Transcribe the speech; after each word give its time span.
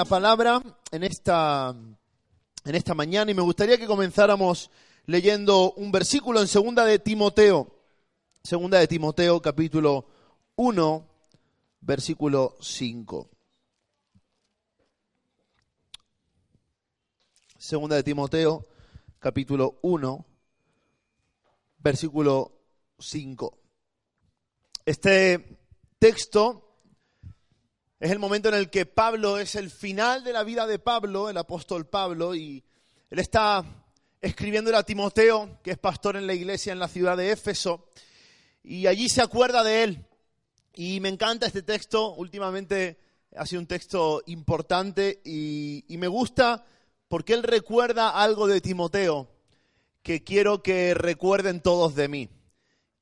la 0.00 0.06
palabra 0.06 0.62
en 0.92 1.04
esta, 1.04 1.76
en 2.64 2.74
esta 2.74 2.94
mañana 2.94 3.30
y 3.30 3.34
me 3.34 3.42
gustaría 3.42 3.76
que 3.76 3.86
comenzáramos 3.86 4.70
leyendo 5.04 5.74
un 5.74 5.92
versículo 5.92 6.40
en 6.40 6.48
segunda 6.48 6.86
de 6.86 6.98
Timoteo. 6.98 7.70
Segunda 8.42 8.78
de 8.78 8.88
Timoteo, 8.88 9.42
capítulo 9.42 10.06
1, 10.56 11.06
versículo 11.82 12.56
5. 12.62 13.28
Segunda 17.58 17.96
de 17.96 18.02
Timoteo, 18.02 18.66
capítulo 19.18 19.80
1, 19.82 20.24
versículo 21.76 22.52
5. 22.98 23.58
Este 24.86 25.60
texto 25.98 26.69
es 28.00 28.10
el 28.10 28.18
momento 28.18 28.48
en 28.48 28.54
el 28.54 28.70
que 28.70 28.86
Pablo 28.86 29.36
es 29.36 29.54
el 29.54 29.70
final 29.70 30.24
de 30.24 30.32
la 30.32 30.42
vida 30.42 30.66
de 30.66 30.78
Pablo, 30.78 31.28
el 31.28 31.36
apóstol 31.36 31.86
Pablo, 31.86 32.34
y 32.34 32.64
él 33.10 33.18
está 33.18 33.62
escribiéndole 34.22 34.78
a 34.78 34.82
Timoteo, 34.82 35.58
que 35.62 35.72
es 35.72 35.78
pastor 35.78 36.16
en 36.16 36.26
la 36.26 36.32
iglesia 36.32 36.72
en 36.72 36.78
la 36.78 36.88
ciudad 36.88 37.18
de 37.18 37.30
Éfeso, 37.30 37.88
y 38.62 38.86
allí 38.86 39.10
se 39.10 39.20
acuerda 39.20 39.62
de 39.62 39.82
él. 39.82 40.06
Y 40.72 41.00
me 41.00 41.10
encanta 41.10 41.46
este 41.46 41.60
texto, 41.60 42.14
últimamente 42.14 42.98
ha 43.36 43.44
sido 43.44 43.60
un 43.60 43.66
texto 43.66 44.22
importante 44.26 45.20
y, 45.22 45.84
y 45.86 45.98
me 45.98 46.08
gusta 46.08 46.64
porque 47.06 47.34
él 47.34 47.42
recuerda 47.42 48.08
algo 48.08 48.46
de 48.46 48.62
Timoteo 48.62 49.28
que 50.02 50.24
quiero 50.24 50.62
que 50.62 50.94
recuerden 50.94 51.60
todos 51.60 51.94
de 51.94 52.08
mí 52.08 52.30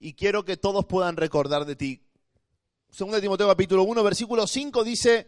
y 0.01 0.15
quiero 0.15 0.45
que 0.45 0.57
todos 0.57 0.87
puedan 0.87 1.17
recordar 1.17 1.67
de 1.67 1.77
ti. 1.77 2.08
Según 2.91 3.13
de 3.13 3.21
Timoteo 3.21 3.47
capítulo 3.47 3.83
1, 3.85 4.03
versículo 4.03 4.47
5 4.47 4.83
dice, 4.83 5.27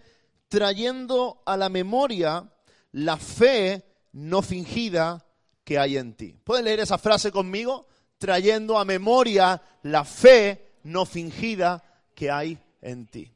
trayendo 0.48 1.42
a 1.44 1.56
la 1.56 1.69
memoria 1.69 2.50
la 2.92 3.17
fe 3.17 3.84
no 4.12 4.42
fingida 4.42 5.27
que 5.62 5.78
hay 5.78 5.97
en 5.97 6.14
ti. 6.14 6.36
¿Pueden 6.42 6.64
leer 6.64 6.80
esa 6.80 6.98
frase 6.98 7.30
conmigo? 7.30 7.86
Trayendo 8.19 8.78
a 8.78 8.84
memoria 8.84 9.62
la 9.83 10.05
fe 10.05 10.78
no 10.83 11.05
fingida 11.05 11.83
que 12.14 12.30
hay 12.30 12.58
en 12.80 13.06
ti. 13.06 13.33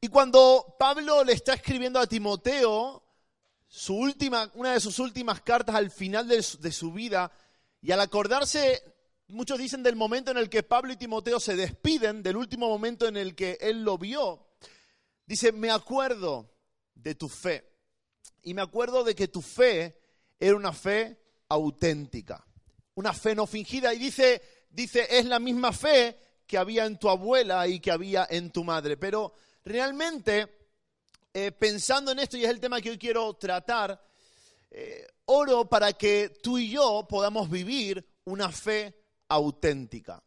Y 0.00 0.08
cuando 0.08 0.76
Pablo 0.78 1.24
le 1.24 1.32
está 1.32 1.54
escribiendo 1.54 1.98
a 1.98 2.06
Timoteo, 2.06 3.02
su 3.66 3.96
última, 3.96 4.50
una 4.54 4.74
de 4.74 4.80
sus 4.80 4.98
últimas 4.98 5.40
cartas 5.40 5.74
al 5.74 5.90
final 5.90 6.28
de 6.28 6.42
su, 6.42 6.58
de 6.58 6.70
su 6.70 6.92
vida, 6.92 7.32
y 7.80 7.90
al 7.90 8.00
acordarse 8.00 8.95
Muchos 9.28 9.58
dicen 9.58 9.82
del 9.82 9.96
momento 9.96 10.30
en 10.30 10.36
el 10.36 10.48
que 10.48 10.62
Pablo 10.62 10.92
y 10.92 10.96
Timoteo 10.96 11.40
se 11.40 11.56
despiden, 11.56 12.22
del 12.22 12.36
último 12.36 12.68
momento 12.68 13.08
en 13.08 13.16
el 13.16 13.34
que 13.34 13.58
él 13.60 13.82
lo 13.82 13.98
vio. 13.98 14.46
Dice, 15.26 15.50
me 15.50 15.70
acuerdo 15.70 16.48
de 16.94 17.16
tu 17.16 17.28
fe. 17.28 17.68
Y 18.42 18.54
me 18.54 18.62
acuerdo 18.62 19.02
de 19.02 19.16
que 19.16 19.26
tu 19.26 19.42
fe 19.42 19.98
era 20.38 20.54
una 20.54 20.72
fe 20.72 21.18
auténtica, 21.48 22.46
una 22.94 23.12
fe 23.12 23.34
no 23.34 23.48
fingida. 23.48 23.92
Y 23.92 23.98
dice, 23.98 24.40
dice, 24.70 25.08
es 25.10 25.24
la 25.24 25.40
misma 25.40 25.72
fe 25.72 26.16
que 26.46 26.56
había 26.56 26.84
en 26.84 26.96
tu 26.96 27.08
abuela 27.08 27.66
y 27.66 27.80
que 27.80 27.90
había 27.90 28.28
en 28.30 28.52
tu 28.52 28.62
madre. 28.62 28.96
Pero 28.96 29.34
realmente, 29.64 30.68
eh, 31.34 31.50
pensando 31.50 32.12
en 32.12 32.20
esto, 32.20 32.36
y 32.36 32.44
es 32.44 32.50
el 32.50 32.60
tema 32.60 32.80
que 32.80 32.90
hoy 32.90 32.98
quiero 32.98 33.34
tratar, 33.34 34.00
eh, 34.70 35.04
oro 35.24 35.68
para 35.68 35.92
que 35.94 36.28
tú 36.28 36.58
y 36.58 36.70
yo 36.70 37.04
podamos 37.08 37.50
vivir 37.50 38.06
una 38.24 38.52
fe 38.52 38.94
auténtica. 39.28 40.22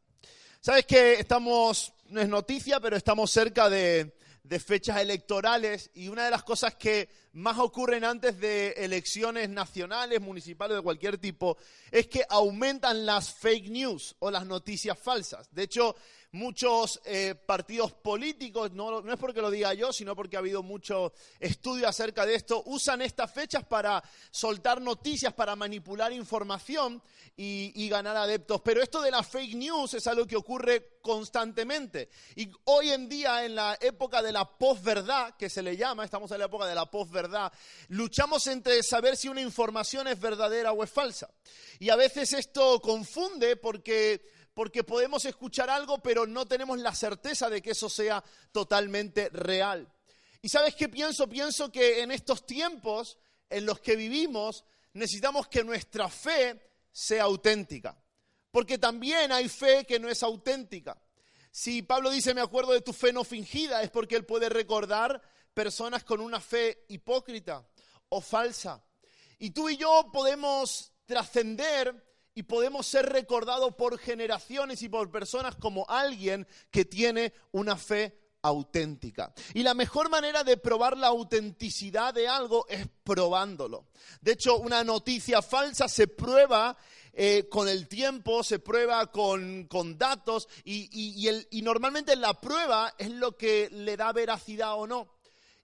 Sabes 0.62 0.86
que 0.86 1.14
estamos, 1.14 1.94
no 2.10 2.22
es 2.22 2.28
noticia, 2.28 2.80
pero 2.80 2.98
estamos 2.98 3.32
cerca 3.32 3.70
de, 3.70 4.16
de, 4.44 4.60
fechas 4.60 5.00
electorales 5.00 5.90
y 5.94 6.10
una 6.10 6.26
de 6.26 6.32
las 6.32 6.44
cosas 6.44 6.76
que 6.76 7.08
más 7.34 7.58
ocurren 7.59 8.04
antes 8.04 8.40
de 8.40 8.72
elecciones 8.72 9.50
nacionales, 9.50 10.20
municipales, 10.20 10.76
de 10.76 10.84
cualquier 10.84 11.18
tipo, 11.18 11.58
es 11.92 12.08
que 12.08 12.24
aumentan 12.30 13.06
las 13.06 13.34
fake 13.34 13.70
news 13.70 14.16
o 14.20 14.30
las 14.32 14.46
noticias 14.46 15.00
falsas. 15.00 15.48
De 15.54 15.64
hecho, 15.64 15.96
muchos 16.31 17.01
eh, 17.06 17.34
partidos 17.34 17.94
políticos, 17.94 18.72
no, 18.72 19.00
es 19.00 19.19
porque 19.19 19.41
lo 19.41 19.50
diga 19.50 19.73
yo, 19.73 19.91
sino 19.91 20.16
porque 20.16 20.35
ha 20.35 20.40
habido 20.40 20.62
mucho 20.62 21.13
estudio 21.40 21.88
acerca 21.88 22.25
de 22.25 22.35
esto, 22.35 22.63
usan 22.67 23.01
estas 23.01 23.31
fechas 23.31 23.63
para 23.66 24.03
soltar 24.29 24.81
noticias, 24.81 25.34
para 25.34 25.56
manipular 25.56 26.13
información 26.13 27.01
y, 27.35 27.72
y 27.75 27.90
ganar 27.90 28.16
adeptos. 28.16 28.62
Pero 28.62 28.81
esto 28.81 29.01
de 29.01 29.12
la 29.12 29.23
fake 29.23 29.56
news 29.56 29.94
es 29.95 30.06
algo 30.07 30.28
que 30.28 30.35
ocurre 30.35 31.00
constantemente. 31.01 32.09
Y 32.35 32.51
hoy 32.66 32.91
en 32.91 33.09
día, 33.09 33.46
en 33.46 33.56
la 33.56 33.78
época 33.81 34.22
de 34.22 34.31
la 34.31 34.46
posverdad, 34.46 35.35
que 35.35 35.50
se 35.50 35.63
le 35.63 35.75
llama, 35.75 36.06
estamos 36.06 36.31
en 36.31 36.40
la 36.40 36.46
época 36.46 36.67
de 36.67 36.75
la 36.75 36.85
posverdad, 36.85 37.51
luchamos 37.88 38.46
entre 38.47 38.84
saber 38.84 39.17
si 39.17 39.29
una 39.29 39.41
información 39.41 40.07
es 40.07 40.19
verdadera 40.19 40.72
o 40.72 40.84
es 40.84 40.91
falsa. 40.91 41.29
Y 41.79 41.90
a 41.90 41.96
veces 41.96 42.34
esto 42.34 42.79
confunde 42.81 43.56
porque 43.56 44.22
porque 44.59 44.84
podemos 44.84 45.24
escuchar 45.24 45.70
algo, 45.70 46.00
pero 46.00 46.28
no 46.28 46.46
tenemos 46.46 46.78
la 46.80 46.94
certeza 46.94 47.50
de 47.50 47.62
que 47.62 47.72
eso 47.72 47.88
sea 47.88 48.22
totalmente 48.52 49.30
real. 49.30 49.90
¿Y 50.42 50.50
sabes 50.50 50.75
qué 50.75 50.90
pienso? 50.90 51.30
Pienso 51.30 51.72
que 51.72 52.02
en 52.02 52.12
estos 52.12 52.46
tiempos 52.46 53.18
en 53.50 53.66
los 53.66 53.80
que 53.80 53.96
vivimos 53.96 54.66
necesitamos 54.92 55.47
que 55.47 55.64
nuestra 55.64 56.09
fe 56.09 56.59
sea 56.92 57.24
auténtica, 57.24 57.97
porque 58.52 58.78
también 58.78 59.31
hay 59.31 59.47
fe 59.47 59.86
que 59.86 59.97
no 59.97 60.09
es 60.09 60.24
auténtica. 60.24 61.02
Si 61.50 61.81
Pablo 61.81 62.09
dice, 62.09 62.34
me 62.34 62.41
acuerdo 62.41 62.74
de 62.74 62.81
tu 62.81 62.91
fe 62.91 63.14
no 63.14 63.24
fingida, 63.24 63.81
es 63.81 63.90
porque 63.90 64.18
él 64.18 64.26
puede 64.26 64.50
recordar 64.50 65.22
personas 65.53 66.03
con 66.03 66.20
una 66.20 66.41
fe 66.41 66.84
hipócrita 66.90 67.66
o 68.09 68.20
falsa. 68.20 68.84
Y 69.38 69.52
tú 69.52 69.70
y 69.70 69.78
yo 69.78 70.09
podemos 70.12 70.91
trascender 71.06 72.09
y 72.35 72.44
podemos 72.44 72.88
ser 72.88 73.07
recordados 73.07 73.75
por 73.75 73.97
generaciones 73.97 74.81
y 74.81 74.90
por 74.90 75.12
personas 75.12 75.56
como 75.56 75.85
alguien 75.90 76.47
que 76.72 76.85
tiene 76.85 77.34
una 77.51 77.75
fe 77.75 78.17
auténtica. 78.41 79.34
Y 79.53 79.63
la 79.63 79.73
mejor 79.73 80.09
manera 80.09 80.44
de 80.44 80.57
probar 80.57 80.97
la 80.97 81.07
autenticidad 81.07 82.13
de 82.13 82.28
algo 82.28 82.66
es 82.69 82.88
probándolo. 83.03 83.88
De 84.22 84.34
hecho, 84.34 84.57
una 84.57 84.84
noticia 84.84 85.41
falsa 85.41 85.88
se 85.88 86.07
prueba 86.07 86.78
eh, 87.13 87.47
con 87.50 87.67
el 87.67 87.88
tiempo, 87.88 88.44
se 88.44 88.59
prueba 88.59 89.11
con, 89.11 89.66
con 89.66 89.97
datos 89.97 90.47
y, 90.63 90.90
y, 90.91 91.28
el, 91.28 91.47
y 91.51 91.61
normalmente 91.61 92.16
la 92.16 92.40
prueba 92.40 92.94
es 92.97 93.09
lo 93.09 93.35
que 93.35 93.69
le 93.72 93.97
da 93.97 94.13
veracidad 94.13 94.75
o 94.75 94.88
no. 94.88 95.19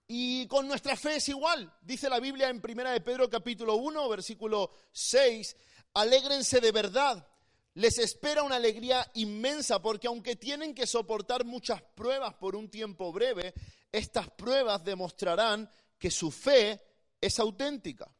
Y 0.08 0.46
con 0.46 0.68
nuestra 0.68 0.96
fe 0.96 1.16
es 1.16 1.28
igual. 1.28 1.72
Dice 1.82 2.08
la 2.08 2.20
Biblia 2.20 2.48
en 2.48 2.62
1 2.64 2.90
de 2.90 3.00
Pedro 3.00 3.28
capítulo 3.28 3.74
1, 3.76 4.08
versículo 4.08 4.70
6, 4.92 5.56
Alégrense 5.96 6.60
de 6.60 6.72
verdad. 6.72 7.26
Les 7.74 7.98
espera 7.98 8.42
una 8.42 8.56
alegría 8.56 9.10
inmensa 9.14 9.82
porque 9.82 10.06
aunque 10.06 10.36
tienen 10.36 10.74
que 10.74 10.86
soportar 10.86 11.44
muchas 11.44 11.82
pruebas 11.82 12.34
por 12.34 12.56
un 12.56 12.70
tiempo 12.70 13.12
breve, 13.12 13.52
estas 13.92 14.30
pruebas 14.30 14.82
demostrarán 14.82 15.70
que 15.98 16.10
su 16.10 16.30
fe 16.30 16.80
es 17.20 17.38
auténtica 17.38 18.15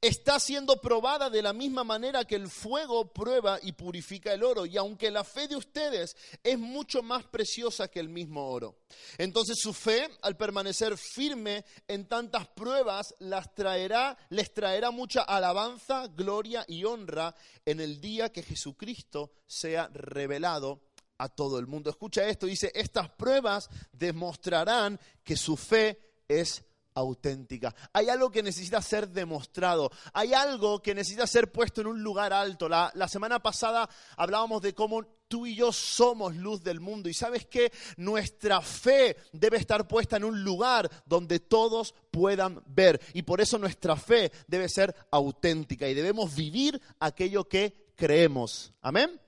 está 0.00 0.38
siendo 0.38 0.76
probada 0.76 1.30
de 1.30 1.42
la 1.42 1.52
misma 1.52 1.84
manera 1.84 2.24
que 2.24 2.34
el 2.34 2.48
fuego 2.48 3.12
prueba 3.12 3.58
y 3.62 3.72
purifica 3.72 4.32
el 4.32 4.42
oro. 4.42 4.66
Y 4.66 4.76
aunque 4.76 5.10
la 5.10 5.24
fe 5.24 5.48
de 5.48 5.56
ustedes 5.56 6.16
es 6.42 6.58
mucho 6.58 7.02
más 7.02 7.24
preciosa 7.24 7.88
que 7.88 8.00
el 8.00 8.08
mismo 8.08 8.48
oro. 8.48 8.80
Entonces 9.18 9.56
su 9.60 9.72
fe, 9.72 10.08
al 10.22 10.36
permanecer 10.36 10.96
firme 10.98 11.64
en 11.88 12.06
tantas 12.06 12.48
pruebas, 12.48 13.14
las 13.18 13.54
traerá, 13.54 14.16
les 14.28 14.52
traerá 14.52 14.90
mucha 14.90 15.22
alabanza, 15.22 16.08
gloria 16.08 16.64
y 16.68 16.84
honra 16.84 17.34
en 17.64 17.80
el 17.80 18.00
día 18.00 18.30
que 18.30 18.42
Jesucristo 18.42 19.32
sea 19.46 19.88
revelado 19.92 20.82
a 21.18 21.28
todo 21.28 21.58
el 21.58 21.66
mundo. 21.66 21.90
Escucha 21.90 22.28
esto, 22.28 22.46
dice, 22.46 22.72
estas 22.74 23.08
pruebas 23.10 23.68
demostrarán 23.92 24.98
que 25.22 25.36
su 25.36 25.56
fe 25.56 25.98
es 26.28 26.64
auténtica. 26.94 27.74
Hay 27.92 28.08
algo 28.08 28.30
que 28.30 28.42
necesita 28.42 28.80
ser 28.80 29.08
demostrado. 29.08 29.90
Hay 30.12 30.32
algo 30.32 30.80
que 30.80 30.94
necesita 30.94 31.26
ser 31.26 31.50
puesto 31.50 31.80
en 31.80 31.88
un 31.88 32.02
lugar 32.02 32.32
alto. 32.32 32.68
La, 32.68 32.90
la, 32.94 33.08
semana 33.08 33.40
pasada 33.40 33.88
hablábamos 34.16 34.62
de 34.62 34.74
cómo 34.74 35.04
tú 35.28 35.46
y 35.46 35.56
yo 35.56 35.72
somos 35.72 36.36
luz 36.36 36.62
del 36.62 36.80
mundo. 36.80 37.08
Y 37.08 37.14
sabes 37.14 37.46
que 37.46 37.72
nuestra 37.96 38.60
fe 38.60 39.16
debe 39.32 39.56
estar 39.56 39.88
puesta 39.88 40.16
en 40.16 40.24
un 40.24 40.44
lugar 40.44 40.88
donde 41.04 41.40
todos 41.40 41.94
puedan 42.10 42.62
ver. 42.66 43.00
Y 43.12 43.22
por 43.22 43.40
eso 43.40 43.58
nuestra 43.58 43.96
fe 43.96 44.30
debe 44.46 44.68
ser 44.68 44.94
auténtica. 45.10 45.88
Y 45.88 45.94
debemos 45.94 46.34
vivir 46.34 46.80
aquello 47.00 47.48
que 47.48 47.92
creemos. 47.96 48.72
Amén. 48.80 49.20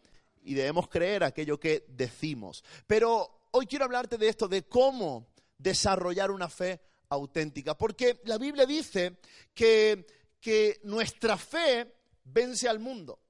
Y 0.45 0.55
debemos 0.55 0.89
creer 0.89 1.25
aquello 1.25 1.59
que 1.59 1.85
decimos. 1.89 2.63
Pero 2.87 3.49
hoy 3.51 3.67
quiero 3.67 3.85
hablarte 3.85 4.17
de 4.17 4.29
esto, 4.29 4.47
de 4.47 4.63
cómo 4.63 5.27
desarrollar 5.59 6.31
una 6.31 6.49
fe 6.49 6.71
auténtica. 6.71 6.96
Porque 7.79 8.21
la 8.25 8.39
Biblia 8.39 8.67
dice 8.67 9.19
que, 9.55 10.07
que 10.41 10.81
nuestra 10.85 11.37
fe 11.37 11.95
vence 12.25 12.69
al 12.69 12.79
mundo. 12.79 13.21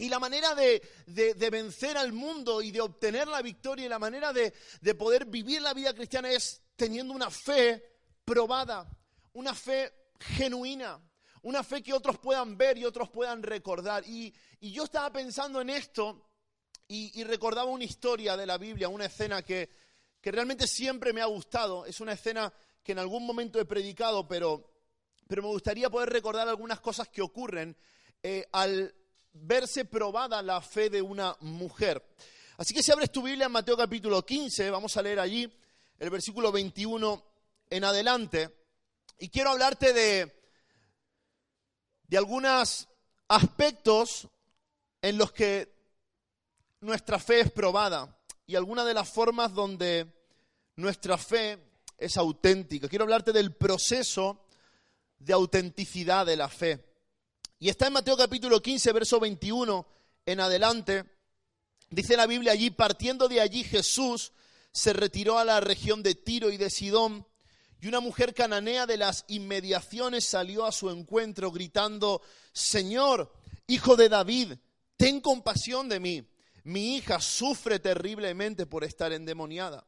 Y 0.00 0.08
la 0.08 0.20
manera 0.20 0.54
de, 0.54 0.80
de, 1.06 1.50
vencer 1.50 1.98
al 1.98 2.12
mundo 2.12 2.62
y 2.62 2.70
de 2.70 2.80
obtener 2.80 3.26
la 3.26 3.42
victoria 3.42 3.86
y 3.86 3.88
la 3.88 3.98
manera 3.98 4.32
de, 4.32 4.54
de 4.80 4.94
poder 4.94 5.26
vivir 5.26 5.60
la 5.60 5.74
vida 5.74 5.92
cristiana 5.92 6.30
es 6.30 6.62
teniendo 6.76 7.12
una 7.12 7.30
fe 7.30 7.82
probada, 8.24 8.88
una 9.32 9.54
fe 9.54 9.92
genuina, 10.20 11.02
una 11.42 11.64
fe 11.64 11.82
que 11.82 11.92
otros 11.92 12.18
puedan 12.18 12.56
ver 12.56 12.78
y 12.78 12.84
otros 12.84 13.10
puedan 13.10 13.42
recordar. 13.42 14.04
Y, 14.06 14.32
yo 14.60 14.84
estaba 14.84 15.12
pensando 15.12 15.60
en 15.60 15.70
esto 15.70 16.30
y, 16.86 17.24
recordaba 17.24 17.70
una 17.70 17.84
historia 17.84 18.36
de 18.36 18.46
la 18.46 18.56
Biblia, 18.56 18.88
una 18.88 19.06
escena 19.06 19.42
que, 19.42 19.68
que 20.20 20.30
realmente 20.30 20.68
siempre 20.68 21.12
me 21.12 21.22
ha 21.22 21.26
gustado. 21.26 21.86
Es 21.86 22.00
una 22.00 22.12
escena 22.12 22.52
que 22.88 22.92
en 22.92 23.00
algún 23.00 23.26
momento 23.26 23.60
he 23.60 23.66
predicado, 23.66 24.26
pero, 24.26 24.66
pero 25.26 25.42
me 25.42 25.48
gustaría 25.48 25.90
poder 25.90 26.08
recordar 26.08 26.48
algunas 26.48 26.80
cosas 26.80 27.06
que 27.08 27.20
ocurren 27.20 27.76
eh, 28.22 28.48
al 28.50 28.94
verse 29.30 29.84
probada 29.84 30.40
la 30.40 30.62
fe 30.62 30.88
de 30.88 31.02
una 31.02 31.36
mujer. 31.40 32.02
Así 32.56 32.72
que 32.72 32.82
si 32.82 32.90
abres 32.90 33.12
tu 33.12 33.20
Biblia 33.20 33.44
en 33.44 33.52
Mateo 33.52 33.76
capítulo 33.76 34.24
15, 34.24 34.70
vamos 34.70 34.96
a 34.96 35.02
leer 35.02 35.20
allí 35.20 35.52
el 35.98 36.08
versículo 36.08 36.50
21 36.50 37.22
en 37.68 37.84
adelante. 37.84 38.56
Y 39.18 39.28
quiero 39.28 39.50
hablarte 39.50 39.92
de, 39.92 40.34
de 42.04 42.16
algunos 42.16 42.88
aspectos 43.28 44.28
en 45.02 45.18
los 45.18 45.30
que 45.32 45.70
nuestra 46.80 47.18
fe 47.18 47.40
es 47.40 47.52
probada 47.52 48.18
y 48.46 48.56
algunas 48.56 48.86
de 48.86 48.94
las 48.94 49.10
formas 49.10 49.52
donde 49.52 50.10
nuestra 50.76 51.18
fe 51.18 51.67
es 51.98 52.16
auténtica. 52.16 52.88
Quiero 52.88 53.04
hablarte 53.04 53.32
del 53.32 53.54
proceso 53.54 54.44
de 55.18 55.32
autenticidad 55.32 56.24
de 56.24 56.36
la 56.36 56.48
fe. 56.48 56.84
Y 57.58 57.68
está 57.68 57.88
en 57.88 57.94
Mateo 57.94 58.16
capítulo 58.16 58.62
15, 58.62 58.92
verso 58.92 59.18
21 59.20 59.86
en 60.24 60.40
adelante. 60.40 61.04
Dice 61.90 62.16
la 62.16 62.26
Biblia 62.26 62.52
allí, 62.52 62.70
partiendo 62.70 63.28
de 63.28 63.40
allí 63.40 63.64
Jesús 63.64 64.32
se 64.70 64.92
retiró 64.92 65.38
a 65.38 65.44
la 65.44 65.60
región 65.60 66.02
de 66.02 66.14
Tiro 66.14 66.50
y 66.50 66.56
de 66.56 66.70
Sidón, 66.70 67.26
y 67.80 67.88
una 67.88 68.00
mujer 68.00 68.34
cananea 68.34 68.86
de 68.86 68.96
las 68.96 69.24
inmediaciones 69.28 70.24
salió 70.24 70.64
a 70.64 70.72
su 70.72 70.90
encuentro 70.90 71.50
gritando, 71.50 72.22
Señor, 72.52 73.32
hijo 73.66 73.96
de 73.96 74.08
David, 74.08 74.54
ten 74.96 75.20
compasión 75.20 75.88
de 75.88 76.00
mí. 76.00 76.28
Mi 76.64 76.96
hija 76.96 77.20
sufre 77.20 77.78
terriblemente 77.78 78.66
por 78.66 78.84
estar 78.84 79.12
endemoniada. 79.12 79.86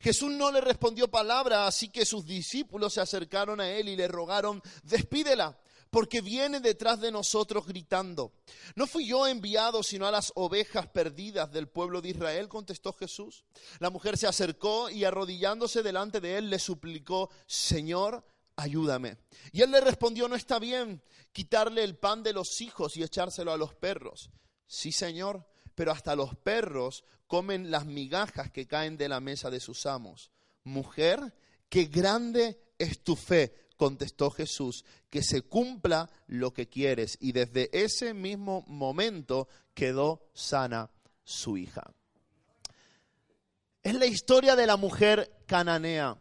Jesús 0.00 0.30
no 0.32 0.50
le 0.50 0.60
respondió 0.60 1.08
palabra, 1.08 1.66
así 1.66 1.88
que 1.88 2.04
sus 2.04 2.24
discípulos 2.24 2.94
se 2.94 3.00
acercaron 3.00 3.60
a 3.60 3.70
él 3.70 3.88
y 3.88 3.96
le 3.96 4.08
rogaron, 4.08 4.62
despídela, 4.82 5.58
porque 5.92 6.22
viene 6.22 6.60
detrás 6.60 7.00
de 7.00 7.12
nosotros 7.12 7.66
gritando. 7.66 8.32
¿No 8.76 8.86
fui 8.86 9.06
yo 9.06 9.26
enviado 9.26 9.82
sino 9.82 10.06
a 10.06 10.10
las 10.10 10.32
ovejas 10.36 10.86
perdidas 10.86 11.52
del 11.52 11.68
pueblo 11.68 12.00
de 12.00 12.08
Israel? 12.08 12.48
contestó 12.48 12.94
Jesús. 12.94 13.44
La 13.78 13.90
mujer 13.90 14.16
se 14.16 14.26
acercó 14.26 14.88
y 14.88 15.04
arrodillándose 15.04 15.82
delante 15.82 16.20
de 16.20 16.38
él 16.38 16.48
le 16.48 16.58
suplicó, 16.58 17.28
Señor, 17.46 18.24
ayúdame. 18.56 19.18
Y 19.52 19.60
él 19.60 19.70
le 19.70 19.82
respondió, 19.82 20.28
no 20.28 20.34
está 20.34 20.58
bien 20.58 21.02
quitarle 21.32 21.84
el 21.84 21.96
pan 21.96 22.22
de 22.22 22.32
los 22.32 22.60
hijos 22.62 22.96
y 22.96 23.02
echárselo 23.02 23.52
a 23.52 23.58
los 23.58 23.74
perros. 23.74 24.30
Sí, 24.66 24.92
Señor, 24.92 25.46
pero 25.74 25.92
hasta 25.92 26.16
los 26.16 26.36
perros 26.36 27.04
comen 27.26 27.70
las 27.70 27.86
migajas 27.86 28.50
que 28.50 28.66
caen 28.66 28.96
de 28.96 29.08
la 29.08 29.20
mesa 29.20 29.50
de 29.50 29.60
sus 29.60 29.86
amos. 29.86 30.30
Mujer, 30.64 31.34
qué 31.68 31.84
grande 31.84 32.60
es 32.78 33.02
tu 33.02 33.16
fe 33.16 33.54
contestó 33.76 34.30
Jesús, 34.30 34.84
que 35.10 35.22
se 35.22 35.42
cumpla 35.42 36.08
lo 36.28 36.52
que 36.52 36.68
quieres. 36.68 37.18
Y 37.20 37.32
desde 37.32 37.68
ese 37.72 38.14
mismo 38.14 38.64
momento 38.68 39.48
quedó 39.74 40.28
sana 40.34 40.88
su 41.24 41.56
hija. 41.56 41.92
Es 43.82 43.94
la 43.94 44.06
historia 44.06 44.54
de 44.54 44.68
la 44.68 44.76
mujer 44.76 45.42
cananea, 45.46 46.16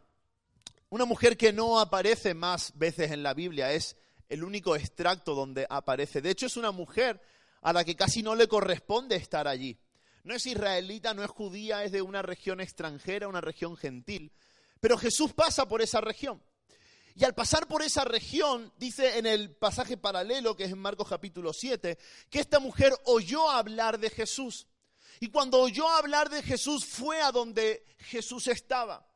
una 0.90 1.06
mujer 1.06 1.38
que 1.38 1.54
no 1.54 1.80
aparece 1.80 2.34
más 2.34 2.74
veces 2.76 3.12
en 3.12 3.24
la 3.24 3.34
Biblia, 3.34 3.72
es 3.72 3.96
el 4.28 4.44
único 4.44 4.76
extracto 4.76 5.36
donde 5.36 5.68
aparece. 5.70 6.22
De 6.22 6.32
hecho, 6.32 6.48
es 6.48 6.58
una 6.58 6.72
mujer 6.72 7.22
a 7.62 7.74
la 7.74 7.84
que 7.84 7.96
casi 7.96 8.24
no 8.24 8.36
le 8.36 8.48
corresponde 8.48 9.16
estar 9.16 9.48
allí. 9.48 9.80
No 10.24 10.36
es 10.36 10.46
israelita, 10.46 11.14
no 11.14 11.24
es 11.24 11.32
judía, 11.32 11.84
es 11.84 11.92
de 11.92 12.02
una 12.02 12.22
región 12.22 12.62
extranjera, 12.62 13.28
una 13.28 13.42
región 13.42 13.76
gentil. 13.76 14.32
Pero 14.80 14.98
Jesús 14.98 15.34
pasa 15.34 15.68
por 15.68 15.82
esa 15.82 16.02
región. 16.02 16.44
Y 17.16 17.26
al 17.26 17.36
pasar 17.36 17.68
por 17.68 17.82
esa 17.82 18.06
región, 18.06 18.72
dice 18.78 19.18
en 19.18 19.26
el 19.26 19.56
pasaje 19.56 19.98
paralelo, 19.98 20.56
que 20.56 20.64
es 20.64 20.72
en 20.72 20.80
Marcos 20.80 21.10
capítulo 21.10 21.54
7, 21.54 21.98
que 22.30 22.40
esta 22.40 22.60
mujer 22.60 22.94
oyó 23.06 23.50
hablar 23.50 24.00
de 24.00 24.10
Jesús. 24.10 24.68
Y 25.20 25.30
cuando 25.30 25.60
oyó 25.60 25.88
hablar 25.90 26.30
de 26.30 26.42
Jesús 26.42 26.86
fue 26.86 27.22
a 27.22 27.32
donde 27.32 27.86
Jesús 28.00 28.48
estaba. 28.48 29.11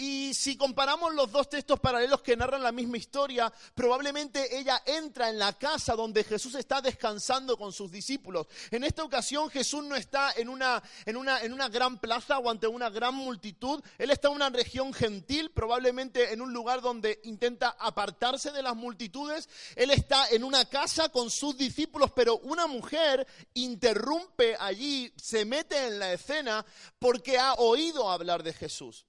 Y 0.00 0.32
si 0.32 0.56
comparamos 0.56 1.14
los 1.14 1.30
dos 1.30 1.50
textos 1.50 1.78
paralelos 1.78 2.22
que 2.22 2.34
narran 2.34 2.62
la 2.62 2.72
misma 2.72 2.96
historia, 2.96 3.52
probablemente 3.74 4.58
ella 4.58 4.82
entra 4.86 5.28
en 5.28 5.38
la 5.38 5.52
casa 5.52 5.94
donde 5.94 6.24
Jesús 6.24 6.54
está 6.54 6.80
descansando 6.80 7.58
con 7.58 7.70
sus 7.70 7.92
discípulos. 7.92 8.46
En 8.70 8.82
esta 8.82 9.04
ocasión 9.04 9.50
Jesús 9.50 9.84
no 9.84 9.94
está 9.96 10.32
en 10.38 10.48
una, 10.48 10.82
en 11.04 11.18
una, 11.18 11.42
en 11.42 11.52
una 11.52 11.68
gran 11.68 11.98
plaza 11.98 12.38
o 12.38 12.48
ante 12.48 12.66
una 12.66 12.88
gran 12.88 13.14
multitud. 13.14 13.84
Él 13.98 14.10
está 14.10 14.28
en 14.28 14.36
una 14.36 14.48
región 14.48 14.94
gentil, 14.94 15.50
probablemente 15.50 16.32
en 16.32 16.40
un 16.40 16.54
lugar 16.54 16.80
donde 16.80 17.20
intenta 17.24 17.76
apartarse 17.78 18.52
de 18.52 18.62
las 18.62 18.76
multitudes. 18.76 19.50
Él 19.76 19.90
está 19.90 20.30
en 20.30 20.44
una 20.44 20.64
casa 20.64 21.10
con 21.10 21.28
sus 21.28 21.58
discípulos, 21.58 22.10
pero 22.16 22.38
una 22.38 22.66
mujer 22.66 23.26
interrumpe 23.52 24.56
allí, 24.58 25.12
se 25.16 25.44
mete 25.44 25.88
en 25.88 25.98
la 25.98 26.14
escena 26.14 26.64
porque 26.98 27.38
ha 27.38 27.52
oído 27.52 28.08
hablar 28.08 28.42
de 28.42 28.54
Jesús. 28.54 29.04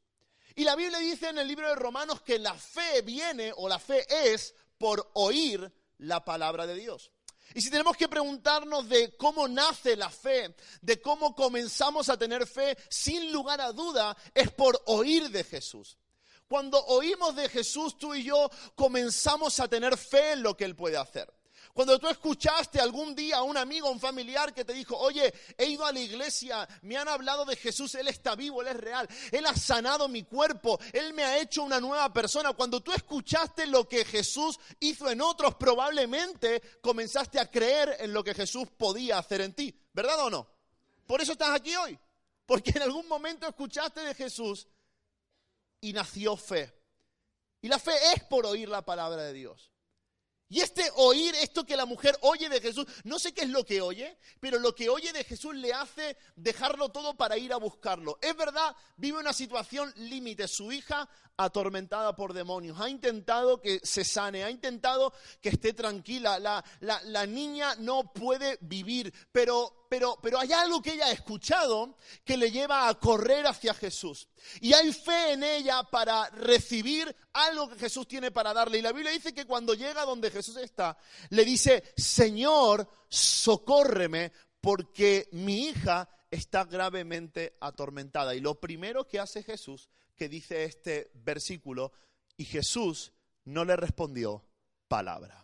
Y 0.55 0.63
la 0.63 0.75
Biblia 0.75 0.99
dice 0.99 1.29
en 1.29 1.37
el 1.37 1.47
libro 1.47 1.67
de 1.67 1.75
Romanos 1.75 2.21
que 2.21 2.39
la 2.39 2.53
fe 2.53 3.01
viene 3.01 3.53
o 3.55 3.69
la 3.69 3.79
fe 3.79 4.05
es 4.09 4.53
por 4.77 5.11
oír 5.13 5.71
la 5.99 6.23
palabra 6.23 6.65
de 6.65 6.75
Dios. 6.75 7.11
Y 7.53 7.61
si 7.61 7.69
tenemos 7.69 7.97
que 7.97 8.07
preguntarnos 8.07 8.87
de 8.87 9.15
cómo 9.17 9.47
nace 9.47 9.95
la 9.95 10.09
fe, 10.09 10.55
de 10.81 11.01
cómo 11.01 11.35
comenzamos 11.35 12.09
a 12.09 12.17
tener 12.17 12.47
fe, 12.47 12.77
sin 12.89 13.31
lugar 13.31 13.59
a 13.59 13.73
duda, 13.73 14.15
es 14.33 14.51
por 14.51 14.81
oír 14.85 15.29
de 15.29 15.43
Jesús. 15.43 15.97
Cuando 16.47 16.83
oímos 16.85 17.35
de 17.35 17.49
Jesús, 17.49 17.97
tú 17.97 18.13
y 18.13 18.23
yo 18.23 18.49
comenzamos 18.75 19.59
a 19.59 19.67
tener 19.67 19.97
fe 19.97 20.33
en 20.33 20.43
lo 20.43 20.55
que 20.55 20.65
Él 20.65 20.75
puede 20.75 20.97
hacer. 20.97 21.31
Cuando 21.73 21.97
tú 21.99 22.07
escuchaste 22.07 22.79
algún 22.79 23.15
día 23.15 23.37
a 23.37 23.43
un 23.43 23.57
amigo, 23.57 23.87
a 23.87 23.91
un 23.91 23.99
familiar 23.99 24.53
que 24.53 24.65
te 24.65 24.73
dijo, 24.73 24.97
oye, 24.97 25.33
he 25.57 25.67
ido 25.67 25.85
a 25.85 25.91
la 25.91 25.99
iglesia, 25.99 26.67
me 26.81 26.97
han 26.97 27.07
hablado 27.07 27.45
de 27.45 27.55
Jesús, 27.55 27.95
Él 27.95 28.07
está 28.07 28.35
vivo, 28.35 28.61
Él 28.61 28.69
es 28.69 28.77
real, 28.77 29.07
Él 29.31 29.45
ha 29.45 29.55
sanado 29.55 30.07
mi 30.07 30.23
cuerpo, 30.23 30.79
Él 30.91 31.13
me 31.13 31.23
ha 31.23 31.39
hecho 31.39 31.63
una 31.63 31.79
nueva 31.79 32.11
persona. 32.11 32.53
Cuando 32.53 32.81
tú 32.81 32.91
escuchaste 32.91 33.67
lo 33.67 33.87
que 33.87 34.03
Jesús 34.03 34.59
hizo 34.79 35.09
en 35.09 35.21
otros, 35.21 35.55
probablemente 35.55 36.61
comenzaste 36.81 37.39
a 37.39 37.49
creer 37.49 37.97
en 37.99 38.13
lo 38.13 38.23
que 38.23 38.33
Jesús 38.33 38.67
podía 38.77 39.17
hacer 39.17 39.41
en 39.41 39.53
ti, 39.53 39.73
¿verdad 39.93 40.25
o 40.25 40.29
no? 40.29 40.47
Por 41.07 41.21
eso 41.21 41.31
estás 41.31 41.51
aquí 41.51 41.75
hoy, 41.75 41.97
porque 42.45 42.71
en 42.71 42.83
algún 42.83 43.07
momento 43.07 43.47
escuchaste 43.47 44.01
de 44.01 44.13
Jesús 44.13 44.67
y 45.79 45.93
nació 45.93 46.35
fe. 46.37 46.73
Y 47.61 47.67
la 47.67 47.79
fe 47.79 47.93
es 48.13 48.23
por 48.23 48.45
oír 48.45 48.69
la 48.69 48.83
palabra 48.83 49.23
de 49.23 49.33
Dios. 49.33 49.70
Y 50.51 50.59
este 50.59 50.83
oír, 50.97 51.33
esto 51.35 51.65
que 51.65 51.77
la 51.77 51.85
mujer 51.85 52.13
oye 52.23 52.49
de 52.49 52.59
Jesús, 52.59 52.85
no 53.05 53.19
sé 53.19 53.33
qué 53.33 53.43
es 53.43 53.49
lo 53.49 53.63
que 53.63 53.81
oye, 53.81 54.17
pero 54.41 54.59
lo 54.59 54.75
que 54.75 54.89
oye 54.89 55.13
de 55.13 55.23
Jesús 55.23 55.55
le 55.55 55.71
hace 55.71 56.17
dejarlo 56.35 56.89
todo 56.89 57.15
para 57.15 57.37
ir 57.37 57.53
a 57.53 57.55
buscarlo. 57.55 58.19
Es 58.21 58.35
verdad, 58.35 58.75
vive 58.97 59.17
una 59.17 59.31
situación 59.31 59.93
límite. 59.95 60.49
Su 60.49 60.73
hija 60.73 61.07
atormentada 61.37 62.17
por 62.17 62.33
demonios. 62.33 62.81
Ha 62.81 62.89
intentado 62.89 63.61
que 63.61 63.79
se 63.81 64.03
sane, 64.03 64.43
ha 64.43 64.49
intentado 64.49 65.13
que 65.41 65.47
esté 65.47 65.71
tranquila. 65.71 66.37
La, 66.37 66.61
la, 66.81 67.25
niña 67.25 67.75
no 67.75 68.11
puede 68.11 68.57
vivir, 68.59 69.13
pero, 69.31 69.80
pero, 69.91 70.17
pero 70.21 70.39
hay 70.39 70.53
algo 70.53 70.81
que 70.81 70.93
ella 70.93 71.07
ha 71.07 71.11
escuchado 71.11 71.97
que 72.23 72.37
le 72.37 72.49
lleva 72.49 72.87
a 72.87 72.97
correr 72.97 73.45
hacia 73.45 73.73
Jesús. 73.73 74.29
Y 74.61 74.71
hay 74.71 74.93
fe 74.93 75.33
en 75.33 75.43
ella 75.43 75.83
para 75.83 76.29
recibir 76.29 77.13
algo 77.33 77.67
que 77.67 77.77
Jesús 77.77 78.07
tiene 78.07 78.31
para 78.31 78.53
darle. 78.53 78.77
Y 78.77 78.81
la 78.81 78.93
Biblia 78.93 79.11
dice 79.11 79.33
que 79.33 79.45
cuando 79.45 79.73
llega 79.73 80.05
donde 80.05 80.31
Jesús 80.31 80.55
está, 80.55 80.97
le 81.31 81.43
dice, 81.43 81.83
Señor, 81.97 82.89
socórreme 83.09 84.31
porque 84.61 85.27
mi 85.33 85.65
hija 85.65 86.07
está 86.29 86.63
gravemente 86.63 87.57
atormentada. 87.59 88.33
Y 88.33 88.39
lo 88.39 88.61
primero 88.61 89.05
que 89.05 89.19
hace 89.19 89.43
Jesús 89.43 89.89
que 90.15 90.29
dice 90.29 90.63
este 90.63 91.11
versículo, 91.15 91.91
y 92.37 92.45
Jesús 92.45 93.11
no 93.43 93.65
le 93.65 93.75
respondió 93.75 94.45
palabra. 94.87 95.43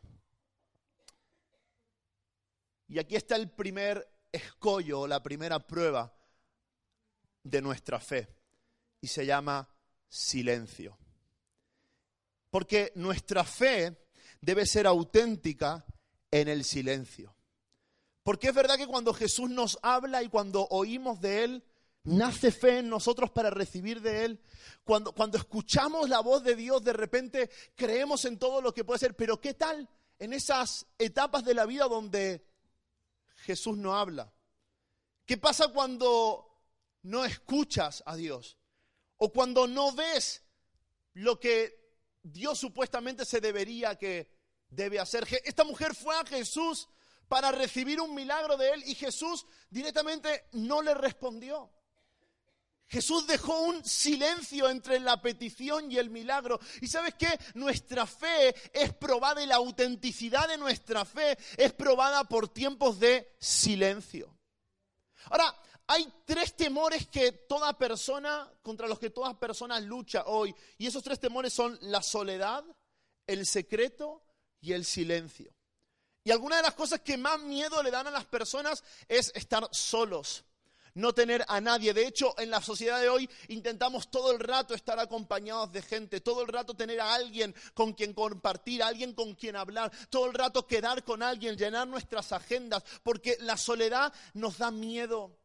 Y 2.88 3.00
aquí 3.00 3.18
está 3.18 3.36
el 3.36 3.52
primer 3.52 4.08
escollo, 4.38 5.08
la 5.08 5.22
primera 5.22 5.60
prueba 5.60 6.14
de 7.44 7.62
nuestra 7.62 8.00
fe, 8.00 8.28
y 9.02 9.08
se 9.08 9.26
llama 9.26 9.70
silencio. 10.08 10.98
Porque 12.50 12.92
nuestra 12.96 13.44
fe 13.44 14.08
debe 14.42 14.66
ser 14.66 14.88
auténtica 14.88 15.86
en 16.32 16.48
el 16.48 16.64
silencio. 16.64 17.36
Porque 18.24 18.50
es 18.50 18.56
verdad 18.56 18.78
que 18.78 18.88
cuando 18.88 19.14
Jesús 19.14 19.50
nos 19.50 19.80
habla 19.82 20.24
y 20.24 20.30
cuando 20.30 20.68
oímos 20.70 21.22
de 21.22 21.44
Él, 21.44 21.64
nace 22.04 22.52
fe 22.52 22.80
en 22.80 22.90
nosotros 22.90 23.32
para 23.32 23.50
recibir 23.50 24.02
de 24.02 24.26
Él. 24.26 24.42
Cuando, 24.84 25.14
cuando 25.14 25.38
escuchamos 25.38 26.10
la 26.10 26.20
voz 26.20 26.44
de 26.44 26.56
Dios, 26.56 26.84
de 26.84 26.94
repente 26.94 27.50
creemos 27.76 28.26
en 28.26 28.38
todo 28.38 28.62
lo 28.62 28.74
que 28.74 28.84
puede 28.84 29.00
ser. 29.00 29.16
Pero 29.16 29.40
¿qué 29.40 29.54
tal 29.54 29.90
en 30.20 30.34
esas 30.34 30.86
etapas 30.98 31.46
de 31.46 31.54
la 31.54 31.66
vida 31.66 31.86
donde 31.86 32.47
Jesús 33.48 33.78
no 33.78 33.96
habla? 33.96 34.34
¿Qué 35.26 35.38
pasa 35.38 35.70
cuando 35.70 36.46
no 37.04 37.24
escuchas 37.24 38.04
a 38.06 38.18
Dios? 38.18 38.58
O 39.16 39.32
cuando 39.32 39.68
no 39.68 39.94
ves 39.94 40.44
lo 41.14 41.40
que 41.40 41.80
Dios 42.22 42.60
supuestamente 42.60 43.24
se 43.24 43.40
debería 43.40 43.96
que 43.96 44.30
debe 44.68 45.00
hacer. 45.00 45.26
Esta 45.46 45.64
mujer 45.64 45.96
fue 45.96 46.14
a 46.18 46.26
Jesús 46.26 46.90
para 47.30 47.54
recibir 47.54 48.02
un 48.02 48.14
milagro 48.14 48.58
de 48.58 48.70
él 48.70 48.84
y 48.86 48.96
Jesús 48.96 49.46
directamente 49.70 50.50
no 50.52 50.82
le 50.82 50.94
respondió. 50.94 51.72
Jesús 52.88 53.28
dejó 53.28 53.60
un 53.62 53.84
silencio 53.84 54.70
entre 54.70 55.00
la 55.00 55.22
petición 55.22 55.92
y 55.92 55.98
el 55.98 56.10
milagro. 56.10 56.60
Y 56.82 56.88
sabes 56.88 57.16
qué? 57.16 57.28
Nuestra 57.54 58.06
fe 58.06 58.56
es 58.72 58.94
probada 58.94 59.44
y 59.44 59.46
la 59.46 59.56
autenticidad 59.56 60.48
de 60.48 60.58
nuestra 60.58 61.04
fe 61.04 61.38
es 61.58 61.74
probada 61.74 62.24
por 62.24 62.48
tiempos 62.48 63.00
de 63.00 63.36
silencio. 63.40 64.34
Ahora, 65.26 65.54
hay 65.88 66.08
tres 66.26 66.56
temores 66.56 67.08
que 67.08 67.34
toda 67.34 67.78
persona, 67.78 68.50
contra 68.62 68.88
los 68.88 69.00
que 69.00 69.10
toda 69.10 69.38
persona 69.38 69.80
lucha 69.82 70.24
hoy. 70.26 70.56
Y 70.78 70.88
esos 70.88 71.04
tres 71.04 71.20
temores 71.20 71.54
son 71.54 71.78
la 71.82 72.02
soledad, 72.02 72.64
el 73.26 73.46
secreto 73.46 74.24
y 74.62 74.72
el 74.72 74.86
silencio. 74.86 75.54
Y 76.24 76.32
alguna 76.32 76.58
de 76.58 76.64
las 76.64 76.74
cosas 76.74 77.02
que 77.02 77.18
más 77.18 77.40
miedo 77.42 77.84
le 77.84 77.92
dan 77.92 78.08
a 78.08 78.12
las 78.12 78.26
personas 78.26 78.82
es 79.10 79.32
estar 79.36 79.68
solos 79.72 80.46
no 80.98 81.14
tener 81.14 81.46
a 81.48 81.62
nadie. 81.62 81.94
De 81.94 82.06
hecho, 82.06 82.34
en 82.38 82.50
la 82.50 82.62
sociedad 82.62 83.00
de 83.00 83.10
hoy 83.10 83.30
intentamos 83.48 84.10
todo 84.10 84.32
el 84.32 84.40
rato 84.40 84.74
estar 84.74 85.00
acompañados 85.00 85.72
de 85.72 85.82
gente, 85.82 86.22
todo 86.22 86.42
el 86.42 86.48
rato 86.48 86.74
tener 86.74 87.00
a 87.00 87.14
alguien 87.14 87.56
con 87.74 87.94
quien 87.94 88.14
compartir, 88.14 88.84
a 88.84 88.88
alguien 88.88 89.14
con 89.14 89.36
quien 89.36 89.56
hablar, 89.56 89.92
todo 90.10 90.26
el 90.26 90.34
rato 90.34 90.66
quedar 90.66 91.04
con 91.04 91.22
alguien, 91.22 91.56
llenar 91.56 91.88
nuestras 91.88 92.32
agendas, 92.32 92.84
porque 93.04 93.38
la 93.42 93.58
soledad 93.58 94.12
nos 94.34 94.58
da 94.58 94.72
miedo. 94.72 95.38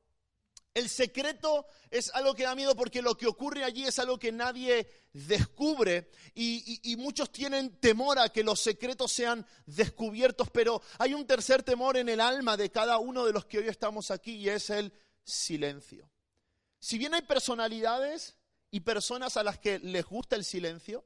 El 0.75 0.89
secreto 0.89 1.67
es 1.91 2.11
algo 2.15 2.35
que 2.35 2.45
da 2.45 2.55
miedo 2.55 2.75
porque 2.75 3.03
lo 3.03 3.15
que 3.15 3.27
ocurre 3.27 3.63
allí 3.63 3.85
es 3.85 3.99
algo 3.99 4.19
que 4.19 4.33
nadie 4.33 4.89
descubre 5.13 6.09
y, 6.35 6.81
y, 6.91 6.97
muchos 6.97 7.31
tienen 7.31 7.79
temor 7.79 8.19
a 8.19 8.31
que 8.31 8.43
los 8.43 8.59
secretos 8.59 9.13
sean 9.13 9.47
descubiertos, 9.67 10.49
pero 10.49 10.81
hay 10.99 11.13
un 11.13 11.27
tercer 11.27 11.63
temor 11.63 11.99
en 11.99 12.09
el 12.09 12.23
alma 12.23 12.57
de 12.57 12.71
cada 12.71 12.97
uno 12.97 13.27
de 13.27 13.35
los 13.35 13.45
que 13.45 13.59
hoy 13.59 13.69
estamos 13.69 14.11
aquí 14.11 14.37
y 14.37 14.49
es 14.49 14.71
el 14.71 14.95
silencio. 15.25 16.11
Si 16.79 16.99
bien 16.99 17.15
hay 17.15 17.23
personalidades 17.23 18.37
y 18.71 18.81
personas 18.81 19.37
a 19.37 19.45
las 19.45 19.59
que 19.59 19.79
les 19.79 20.05
gusta 20.05 20.37
el 20.37 20.45
silencio 20.45 21.05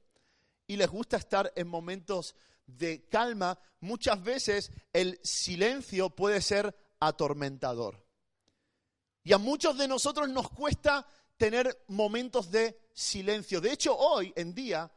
y 0.66 0.76
les 0.76 0.88
gusta 0.88 1.16
estar 1.16 1.52
en 1.54 1.68
momentos 1.68 2.35
de 2.66 3.08
calma, 3.08 3.58
muchas 3.80 4.23
veces 4.23 4.73
el 4.92 5.20
silencio 5.23 6.11
puede 6.11 6.40
ser 6.40 6.75
atormentador. 7.00 8.04
Y 9.23 9.32
a 9.32 9.38
muchos 9.38 9.76
de 9.76 9.88
nosotros 9.88 10.28
nos 10.28 10.49
cuesta 10.50 11.06
tener 11.37 11.85
momentos 11.88 12.50
de 12.50 12.88
silencio. 12.92 13.61
De 13.61 13.73
hecho, 13.73 13.96
hoy 13.96 14.32
en 14.37 14.54
día 14.54 14.90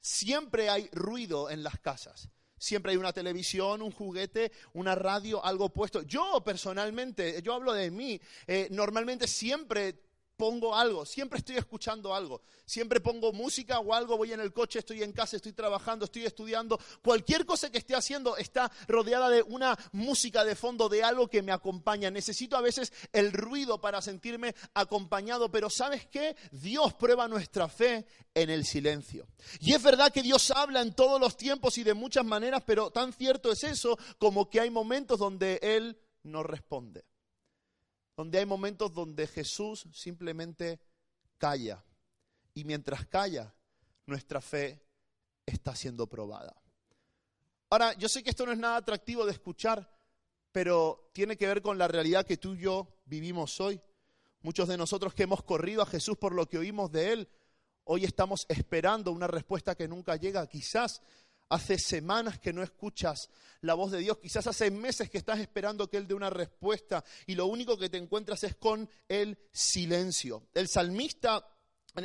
siempre 0.00 0.68
hay 0.70 0.88
ruido 0.92 1.50
en 1.50 1.62
las 1.62 1.78
casas. 1.80 2.28
Siempre 2.62 2.92
hay 2.92 2.96
una 2.96 3.12
televisión, 3.12 3.82
un 3.82 3.90
juguete, 3.90 4.52
una 4.74 4.94
radio, 4.94 5.44
algo 5.44 5.70
puesto. 5.70 6.02
Yo 6.02 6.44
personalmente, 6.44 7.42
yo 7.42 7.54
hablo 7.54 7.72
de 7.72 7.90
mí, 7.90 8.20
eh, 8.46 8.68
normalmente 8.70 9.26
siempre 9.26 9.96
pongo 10.42 10.74
algo, 10.74 11.06
siempre 11.06 11.38
estoy 11.38 11.56
escuchando 11.56 12.12
algo, 12.12 12.42
siempre 12.66 12.98
pongo 13.00 13.32
música 13.32 13.78
o 13.78 13.94
algo, 13.94 14.16
voy 14.16 14.32
en 14.32 14.40
el 14.40 14.52
coche, 14.52 14.80
estoy 14.80 15.00
en 15.04 15.12
casa, 15.12 15.36
estoy 15.36 15.52
trabajando, 15.52 16.06
estoy 16.06 16.24
estudiando, 16.24 16.80
cualquier 17.00 17.46
cosa 17.46 17.70
que 17.70 17.78
esté 17.78 17.94
haciendo 17.94 18.36
está 18.36 18.68
rodeada 18.88 19.28
de 19.28 19.44
una 19.44 19.78
música 19.92 20.44
de 20.44 20.56
fondo, 20.56 20.88
de 20.88 21.04
algo 21.04 21.28
que 21.28 21.42
me 21.42 21.52
acompaña. 21.52 22.10
Necesito 22.10 22.56
a 22.56 22.60
veces 22.60 22.92
el 23.12 23.32
ruido 23.32 23.80
para 23.80 24.02
sentirme 24.02 24.56
acompañado, 24.74 25.48
pero 25.48 25.70
¿sabes 25.70 26.08
qué? 26.08 26.34
Dios 26.50 26.92
prueba 26.94 27.28
nuestra 27.28 27.68
fe 27.68 28.04
en 28.34 28.50
el 28.50 28.66
silencio. 28.66 29.28
Y 29.60 29.74
es 29.74 29.82
verdad 29.84 30.12
que 30.12 30.22
Dios 30.22 30.50
habla 30.50 30.80
en 30.80 30.92
todos 30.92 31.20
los 31.20 31.36
tiempos 31.36 31.78
y 31.78 31.84
de 31.84 31.94
muchas 31.94 32.24
maneras, 32.24 32.64
pero 32.66 32.90
tan 32.90 33.12
cierto 33.12 33.52
es 33.52 33.62
eso 33.62 33.96
como 34.18 34.50
que 34.50 34.58
hay 34.58 34.70
momentos 34.70 35.20
donde 35.20 35.60
Él 35.62 36.00
no 36.24 36.42
responde 36.42 37.11
donde 38.16 38.38
hay 38.38 38.46
momentos 38.46 38.92
donde 38.92 39.26
Jesús 39.26 39.86
simplemente 39.92 40.80
calla. 41.38 41.84
Y 42.54 42.64
mientras 42.64 43.06
calla, 43.06 43.54
nuestra 44.06 44.40
fe 44.40 44.82
está 45.46 45.74
siendo 45.74 46.06
probada. 46.06 46.54
Ahora, 47.70 47.94
yo 47.94 48.08
sé 48.08 48.22
que 48.22 48.30
esto 48.30 48.44
no 48.44 48.52
es 48.52 48.58
nada 48.58 48.76
atractivo 48.76 49.24
de 49.24 49.32
escuchar, 49.32 49.90
pero 50.52 51.10
tiene 51.14 51.36
que 51.36 51.46
ver 51.46 51.62
con 51.62 51.78
la 51.78 51.88
realidad 51.88 52.26
que 52.26 52.36
tú 52.36 52.54
y 52.54 52.60
yo 52.60 53.00
vivimos 53.06 53.58
hoy. 53.60 53.80
Muchos 54.42 54.68
de 54.68 54.76
nosotros 54.76 55.14
que 55.14 55.22
hemos 55.22 55.42
corrido 55.42 55.82
a 55.82 55.86
Jesús 55.86 56.18
por 56.18 56.34
lo 56.34 56.46
que 56.48 56.58
oímos 56.58 56.92
de 56.92 57.12
Él, 57.12 57.28
hoy 57.84 58.04
estamos 58.04 58.44
esperando 58.48 59.10
una 59.12 59.26
respuesta 59.26 59.74
que 59.74 59.88
nunca 59.88 60.16
llega. 60.16 60.46
Quizás 60.46 61.00
Hace 61.52 61.78
semanas 61.78 62.38
que 62.38 62.50
no 62.50 62.62
escuchas 62.62 63.28
la 63.60 63.74
voz 63.74 63.92
de 63.92 63.98
Dios, 63.98 64.16
quizás 64.16 64.46
hace 64.46 64.70
meses 64.70 65.10
que 65.10 65.18
estás 65.18 65.38
esperando 65.38 65.86
que 65.86 65.98
Él 65.98 66.08
dé 66.08 66.14
una 66.14 66.30
respuesta 66.30 67.04
y 67.26 67.34
lo 67.34 67.44
único 67.44 67.76
que 67.76 67.90
te 67.90 67.98
encuentras 67.98 68.42
es 68.44 68.56
con 68.56 68.88
el 69.06 69.36
silencio. 69.52 70.48
El 70.54 70.66
salmista 70.66 71.46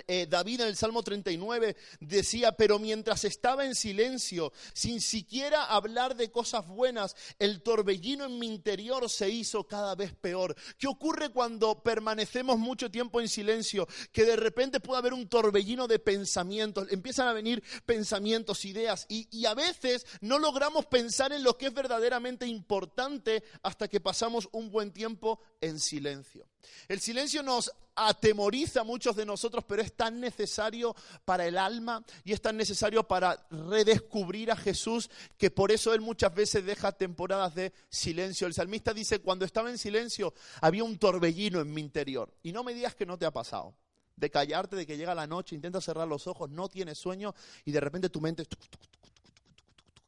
eh, 0.08 0.28
David 0.30 0.62
en 0.62 0.68
el 0.68 0.76
Salmo 0.76 1.02
39 1.02 1.76
decía, 2.00 2.52
pero 2.52 2.78
mientras 2.78 3.24
estaba 3.24 3.66
en 3.66 3.76
silencio, 3.76 4.52
sin 4.74 5.00
siquiera 5.00 5.66
hablar 5.66 6.16
de 6.16 6.30
cosas 6.30 6.68
buenas, 6.68 7.16
el 7.40 7.62
torbellino 7.62 8.26
en 8.26 8.38
mi 8.38 8.48
interior 8.48 9.10
se 9.10 9.30
hizo 9.30 9.66
cada 9.66 9.96
vez 9.96 10.14
peor. 10.14 10.56
¿Qué 10.78 10.88
ocurre 10.88 11.30
cuando 11.30 11.82
permanecemos 11.84 12.58
mucho 12.60 12.92
tiempo 12.92 13.22
en 13.22 13.30
silencio? 13.30 13.88
Que 14.12 14.26
de 14.26 14.36
repente 14.36 14.80
puede 14.80 15.00
haber 15.00 15.14
un 15.14 15.28
torbellino 15.30 15.88
de 15.88 16.00
pensamientos, 16.00 16.88
empiezan 16.92 17.28
a 17.28 17.34
venir 17.34 17.64
pensamientos, 17.86 18.66
ideas, 18.66 19.06
y, 19.08 19.28
y 19.32 19.46
a 19.46 19.54
veces 19.54 20.06
no 20.22 20.40
logramos 20.40 20.86
pensar 20.86 21.32
en 21.32 21.44
lo 21.44 21.58
que 21.58 21.68
es 21.68 21.74
verdaderamente 21.74 22.46
importante 22.46 23.44
hasta 23.64 23.88
que 23.88 24.02
pasamos 24.02 24.50
un 24.52 24.70
buen 24.70 24.92
tiempo 24.92 25.40
en 25.62 25.80
silencio. 25.80 26.48
El 26.88 27.00
silencio 27.00 27.44
nos 27.44 27.72
atemoriza 27.98 28.82
a 28.82 28.84
muchos 28.84 29.16
de 29.16 29.26
nosotros, 29.26 29.66
pero 29.68 29.82
es 29.82 29.94
tan 29.94 30.20
necesario 30.20 30.96
para 31.26 31.48
el 31.48 31.58
alma 31.58 32.06
y 32.24 32.32
es 32.32 32.42
tan 32.42 32.56
necesario 32.56 33.04
para 33.08 33.48
redescubrir 33.50 34.52
a 34.52 34.56
Jesús 34.56 35.10
que 35.38 35.50
por 35.50 35.72
eso 35.72 35.94
Él 35.94 36.02
muchas 36.02 36.34
veces 36.34 36.64
deja 36.64 36.92
temporadas 36.92 37.56
de 37.56 37.74
silencio. 37.90 38.46
El 38.46 38.54
salmista 38.54 38.94
dice, 38.94 39.20
cuando 39.20 39.46
estaba 39.46 39.72
en 39.72 39.80
silencio 39.80 40.34
había 40.62 40.84
un 40.84 40.98
torbellino 41.00 41.60
en 41.60 41.74
mi 41.74 41.82
interior. 41.82 42.32
Y 42.44 42.52
no 42.52 42.64
me 42.64 42.74
digas 42.74 42.96
que 42.96 43.06
no 43.06 43.18
te 43.18 43.26
ha 43.26 43.32
pasado. 43.32 43.76
De 44.16 44.30
callarte, 44.30 44.76
de 44.76 44.88
que 44.88 44.98
llega 44.98 45.14
la 45.14 45.28
noche, 45.28 45.56
intentas 45.56 45.84
cerrar 45.84 46.08
los 46.08 46.28
ojos, 46.28 46.50
no 46.50 46.70
tienes 46.70 46.98
sueño 46.98 47.36
y 47.66 47.72
de 47.72 47.80
repente 47.80 48.10
tu 48.10 48.22
mente 48.22 48.48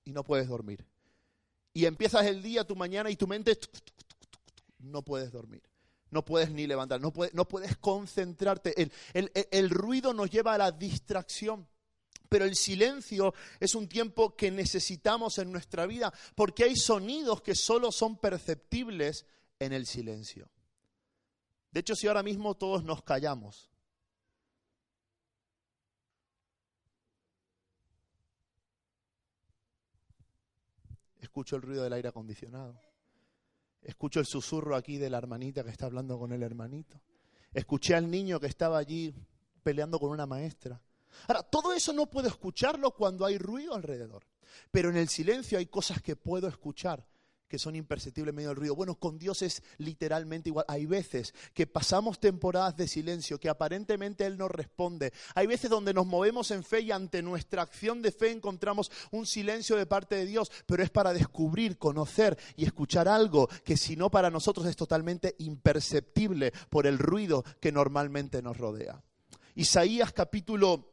y 0.06 0.12
no 0.12 0.24
puedes 0.24 0.48
dormir. 0.48 0.86
Y 1.74 1.86
empiezas 1.86 2.26
el 2.26 2.42
día, 2.42 2.64
tu 2.64 2.76
mañana 2.76 3.10
y 3.12 3.16
tu 3.16 3.28
mente 3.28 3.58
no 4.80 5.04
puedes 5.04 5.32
dormir 5.32 5.69
no 6.12 6.26
puedes 6.26 6.52
ni 6.52 6.68
levantar, 6.68 7.00
no 7.02 7.12
puedes, 7.12 7.34
no 7.34 7.48
puedes 7.48 7.78
concentrarte. 7.78 8.74
El, 9.14 9.32
el 9.34 9.70
ruido 9.70 10.14
nos 10.14 10.30
lleva 10.30 10.54
a 10.54 10.58
la 10.58 10.72
distracción. 10.72 11.68
Pero 12.30 12.46
el 12.46 12.56
silencio 12.56 13.34
es 13.60 13.74
un 13.74 13.88
tiempo 13.88 14.36
que 14.36 14.52
necesitamos 14.52 15.40
en 15.40 15.52
nuestra 15.52 15.88
vida 15.88 16.14
porque 16.36 16.64
hay 16.64 16.76
sonidos 16.76 17.42
que 17.42 17.56
solo 17.56 17.92
son 17.92 18.18
perceptibles 18.18 19.26
en 19.58 19.74
el 19.74 19.88
silencio. 19.88 20.48
De 21.72 21.80
hecho, 21.80 21.96
si 21.96 22.08
ahora 22.08 22.22
mismo 22.22 22.56
todos 22.56 22.84
nos 22.84 23.02
callamos, 23.04 23.72
escucho 31.20 31.56
el 31.56 31.62
ruido 31.64 31.84
del 31.84 31.94
aire 31.94 32.10
acondicionado. 32.10 32.89
Escucho 33.82 34.20
el 34.20 34.26
susurro 34.26 34.76
aquí 34.76 34.98
de 34.98 35.10
la 35.10 35.18
hermanita 35.18 35.64
que 35.64 35.70
está 35.70 35.86
hablando 35.86 36.18
con 36.20 36.32
el 36.32 36.44
hermanito. 36.44 37.02
Escuché 37.54 37.96
al 37.96 38.10
niño 38.10 38.40
que 38.40 38.48
estaba 38.48 38.78
allí 38.78 39.14
peleando 39.64 40.00
con 40.00 40.12
una 40.12 40.26
maestra. 40.26 40.82
Ahora, 41.28 41.44
todo 41.44 41.74
eso 41.74 41.94
no 41.94 42.10
puedo 42.10 42.28
escucharlo 42.28 42.92
cuando 42.92 43.26
hay 43.26 43.38
ruido 43.38 43.74
alrededor, 43.74 44.26
pero 44.72 44.90
en 44.90 44.98
el 44.98 45.10
silencio 45.10 45.58
hay 45.58 45.66
cosas 45.66 46.02
que 46.02 46.16
puedo 46.16 46.48
escuchar 46.48 47.06
que 47.50 47.60
son 47.60 47.76
imperceptibles 47.76 48.30
en 48.30 48.36
medio 48.36 48.50
del 48.50 48.58
ruido. 48.58 48.76
Bueno, 48.76 48.96
con 48.96 49.18
Dios 49.18 49.42
es 49.42 49.64
literalmente 49.80 50.50
igual. 50.50 50.66
Hay 50.68 50.86
veces 50.86 51.34
que 51.54 51.68
pasamos 51.68 52.20
temporadas 52.20 52.78
de 52.78 52.88
silencio, 52.88 53.40
que 53.40 53.50
aparentemente 53.50 54.26
Él 54.26 54.38
nos 54.38 54.52
responde. 54.52 55.12
Hay 55.36 55.48
veces 55.48 55.70
donde 55.70 55.94
nos 55.94 56.06
movemos 56.06 56.52
en 56.52 56.64
fe 56.64 56.82
y 56.82 56.92
ante 56.92 57.22
nuestra 57.22 57.64
acción 57.64 58.02
de 58.02 58.12
fe 58.12 58.32
encontramos 58.32 58.92
un 59.12 59.26
silencio 59.26 59.76
de 59.76 59.88
parte 59.88 60.16
de 60.16 60.26
Dios, 60.26 60.52
pero 60.66 60.84
es 60.84 60.92
para 60.92 61.12
descubrir, 61.12 61.78
conocer 61.78 62.38
y 62.56 62.66
escuchar 62.66 63.08
algo 63.08 63.50
que 63.66 63.76
si 63.76 63.96
no 63.96 64.12
para 64.12 64.30
nosotros 64.30 64.68
es 64.68 64.76
totalmente 64.76 65.36
imperceptible 65.40 66.54
por 66.70 66.86
el 66.86 67.00
ruido 67.00 67.44
que 67.60 67.72
normalmente 67.72 68.42
nos 68.42 68.58
rodea. 68.58 69.02
Isaías 69.56 70.14
capítulo 70.14 70.89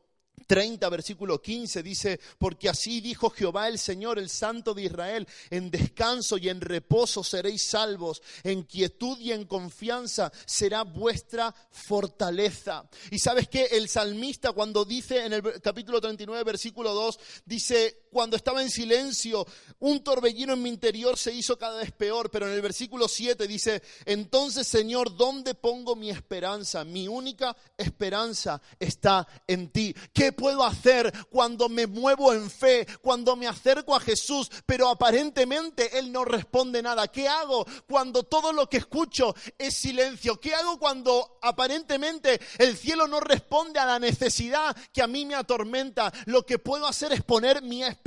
30, 0.47 0.89
versículo 0.89 1.41
15 1.41 1.83
dice, 1.83 2.21
porque 2.39 2.69
así 2.69 3.01
dijo 3.01 3.31
Jehová 3.31 3.69
el 3.69 3.79
Señor, 3.79 4.19
el 4.19 4.29
Santo 4.29 4.75
de 4.75 4.83
Israel, 4.83 5.27
en 5.51 5.71
descanso 5.71 6.39
y 6.39 6.49
en 6.49 6.61
reposo 6.61 7.25
seréis 7.25 7.63
salvos, 7.63 8.23
en 8.43 8.63
quietud 8.63 9.19
y 9.19 9.33
en 9.33 9.45
confianza 9.45 10.33
será 10.45 10.83
vuestra 10.83 11.55
fortaleza. 11.71 12.89
Y 13.11 13.19
sabes 13.19 13.49
que 13.49 13.65
el 13.65 13.89
salmista 13.89 14.53
cuando 14.53 14.85
dice 14.85 15.25
en 15.25 15.33
el 15.33 15.43
capítulo 15.61 16.01
39, 16.01 16.45
versículo 16.45 16.95
2, 16.95 17.19
dice, 17.45 18.06
cuando 18.17 18.39
estaba 18.39 18.63
en 18.63 18.71
silencio, 18.71 19.47
un 19.81 20.03
torbellino 20.03 20.55
en 20.55 20.63
mi 20.63 20.71
interior 20.71 21.19
se 21.19 21.35
hizo 21.35 21.59
cada 21.59 21.77
vez 21.77 21.93
peor, 21.93 22.31
pero 22.31 22.47
en 22.47 22.55
el 22.55 22.63
versículo 22.63 23.09
7 23.09 23.47
dice, 23.47 23.83
entonces 24.07 24.67
Señor, 24.67 25.15
¿dónde 25.15 25.55
pongo 25.55 25.95
mi 25.95 26.09
esperanza? 26.09 26.83
Mi 26.83 27.09
única 27.09 27.55
esperanza 27.77 28.59
está 28.81 29.29
en 29.47 29.69
ti. 29.69 29.95
¿Qué 30.15 30.33
puedo 30.33 30.65
hacer 30.65 31.13
cuando 31.29 31.69
me 31.69 31.87
muevo 31.87 32.33
en 32.33 32.49
fe, 32.49 32.87
cuando 33.03 33.37
me 33.37 33.49
acerco 33.49 33.95
a 33.95 34.01
Jesús, 34.01 34.51
pero 34.65 34.89
aparentemente 34.89 35.99
Él 35.99 36.11
no 36.11 36.25
responde 36.25 36.81
nada? 36.81 37.09
¿Qué 37.09 37.29
hago 37.29 37.67
cuando 37.87 38.23
todo 38.23 38.51
lo 38.55 38.67
que 38.67 38.79
escucho 38.79 39.35
es 39.59 39.77
silencio? 39.77 40.41
¿Qué 40.41 40.55
hago 40.55 40.79
cuando 40.79 41.39
aparentemente 41.43 42.41
el 42.57 42.79
cielo 42.79 43.07
no 43.09 43.21
responde 43.21 43.79
a 43.79 43.85
la 43.85 43.99
necesidad 43.99 44.75
que 44.91 45.03
a 45.03 45.07
mí 45.07 45.27
me 45.27 45.35
atormenta? 45.35 46.11
Lo 46.25 46.47
que 46.47 46.59
puedo 46.59 46.87
hacer 46.87 47.13
es 47.13 47.23
poner 47.23 47.61
mi 47.61 47.83
esperanza 47.83 48.06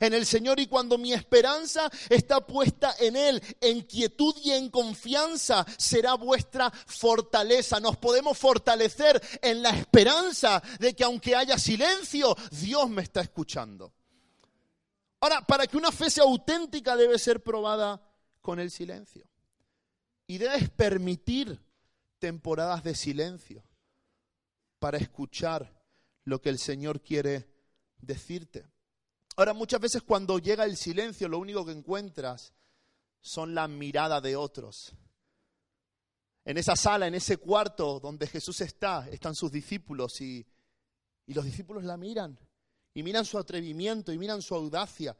en 0.00 0.14
el 0.14 0.26
Señor 0.26 0.60
y 0.60 0.66
cuando 0.66 0.96
mi 0.98 1.12
esperanza 1.12 1.90
está 2.08 2.40
puesta 2.46 2.94
en 2.98 3.16
Él, 3.16 3.42
en 3.60 3.82
quietud 3.82 4.34
y 4.44 4.52
en 4.52 4.70
confianza, 4.70 5.66
será 5.76 6.14
vuestra 6.14 6.70
fortaleza. 6.70 7.80
Nos 7.80 7.96
podemos 7.96 8.38
fortalecer 8.38 9.20
en 9.42 9.62
la 9.62 9.70
esperanza 9.70 10.62
de 10.78 10.94
que 10.94 11.04
aunque 11.04 11.34
haya 11.34 11.58
silencio, 11.58 12.36
Dios 12.50 12.88
me 12.88 13.02
está 13.02 13.20
escuchando. 13.20 13.92
Ahora, 15.20 15.40
para 15.40 15.66
que 15.66 15.76
una 15.76 15.90
fe 15.90 16.10
sea 16.10 16.24
auténtica 16.24 16.96
debe 16.96 17.18
ser 17.18 17.42
probada 17.42 18.00
con 18.40 18.60
el 18.60 18.70
silencio. 18.70 19.28
Y 20.26 20.38
debes 20.38 20.70
permitir 20.70 21.60
temporadas 22.18 22.84
de 22.84 22.94
silencio 22.94 23.64
para 24.78 24.98
escuchar 24.98 25.74
lo 26.24 26.40
que 26.40 26.50
el 26.50 26.58
Señor 26.58 27.00
quiere 27.00 27.48
decirte. 28.00 28.66
Ahora, 29.38 29.54
muchas 29.54 29.80
veces 29.80 30.02
cuando 30.02 30.38
llega 30.38 30.64
el 30.64 30.76
silencio, 30.76 31.28
lo 31.28 31.38
único 31.38 31.64
que 31.64 31.72
encuentras 31.72 32.52
son 33.20 33.54
la 33.54 33.68
mirada 33.68 34.20
de 34.20 34.36
otros. 34.36 34.92
En 36.44 36.58
esa 36.58 36.76
sala, 36.76 37.06
en 37.06 37.14
ese 37.14 37.38
cuarto 37.38 38.00
donde 38.00 38.26
Jesús 38.26 38.60
está, 38.60 39.08
están 39.08 39.34
sus 39.34 39.50
discípulos 39.50 40.20
y 40.20 40.46
y 41.28 41.34
los 41.34 41.44
discípulos 41.44 41.84
la 41.84 41.98
miran, 41.98 42.38
y 42.94 43.02
miran 43.02 43.26
su 43.26 43.38
atrevimiento, 43.38 44.12
y 44.12 44.18
miran 44.18 44.40
su 44.40 44.54
audacia, 44.54 45.14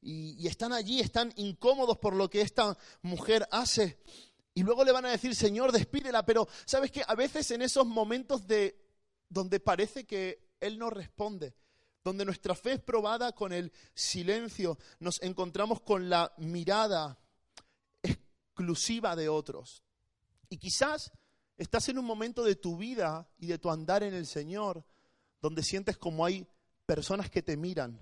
y, 0.00 0.46
están 0.46 0.72
allí, 0.72 1.00
están 1.00 1.32
incómodos 1.34 1.98
por 1.98 2.14
lo 2.14 2.30
que 2.30 2.40
esta 2.40 2.78
mujer 3.02 3.46
hace. 3.50 3.98
Y 4.54 4.62
luego 4.62 4.84
le 4.84 4.92
van 4.92 5.04
a 5.06 5.10
decir, 5.10 5.34
Señor, 5.34 5.72
despídela, 5.72 6.24
pero 6.24 6.46
sabes 6.64 6.92
que 6.92 7.02
a 7.04 7.16
veces 7.16 7.50
en 7.50 7.62
esos 7.62 7.84
momentos 7.84 8.46
de 8.46 8.80
donde 9.28 9.58
parece 9.58 10.06
que 10.06 10.52
Él 10.60 10.78
no 10.78 10.90
responde, 10.90 11.56
donde 12.04 12.24
nuestra 12.24 12.54
fe 12.54 12.72
es 12.72 12.80
probada 12.80 13.32
con 13.32 13.52
el 13.52 13.72
silencio, 13.94 14.78
nos 15.00 15.20
encontramos 15.22 15.80
con 15.80 16.08
la 16.08 16.32
mirada 16.38 17.18
exclusiva 18.02 19.14
de 19.16 19.28
otros. 19.28 19.82
Y 20.48 20.58
quizás 20.58 21.12
estás 21.56 21.88
en 21.88 21.98
un 21.98 22.04
momento 22.04 22.44
de 22.44 22.56
tu 22.56 22.76
vida 22.76 23.28
y 23.38 23.46
de 23.46 23.58
tu 23.58 23.70
andar 23.70 24.02
en 24.02 24.14
el 24.14 24.26
Señor 24.26 24.84
donde 25.40 25.62
sientes 25.62 25.96
como 25.96 26.24
hay 26.24 26.46
personas 26.86 27.30
que 27.30 27.42
te 27.42 27.56
miran 27.56 28.00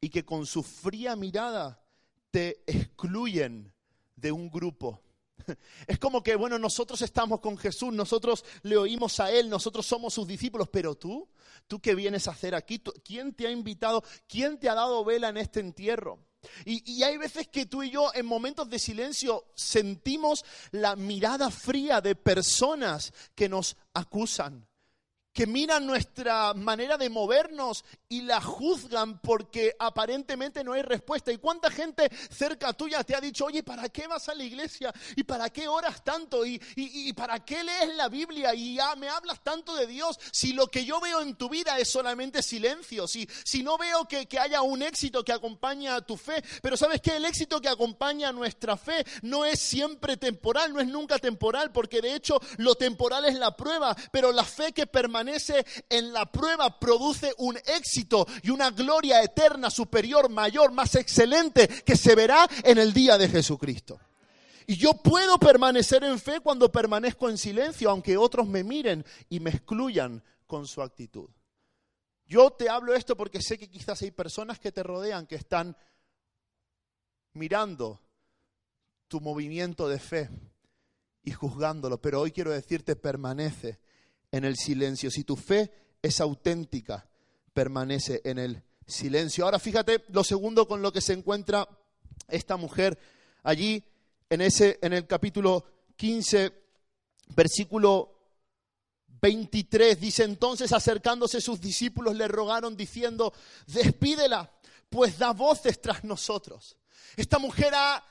y 0.00 0.10
que 0.10 0.24
con 0.24 0.46
su 0.46 0.62
fría 0.62 1.16
mirada 1.16 1.82
te 2.30 2.62
excluyen 2.66 3.72
de 4.14 4.32
un 4.32 4.50
grupo. 4.50 5.02
Es 5.86 5.98
como 5.98 6.22
que, 6.22 6.36
bueno, 6.36 6.58
nosotros 6.58 7.02
estamos 7.02 7.40
con 7.40 7.56
Jesús, 7.56 7.92
nosotros 7.92 8.44
le 8.62 8.76
oímos 8.76 9.20
a 9.20 9.30
Él, 9.30 9.48
nosotros 9.48 9.86
somos 9.86 10.14
sus 10.14 10.26
discípulos, 10.26 10.68
pero 10.68 10.94
tú, 10.94 11.28
¿tú 11.66 11.80
qué 11.80 11.94
vienes 11.94 12.28
a 12.28 12.32
hacer 12.32 12.54
aquí? 12.54 12.82
¿Quién 13.04 13.34
te 13.34 13.46
ha 13.46 13.50
invitado? 13.50 14.02
¿Quién 14.28 14.58
te 14.58 14.68
ha 14.68 14.74
dado 14.74 15.04
vela 15.04 15.28
en 15.28 15.36
este 15.36 15.60
entierro? 15.60 16.18
Y, 16.64 16.92
y, 16.92 17.02
hay 17.02 17.16
veces 17.16 17.48
que 17.48 17.66
tú 17.66 17.82
y 17.82 17.90
yo 17.90 18.12
en 18.14 18.24
momentos 18.24 18.70
de 18.70 18.78
silencio 18.78 19.46
sentimos 19.56 20.44
la 20.70 20.94
mirada 20.94 21.50
fría 21.50 22.00
de 22.00 22.14
personas 22.14 23.12
que 23.34 23.48
nos 23.48 23.76
acusan, 23.94 24.68
que 25.36 25.46
miran 25.46 25.86
nuestra 25.86 26.54
manera 26.54 26.96
de 26.96 27.10
movernos 27.10 27.84
y 28.08 28.22
la 28.22 28.40
juzgan 28.40 29.18
porque 29.18 29.76
aparentemente 29.78 30.64
no 30.64 30.72
hay 30.72 30.80
respuesta. 30.80 31.30
¿Y 31.30 31.36
cuánta 31.36 31.70
gente 31.70 32.10
cerca 32.30 32.72
tuya 32.72 33.04
te 33.04 33.14
ha 33.14 33.20
dicho, 33.20 33.44
oye, 33.44 33.62
¿para 33.62 33.90
qué 33.90 34.06
vas 34.06 34.30
a 34.30 34.34
la 34.34 34.44
iglesia? 34.44 34.94
¿Y 35.14 35.24
para 35.24 35.50
qué 35.50 35.68
oras 35.68 36.02
tanto? 36.02 36.46
¿Y, 36.46 36.58
y, 36.74 37.12
para 37.12 37.44
qué 37.44 37.62
lees 37.62 37.94
la 37.96 38.08
Biblia? 38.08 38.54
¿Y 38.54 38.78
me 38.96 39.10
hablas 39.10 39.44
tanto 39.44 39.76
de 39.76 39.86
Dios? 39.86 40.18
Si 40.32 40.54
lo 40.54 40.68
que 40.68 40.86
yo 40.86 41.00
veo 41.00 41.20
en 41.20 41.34
tu 41.34 41.50
vida 41.50 41.78
es 41.78 41.90
solamente 41.90 42.42
silencio, 42.42 43.06
si, 43.06 43.28
si 43.44 43.62
no 43.62 43.76
veo 43.76 44.08
que, 44.08 44.24
que 44.24 44.38
haya 44.38 44.62
un 44.62 44.80
éxito 44.80 45.22
que 45.22 45.32
acompaña 45.32 45.96
a 45.96 46.00
tu 46.00 46.16
fe, 46.16 46.42
pero 46.62 46.78
sabes 46.78 47.02
que 47.02 47.14
el 47.14 47.26
éxito 47.26 47.60
que 47.60 47.68
acompaña 47.68 48.30
a 48.30 48.32
nuestra 48.32 48.78
fe 48.78 49.04
no 49.20 49.44
es 49.44 49.60
siempre 49.60 50.16
temporal, 50.16 50.72
no 50.72 50.80
es 50.80 50.88
nunca 50.88 51.18
temporal, 51.18 51.72
porque 51.72 52.00
de 52.00 52.14
hecho 52.14 52.40
lo 52.56 52.74
temporal 52.74 53.26
es 53.26 53.34
la 53.34 53.54
prueba, 53.54 53.94
pero 54.10 54.32
la 54.32 54.44
fe 54.44 54.72
que 54.72 54.86
permanece 54.86 55.25
en 55.88 56.12
la 56.12 56.30
prueba 56.30 56.78
produce 56.78 57.32
un 57.38 57.56
éxito 57.56 58.26
y 58.42 58.50
una 58.50 58.70
gloria 58.70 59.22
eterna, 59.22 59.70
superior, 59.70 60.28
mayor, 60.28 60.72
más 60.72 60.94
excelente, 60.94 61.68
que 61.68 61.96
se 61.96 62.14
verá 62.14 62.48
en 62.62 62.78
el 62.78 62.92
día 62.92 63.18
de 63.18 63.28
Jesucristo. 63.28 63.98
Y 64.66 64.76
yo 64.76 64.94
puedo 64.94 65.38
permanecer 65.38 66.02
en 66.02 66.18
fe 66.18 66.40
cuando 66.40 66.72
permanezco 66.72 67.28
en 67.28 67.38
silencio, 67.38 67.88
aunque 67.88 68.16
otros 68.16 68.48
me 68.48 68.64
miren 68.64 69.04
y 69.28 69.38
me 69.38 69.50
excluyan 69.50 70.22
con 70.46 70.66
su 70.66 70.82
actitud. 70.82 71.28
Yo 72.26 72.50
te 72.50 72.68
hablo 72.68 72.94
esto 72.94 73.16
porque 73.16 73.40
sé 73.40 73.56
que 73.58 73.70
quizás 73.70 74.02
hay 74.02 74.10
personas 74.10 74.58
que 74.58 74.72
te 74.72 74.82
rodean 74.82 75.26
que 75.26 75.36
están 75.36 75.76
mirando 77.32 78.00
tu 79.06 79.20
movimiento 79.20 79.88
de 79.88 80.00
fe 80.00 80.28
y 81.22 81.30
juzgándolo, 81.30 82.00
pero 82.00 82.20
hoy 82.20 82.32
quiero 82.32 82.50
decirte, 82.50 82.96
permanece 82.96 83.78
en 84.32 84.44
el 84.44 84.56
silencio. 84.56 85.10
Si 85.10 85.24
tu 85.24 85.36
fe 85.36 85.72
es 86.02 86.20
auténtica, 86.20 87.08
permanece 87.52 88.20
en 88.24 88.38
el 88.38 88.62
silencio. 88.86 89.44
Ahora 89.44 89.58
fíjate 89.58 90.04
lo 90.08 90.24
segundo 90.24 90.68
con 90.68 90.82
lo 90.82 90.92
que 90.92 91.00
se 91.00 91.12
encuentra 91.12 91.68
esta 92.28 92.56
mujer 92.56 92.98
allí 93.42 93.82
en 94.28 94.40
ese 94.40 94.78
en 94.82 94.92
el 94.92 95.06
capítulo 95.06 95.64
15 95.96 96.52
versículo 97.34 98.12
23 99.20 100.00
dice 100.00 100.24
entonces 100.24 100.72
acercándose 100.72 101.40
sus 101.40 101.60
discípulos 101.60 102.14
le 102.14 102.28
rogaron 102.28 102.76
diciendo, 102.76 103.32
"Despídela, 103.66 104.52
pues 104.88 105.18
da 105.18 105.32
voces 105.32 105.80
tras 105.80 106.04
nosotros." 106.04 106.76
Esta 107.16 107.38
mujer 107.38 107.72
ha 107.74 108.04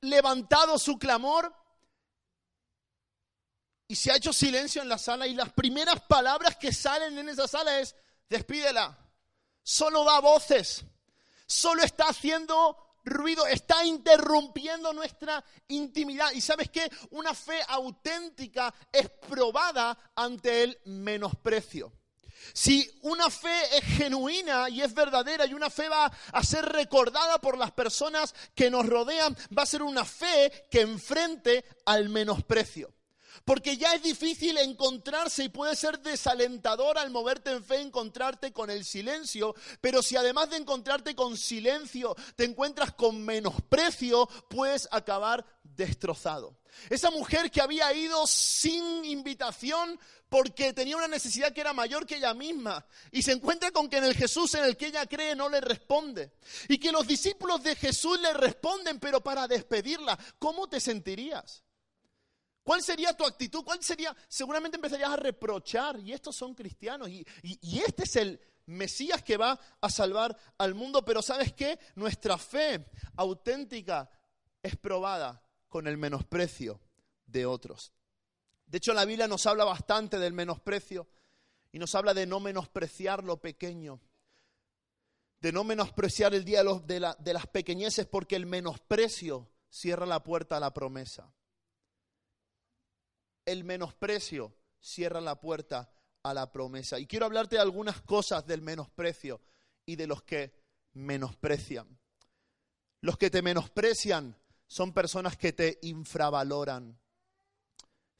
levantado 0.00 0.78
su 0.78 0.98
clamor 0.98 1.54
y 3.88 3.96
se 3.96 4.10
ha 4.10 4.16
hecho 4.16 4.32
silencio 4.32 4.82
en 4.82 4.88
la 4.88 4.98
sala 4.98 5.26
y 5.26 5.34
las 5.34 5.52
primeras 5.52 6.00
palabras 6.02 6.56
que 6.56 6.72
salen 6.72 7.18
en 7.18 7.28
esa 7.28 7.46
sala 7.46 7.78
es, 7.80 7.94
despídela. 8.28 8.98
Solo 9.62 10.04
da 10.04 10.20
voces, 10.20 10.84
solo 11.46 11.82
está 11.82 12.08
haciendo 12.08 12.76
ruido, 13.04 13.46
está 13.46 13.84
interrumpiendo 13.84 14.92
nuestra 14.92 15.44
intimidad. 15.68 16.32
Y 16.32 16.40
sabes 16.40 16.70
qué, 16.70 16.90
una 17.10 17.34
fe 17.34 17.60
auténtica 17.68 18.74
es 18.92 19.08
probada 19.08 19.96
ante 20.14 20.64
el 20.64 20.78
menosprecio. 20.84 21.92
Si 22.52 22.88
una 23.02 23.28
fe 23.28 23.76
es 23.76 23.84
genuina 23.84 24.68
y 24.68 24.82
es 24.82 24.94
verdadera 24.94 25.46
y 25.46 25.54
una 25.54 25.70
fe 25.70 25.88
va 25.88 26.10
a 26.32 26.42
ser 26.44 26.64
recordada 26.64 27.40
por 27.40 27.58
las 27.58 27.72
personas 27.72 28.34
que 28.54 28.70
nos 28.70 28.86
rodean, 28.86 29.36
va 29.56 29.62
a 29.62 29.66
ser 29.66 29.82
una 29.82 30.04
fe 30.04 30.66
que 30.70 30.80
enfrente 30.80 31.64
al 31.86 32.08
menosprecio. 32.08 32.95
Porque 33.44 33.76
ya 33.76 33.94
es 33.94 34.02
difícil 34.02 34.58
encontrarse 34.58 35.44
y 35.44 35.48
puede 35.48 35.76
ser 35.76 36.00
desalentador 36.00 36.98
al 36.98 37.10
moverte 37.10 37.50
en 37.50 37.62
fe 37.62 37.80
encontrarte 37.80 38.52
con 38.52 38.70
el 38.70 38.84
silencio. 38.84 39.54
Pero 39.80 40.02
si 40.02 40.16
además 40.16 40.50
de 40.50 40.56
encontrarte 40.56 41.14
con 41.14 41.36
silencio 41.36 42.14
te 42.34 42.44
encuentras 42.44 42.92
con 42.92 43.24
menosprecio, 43.24 44.26
puedes 44.48 44.88
acabar 44.90 45.44
destrozado. 45.62 46.58
Esa 46.90 47.10
mujer 47.10 47.50
que 47.50 47.60
había 47.60 47.92
ido 47.94 48.26
sin 48.26 49.04
invitación 49.04 49.98
porque 50.28 50.72
tenía 50.72 50.96
una 50.96 51.08
necesidad 51.08 51.52
que 51.52 51.60
era 51.60 51.72
mayor 51.72 52.06
que 52.06 52.16
ella 52.16 52.34
misma 52.34 52.84
y 53.12 53.22
se 53.22 53.32
encuentra 53.32 53.70
con 53.70 53.88
que 53.88 53.98
en 53.98 54.04
el 54.04 54.14
Jesús 54.14 54.54
en 54.54 54.64
el 54.64 54.76
que 54.76 54.88
ella 54.88 55.06
cree 55.06 55.36
no 55.36 55.48
le 55.48 55.60
responde. 55.60 56.32
Y 56.68 56.78
que 56.78 56.92
los 56.92 57.06
discípulos 57.06 57.62
de 57.62 57.76
Jesús 57.76 58.20
le 58.20 58.32
responden, 58.34 58.98
pero 58.98 59.22
para 59.22 59.46
despedirla, 59.46 60.18
¿cómo 60.38 60.68
te 60.68 60.80
sentirías? 60.80 61.62
¿Cuál 62.66 62.82
sería 62.82 63.12
tu 63.12 63.24
actitud? 63.24 63.62
¿Cuál 63.62 63.80
sería? 63.80 64.14
Seguramente 64.26 64.74
empezarías 64.74 65.10
a 65.10 65.16
reprochar, 65.16 66.00
y 66.00 66.12
estos 66.12 66.34
son 66.34 66.52
cristianos, 66.52 67.08
y, 67.08 67.24
este 67.80 68.02
es 68.02 68.16
el 68.16 68.40
Mesías 68.66 69.22
que 69.22 69.36
va 69.36 69.56
a 69.80 69.88
salvar 69.88 70.36
al 70.58 70.74
mundo, 70.74 71.04
pero 71.04 71.22
¿sabes 71.22 71.52
qué? 71.52 71.78
Nuestra 71.94 72.36
fe 72.36 72.84
auténtica 73.14 74.10
es 74.60 74.74
probada 74.74 75.40
con 75.68 75.86
el 75.86 75.96
menosprecio 75.96 76.80
de 77.24 77.46
otros. 77.46 77.92
De 78.66 78.78
hecho, 78.78 78.92
la 78.94 79.04
Biblia 79.04 79.28
nos 79.28 79.46
habla 79.46 79.64
bastante 79.64 80.18
del 80.18 80.32
menosprecio 80.32 81.06
y 81.70 81.78
nos 81.78 81.94
habla 81.94 82.14
de 82.14 82.26
no 82.26 82.40
menospreciar 82.40 83.22
lo 83.22 83.36
pequeño, 83.40 84.00
de 85.38 85.52
no 85.52 85.62
menospreciar 85.62 86.34
el 86.34 86.44
día 86.44 86.64
de, 86.64 87.14
de 87.16 87.32
las 87.32 87.46
pequeñeces, 87.46 88.06
porque 88.06 88.34
el 88.34 88.46
menosprecio 88.46 89.52
cierra 89.68 90.04
la 90.04 90.24
puerta 90.24 90.56
a 90.56 90.60
la 90.60 90.74
promesa 90.74 91.32
el 93.46 93.64
menosprecio 93.64 94.54
cierra 94.80 95.20
la 95.20 95.40
puerta 95.40 95.90
a 96.22 96.34
la 96.34 96.52
promesa. 96.52 96.98
Y 96.98 97.06
quiero 97.06 97.26
hablarte 97.26 97.56
de 97.56 97.62
algunas 97.62 98.02
cosas 98.02 98.44
del 98.46 98.60
menosprecio 98.60 99.40
y 99.86 99.96
de 99.96 100.06
los 100.06 100.22
que 100.22 100.52
menosprecian. 100.92 101.98
Los 103.00 103.16
que 103.16 103.30
te 103.30 103.42
menosprecian 103.42 104.36
son 104.66 104.92
personas 104.92 105.36
que 105.36 105.52
te 105.52 105.78
infravaloran. 105.82 106.98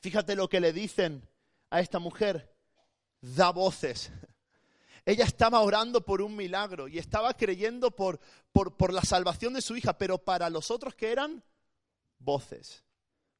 Fíjate 0.01 0.37
lo 0.37 0.49
que 0.49 0.61
le 0.61 0.73
dicen 0.73 1.29
a 1.71 1.81
esta 1.81 1.99
mujer. 1.99 2.55
Da 3.21 3.51
voces. 3.51 4.13
Ella 5.05 5.25
estaba 5.25 5.61
orando 5.61 6.05
por 6.05 6.23
un 6.23 6.37
milagro 6.37 6.87
y 6.87 6.99
estaba 6.99 7.35
creyendo 7.35 7.91
por, 7.91 8.21
por, 8.53 8.77
por 8.77 8.93
la 8.93 9.03
salvación 9.03 9.55
de 9.55 9.63
su 9.63 9.77
hija, 9.77 9.99
pero 9.99 10.19
para 10.19 10.51
los 10.51 10.71
otros 10.71 10.95
que 10.95 11.11
eran 11.11 11.43
voces 12.19 12.86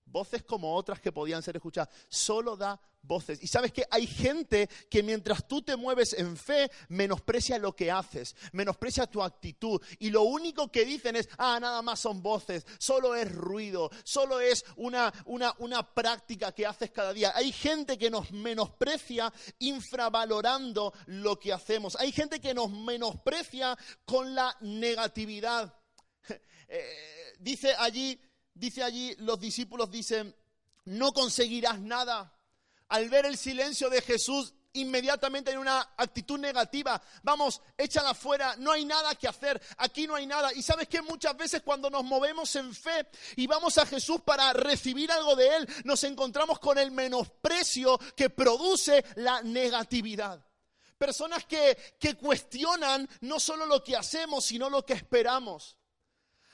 voces 0.07 0.43
como 0.43 0.75
otras 0.75 1.01
que 1.01 1.13
podían 1.13 1.43
ser 1.43 1.57
escuchadas, 1.57 1.91
solo 2.09 2.57
da 2.57 2.81
voces. 3.03 3.43
Y 3.43 3.47
sabes 3.47 3.73
que 3.73 3.85
hay 3.91 4.07
gente 4.07 4.69
que 4.91 5.03
mientras 5.03 5.47
tú 5.47 5.63
te 5.63 5.77
mueves 5.77 6.13
en 6.15 6.37
fe, 6.37 6.71
menosprecia 6.89 7.59
lo 7.59 7.75
que 7.75 7.91
haces, 7.91 8.35
menosprecia 8.53 9.07
tu 9.07 9.23
actitud. 9.23 9.81
Y 9.99 10.11
lo 10.11 10.23
único 10.23 10.71
que 10.71 10.85
dicen 10.85 11.17
es, 11.17 11.29
ah, 11.39 11.59
nada 11.61 11.83
más 11.83 12.01
son 12.01 12.23
voces, 12.23 12.67
solo 12.79 13.15
es 13.15 13.33
ruido, 13.33 13.91
solo 14.05 14.41
es 14.41 14.65
una, 14.77 15.13
una, 15.27 15.55
una 15.59 15.95
práctica 15.95 16.53
que 16.53 16.67
haces 16.67 16.91
cada 16.91 17.13
día. 17.13 17.33
Hay 17.35 17.53
gente 17.53 17.97
que 17.99 18.11
nos 18.11 18.31
menosprecia 18.33 19.33
infravalorando 19.59 20.93
lo 21.07 21.39
que 21.39 21.53
hacemos. 21.53 21.97
Hay 21.97 22.13
gente 22.13 22.41
que 22.41 22.55
nos 22.55 22.71
menosprecia 22.71 23.77
con 24.05 24.35
la 24.35 24.57
negatividad. 24.61 25.75
Eh, 26.69 27.37
dice 27.39 27.73
allí 27.79 28.21
dice 28.57 28.83
allí, 28.83 29.15
los 29.19 29.39
discípulos 29.39 29.91
dicen, 29.91 30.35
no 30.85 31.13
conseguirás 31.13 31.79
nada. 31.81 32.33
Al 32.89 33.09
ver 33.09 33.27
el 33.27 33.37
silencio 33.37 33.91
de 33.91 34.01
Jesús, 34.01 34.55
inmediatamente 34.77 35.51
en 35.51 35.59
una 35.59 35.81
actitud 35.97 36.39
negativa. 36.39 37.01
Vamos, 37.23 37.61
échala 37.77 38.15
fuera, 38.15 38.55
no 38.59 38.73
hay 38.73 38.85
nada 38.85 39.15
que 39.15 39.29
hacer, 39.29 39.61
aquí 39.79 40.07
no 40.07 40.15
hay 40.15 40.27
nada. 40.27 40.53
Y 40.55 40.63
sabes 40.63 40.89
que 40.89 41.03
muchas 41.03 41.37
veces 41.37 41.63
cuando 41.63 41.91
nos 41.91 42.05
movemos 42.05 42.55
en 42.57 42.75
fe 42.75 43.07
y 43.37 43.47
vamos 43.47 43.79
a 43.79 43.87
Jesús 43.87 44.21
para 44.25 44.53
recibir 44.53 45.11
algo 45.11 45.35
de 45.35 45.57
Él, 45.57 45.69
nos 45.85 46.05
encontramos 46.05 46.59
con 46.59 46.79
el 46.79 46.91
menosprecio 46.91 47.99
que 48.15 48.31
produce 48.31 49.05
la 49.17 49.43
negatividad. 49.43 50.45
Personas 50.99 51.45
que, 51.45 51.77
que 51.99 52.15
cuestionan 52.15 53.09
no 53.21 53.39
solo 53.39 53.67
lo 53.67 53.83
que 53.85 53.97
hacemos, 53.97 54.45
sino 54.45 54.71
lo 54.71 54.85
que 54.85 54.95
esperamos. 54.95 55.77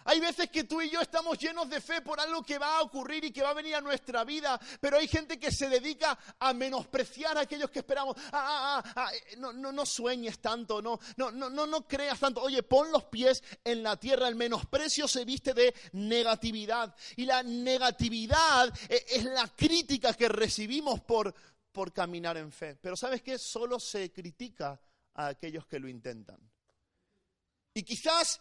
Hay 0.05 0.21
veces 0.21 0.51
que 0.51 0.65
tú 0.65 0.81
y 0.81 0.91
yo 0.91 1.01
estamos 1.01 1.39
llenos 1.39 1.69
de 1.69 1.81
fe 1.81 2.03
por 2.03 2.19
algo 2.21 2.43
que 2.43 2.59
va 2.59 2.79
a 2.79 2.83
ocurrir 2.83 3.25
y 3.25 3.33
que 3.33 3.43
va 3.43 3.51
a 3.51 3.55
venir 3.55 3.75
a 3.75 3.81
nuestra 3.81 4.25
vida, 4.25 4.61
pero 4.81 4.97
hay 4.97 5.07
gente 5.07 5.39
que 5.39 5.51
se 5.51 5.69
dedica 5.69 6.19
a 6.39 6.53
menospreciar 6.53 7.39
a 7.39 7.43
aquellos 7.43 7.71
que 7.71 7.81
esperamos. 7.81 8.17
Ah, 8.33 8.83
ah, 8.85 8.93
ah, 8.97 9.15
eh, 9.15 9.37
no, 9.37 9.53
no, 9.53 9.73
no 9.73 9.87
sueñes 9.87 10.41
tanto, 10.41 10.83
no, 10.83 10.99
no, 11.17 11.31
no, 11.31 11.51
no, 11.51 11.67
no 11.67 11.87
creas 11.87 12.19
tanto. 12.19 12.43
Oye, 12.43 12.63
pon 12.63 12.91
los 12.91 13.05
pies 13.05 13.43
en 13.65 13.83
la 13.83 13.97
tierra. 13.97 14.29
El 14.29 14.35
menosprecio 14.35 15.07
se 15.07 15.25
viste 15.25 15.55
de 15.55 15.75
negatividad. 15.93 16.95
Y 17.17 17.25
la 17.25 17.43
negatividad 17.43 18.73
eh, 18.89 19.05
es 19.09 19.25
la 19.25 19.49
crítica 19.49 20.15
que 20.15 20.29
recibimos 20.29 21.01
por, 21.01 21.35
por 21.71 21.93
caminar 21.93 22.37
en 22.37 22.53
fe. 22.53 22.77
Pero 22.77 22.97
¿sabes 22.97 23.23
qué? 23.23 23.39
Solo 23.39 23.79
se 23.79 24.13
critica 24.13 24.81
a 25.15 25.29
aquellos 25.29 25.67
que 25.67 25.79
lo 25.79 25.89
intentan. 25.89 26.39
Y 27.75 27.83
quizás 27.83 28.41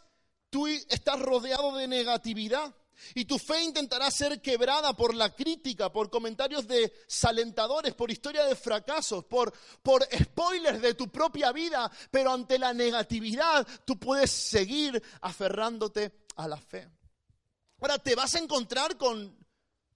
tú 0.52 0.68
estás 0.68 1.20
rodeado 1.20 1.76
de 1.78 1.88
negatividad 1.88 2.76
y 3.16 3.26
tu 3.26 3.40
fe 3.40 3.64
intentará 3.64 4.12
ser 4.12 4.42
quebrada 4.42 4.94
por 4.94 5.16
la 5.16 5.34
crítica, 5.34 5.92
por 5.92 6.12
comentarios 6.12 6.68
desalentadores, 6.68 7.96
por 7.96 8.12
historia 8.12 8.46
de 8.46 8.56
fracasos, 8.56 9.26
por, 9.26 9.52
por 9.82 10.08
spoilers 10.14 10.82
de 10.82 10.94
tu 10.94 11.10
propia 11.10 11.52
vida, 11.52 11.92
pero 12.12 12.32
ante 12.32 12.60
la 12.60 12.74
negatividad 12.74 13.68
tú 13.86 13.98
puedes 13.98 14.30
seguir 14.30 15.02
aferrándote 15.22 16.12
a 16.36 16.48
la 16.48 16.58
fe. 16.58 16.88
Ahora, 17.80 17.98
te 17.98 18.14
vas 18.14 18.36
a 18.36 18.40
encontrar 18.40 18.98
con 18.98 19.36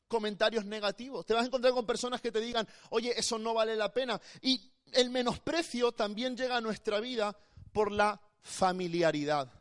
comentarios 0.07 0.65
negativos, 0.65 1.25
te 1.25 1.33
vas 1.33 1.43
a 1.43 1.47
encontrar 1.47 1.73
con 1.73 1.85
personas 1.85 2.21
que 2.21 2.31
te 2.31 2.39
digan, 2.41 2.67
oye, 2.89 3.13
eso 3.17 3.37
no 3.37 3.53
vale 3.53 3.75
la 3.75 3.93
pena. 3.93 4.19
Y 4.41 4.71
el 4.93 5.11
menosprecio 5.11 5.91
también 5.91 6.35
llega 6.35 6.57
a 6.57 6.61
nuestra 6.61 6.99
vida 6.99 7.37
por 7.71 7.91
la 7.91 8.19
familiaridad. 8.41 9.51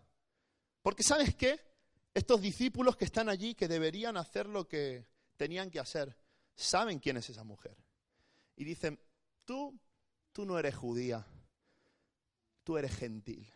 Porque 0.85 1.03
sabes 1.03 1.35
qué? 1.35 1.59
Estos 2.13 2.43
discípulos 2.43 2.95
que 2.95 3.07
están 3.07 3.31
allí, 3.31 3.55
que 3.55 3.69
deberían 3.69 4.19
hacer 4.19 4.47
lo 4.47 4.69
que 4.69 5.07
tenían 5.39 5.71
que 5.71 5.81
hacer, 5.81 6.15
saben 6.55 6.99
quién 6.99 7.17
es 7.17 7.31
esa 7.31 7.43
mujer. 7.43 7.75
Y 8.55 8.65
dicen, 8.65 9.01
tú, 9.47 9.81
tú 10.31 10.45
no 10.45 10.59
eres 10.59 10.75
judía, 10.75 11.27
tú 12.65 12.77
eres 12.77 12.95
gentil. 12.95 13.51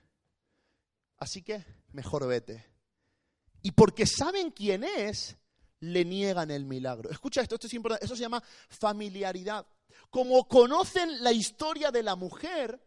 Así 1.18 1.42
que 1.42 1.62
mejor 1.92 2.26
vete. 2.26 2.64
Y 3.60 3.72
porque 3.72 4.06
saben 4.06 4.50
quién 4.50 4.82
es, 4.82 5.36
le 5.80 6.06
niegan 6.06 6.50
el 6.50 6.64
milagro. 6.64 7.10
Escucha 7.10 7.42
esto, 7.42 7.56
esto 7.56 7.66
es 7.66 7.74
importante. 7.74 8.06
Eso 8.06 8.16
se 8.16 8.22
llama 8.22 8.42
familiaridad. 8.70 9.66
Como 10.08 10.48
conocen 10.48 11.22
la 11.22 11.32
historia 11.32 11.90
de 11.90 12.02
la 12.02 12.16
mujer, 12.16 12.80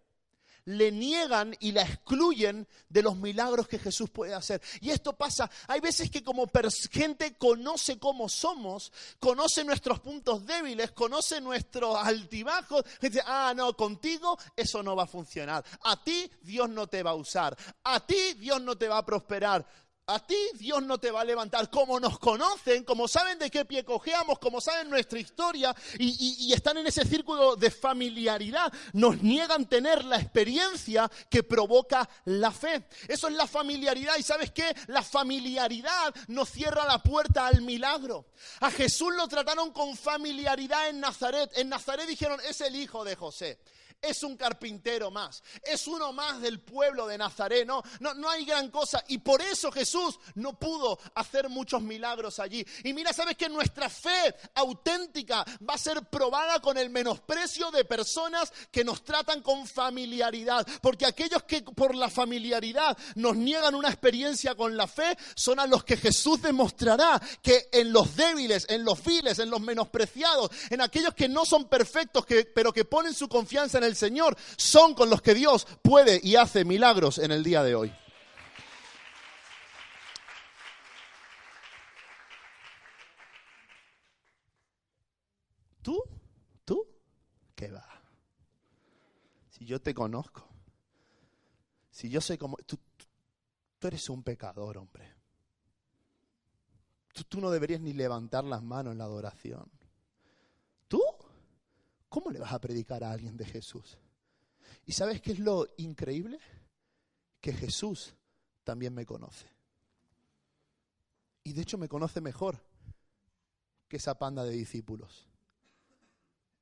le 0.66 0.92
niegan 0.92 1.56
y 1.60 1.72
la 1.72 1.84
excluyen 1.84 2.68
de 2.90 3.02
los 3.02 3.16
milagros 3.18 3.68
que 3.68 3.80
Jesús 3.80 4.10
puede 4.10 4.34
hacer. 4.34 4.62
Y 4.80 4.90
esto 4.90 5.14
pasa, 5.14 5.50
hay 5.68 5.80
veces 5.80 6.10
que 6.10 6.24
como 6.24 6.50
gente 6.92 7.36
conoce 7.38 7.98
cómo 7.98 8.30
somos, 8.30 8.92
conoce 9.20 9.64
nuestros 9.64 10.00
puntos 10.00 10.46
débiles, 10.46 10.92
conoce 10.92 11.42
nuestros 11.42 11.96
altibajos, 11.98 12.84
dice, 13.02 13.22
ah, 13.26 13.54
no, 13.56 13.76
contigo 13.76 14.38
eso 14.56 14.84
no 14.84 14.96
va 14.96 15.04
a 15.04 15.08
funcionar. 15.08 15.64
A 15.84 16.02
ti 16.04 16.30
Dios 16.42 16.70
no 16.70 16.88
te 16.88 17.04
va 17.04 17.12
a 17.12 17.16
usar. 17.16 17.58
A 17.84 18.06
ti 18.06 18.34
Dios 18.36 18.62
no 18.62 18.78
te 18.78 18.88
va 18.88 19.00
a 19.00 19.06
prosperar. 19.06 19.66
A 20.08 20.20
ti 20.20 20.36
Dios 20.56 20.82
no 20.84 20.98
te 20.98 21.12
va 21.12 21.22
a 21.22 21.26
levantar. 21.26 21.70
Como 21.70 22.00
nos 22.00 22.18
conocen, 22.20 22.84
como 22.84 23.08
saben 23.08 23.38
de 23.40 23.52
qué 23.52 23.66
pie 23.66 23.86
cojeamos, 23.86 24.40
como 24.40 24.60
saben 24.60 24.90
nuestra 24.90 25.20
historia 25.20 25.76
y, 25.98 26.52
están 26.52 26.78
en 26.78 26.88
ese 26.88 27.06
círculo 27.06 27.56
de 27.56 27.72
familiaridad, 27.72 28.74
nos 28.94 29.22
niegan 29.22 29.70
tener 29.70 30.04
la 30.04 30.18
experiencia 30.18 31.10
que 31.30 31.44
provoca 31.44 32.10
la 32.26 32.52
fe. 32.52 32.88
Eso 33.08 33.28
es 33.28 33.36
la 33.36 33.48
familiaridad. 33.48 34.18
¿Y 34.18 34.24
sabes 34.24 34.52
qué? 34.52 34.76
La 34.88 35.04
familiaridad 35.04 36.14
nos 36.28 36.50
cierra 36.50 36.86
la 36.86 37.02
puerta 37.02 37.48
al 37.48 37.62
milagro. 37.62 38.26
A 38.60 38.72
Jesús 38.72 39.14
lo 39.16 39.28
trataron 39.28 39.72
con 39.72 39.96
familiaridad 39.96 40.90
en 40.90 41.00
Nazaret. 41.00 41.52
En 41.56 41.70
Nazaret 41.70 42.08
dijeron, 42.08 42.40
es 42.50 42.60
el 42.62 42.76
hijo 42.76 43.04
de 43.06 43.16
José 43.16 43.60
es 44.02 44.24
un 44.24 44.36
carpintero 44.36 45.12
más, 45.12 45.44
es 45.64 45.88
uno 45.88 46.12
más 46.12 46.42
del 46.42 46.60
pueblo 46.60 47.08
de 47.08 47.18
Nazaret, 47.18 47.68
no, 47.68 47.84
no, 48.00 48.14
no 48.16 48.30
hay 48.30 48.46
gran 48.46 48.70
cosa. 48.70 49.04
Y 49.08 49.20
por 49.20 49.42
eso 49.42 49.72
Jesús 49.72 50.20
no 50.36 50.58
pudo 50.58 51.00
hacer 51.16 51.50
muchos 51.50 51.82
milagros 51.82 52.40
allí. 52.40 52.66
Y 52.84 52.94
mira, 52.94 53.14
¿sabes 53.14 53.38
que 53.38 53.50
nuestra 53.50 53.90
fe 53.90 54.36
auténtica 54.56 55.46
va 55.68 55.76
a 55.76 55.78
ser 55.78 56.02
probada 56.10 56.60
con 56.60 56.78
el 56.78 56.90
menosprecio 56.90 57.70
de 57.72 57.86
personas 57.86 58.52
que 58.72 58.84
nos 58.84 59.04
tratan 59.04 59.42
con 59.42 59.68
familiaridad? 59.68 60.68
Porque 60.82 61.06
aquellos 61.06 61.44
que 61.44 61.62
por 61.62 61.96
la 61.96 62.10
familiaridad 62.10 62.98
nos 63.16 63.36
niegan 63.36 63.76
una 63.76 63.90
experiencia 63.90 64.56
con 64.56 64.76
la 64.76 64.88
fe 64.88 65.18
son 65.36 65.60
a 65.60 65.68
los 65.68 65.84
que 65.84 65.98
Jesús 65.98 66.42
demostrará 66.42 67.22
que 67.42 67.70
en 67.72 67.94
los 67.94 68.16
débiles, 68.16 68.66
en 68.70 68.84
los 68.84 69.04
viles, 69.04 69.40
en 69.40 69.50
los 69.50 69.62
menospreciados, 69.62 70.50
en 70.70 70.82
aquellos 70.82 71.14
que 71.14 71.30
no 71.30 71.46
son 71.46 71.70
perfectos, 71.70 72.26
que, 72.26 72.46
pero 72.46 72.74
que 72.74 72.86
ponen 72.86 73.14
su 73.14 73.28
confianza 73.28 73.78
en 73.78 73.84
el 73.84 73.91
Señor, 73.96 74.38
son 74.58 74.94
con 74.94 75.10
los 75.10 75.22
que 75.22 75.34
Dios 75.34 75.68
puede 75.82 76.20
y 76.24 76.36
hace 76.36 76.66
milagros 76.66 77.18
en 77.18 77.32
el 77.32 77.44
día 77.44 77.64
de 77.64 77.76
hoy. 77.76 77.94
¿Tú? 85.82 86.04
¿Tú? 86.64 86.88
¿Qué 87.56 87.72
va? 87.72 87.88
Si 89.50 89.66
yo 89.66 89.82
te 89.82 89.94
conozco, 89.94 90.48
si 91.90 92.10
yo 92.10 92.22
sé 92.22 92.38
cómo... 92.38 92.58
Tú, 92.66 92.80
tú 93.80 93.88
eres 93.88 94.10
un 94.10 94.24
pecador, 94.24 94.78
hombre. 94.78 95.16
Tú, 97.14 97.24
tú 97.26 97.42
no 97.42 97.52
deberías 97.52 97.82
ni 97.82 97.94
levantar 97.94 98.44
las 98.44 98.64
manos 98.64 98.94
en 98.94 99.00
la 99.00 99.06
adoración. 99.06 99.70
¿Cómo 102.12 102.30
le 102.30 102.40
vas 102.40 102.52
a 102.52 102.60
predicar 102.60 103.06
a 103.06 103.12
alguien 103.14 103.38
de 103.38 103.46
Jesús? 103.46 103.98
¿Y 104.86 104.92
sabes 104.92 105.22
qué 105.22 105.32
es 105.32 105.40
lo 105.40 105.66
increíble? 105.78 106.42
Que 107.40 107.54
Jesús 107.54 108.14
también 108.66 108.94
me 108.94 109.06
conoce. 109.06 109.48
Y 111.46 111.54
de 111.54 111.62
hecho 111.62 111.78
me 111.78 111.88
conoce 111.88 112.20
mejor 112.20 112.62
que 113.88 113.96
esa 113.96 114.20
panda 114.20 114.44
de 114.44 114.52
discípulos. 114.52 115.30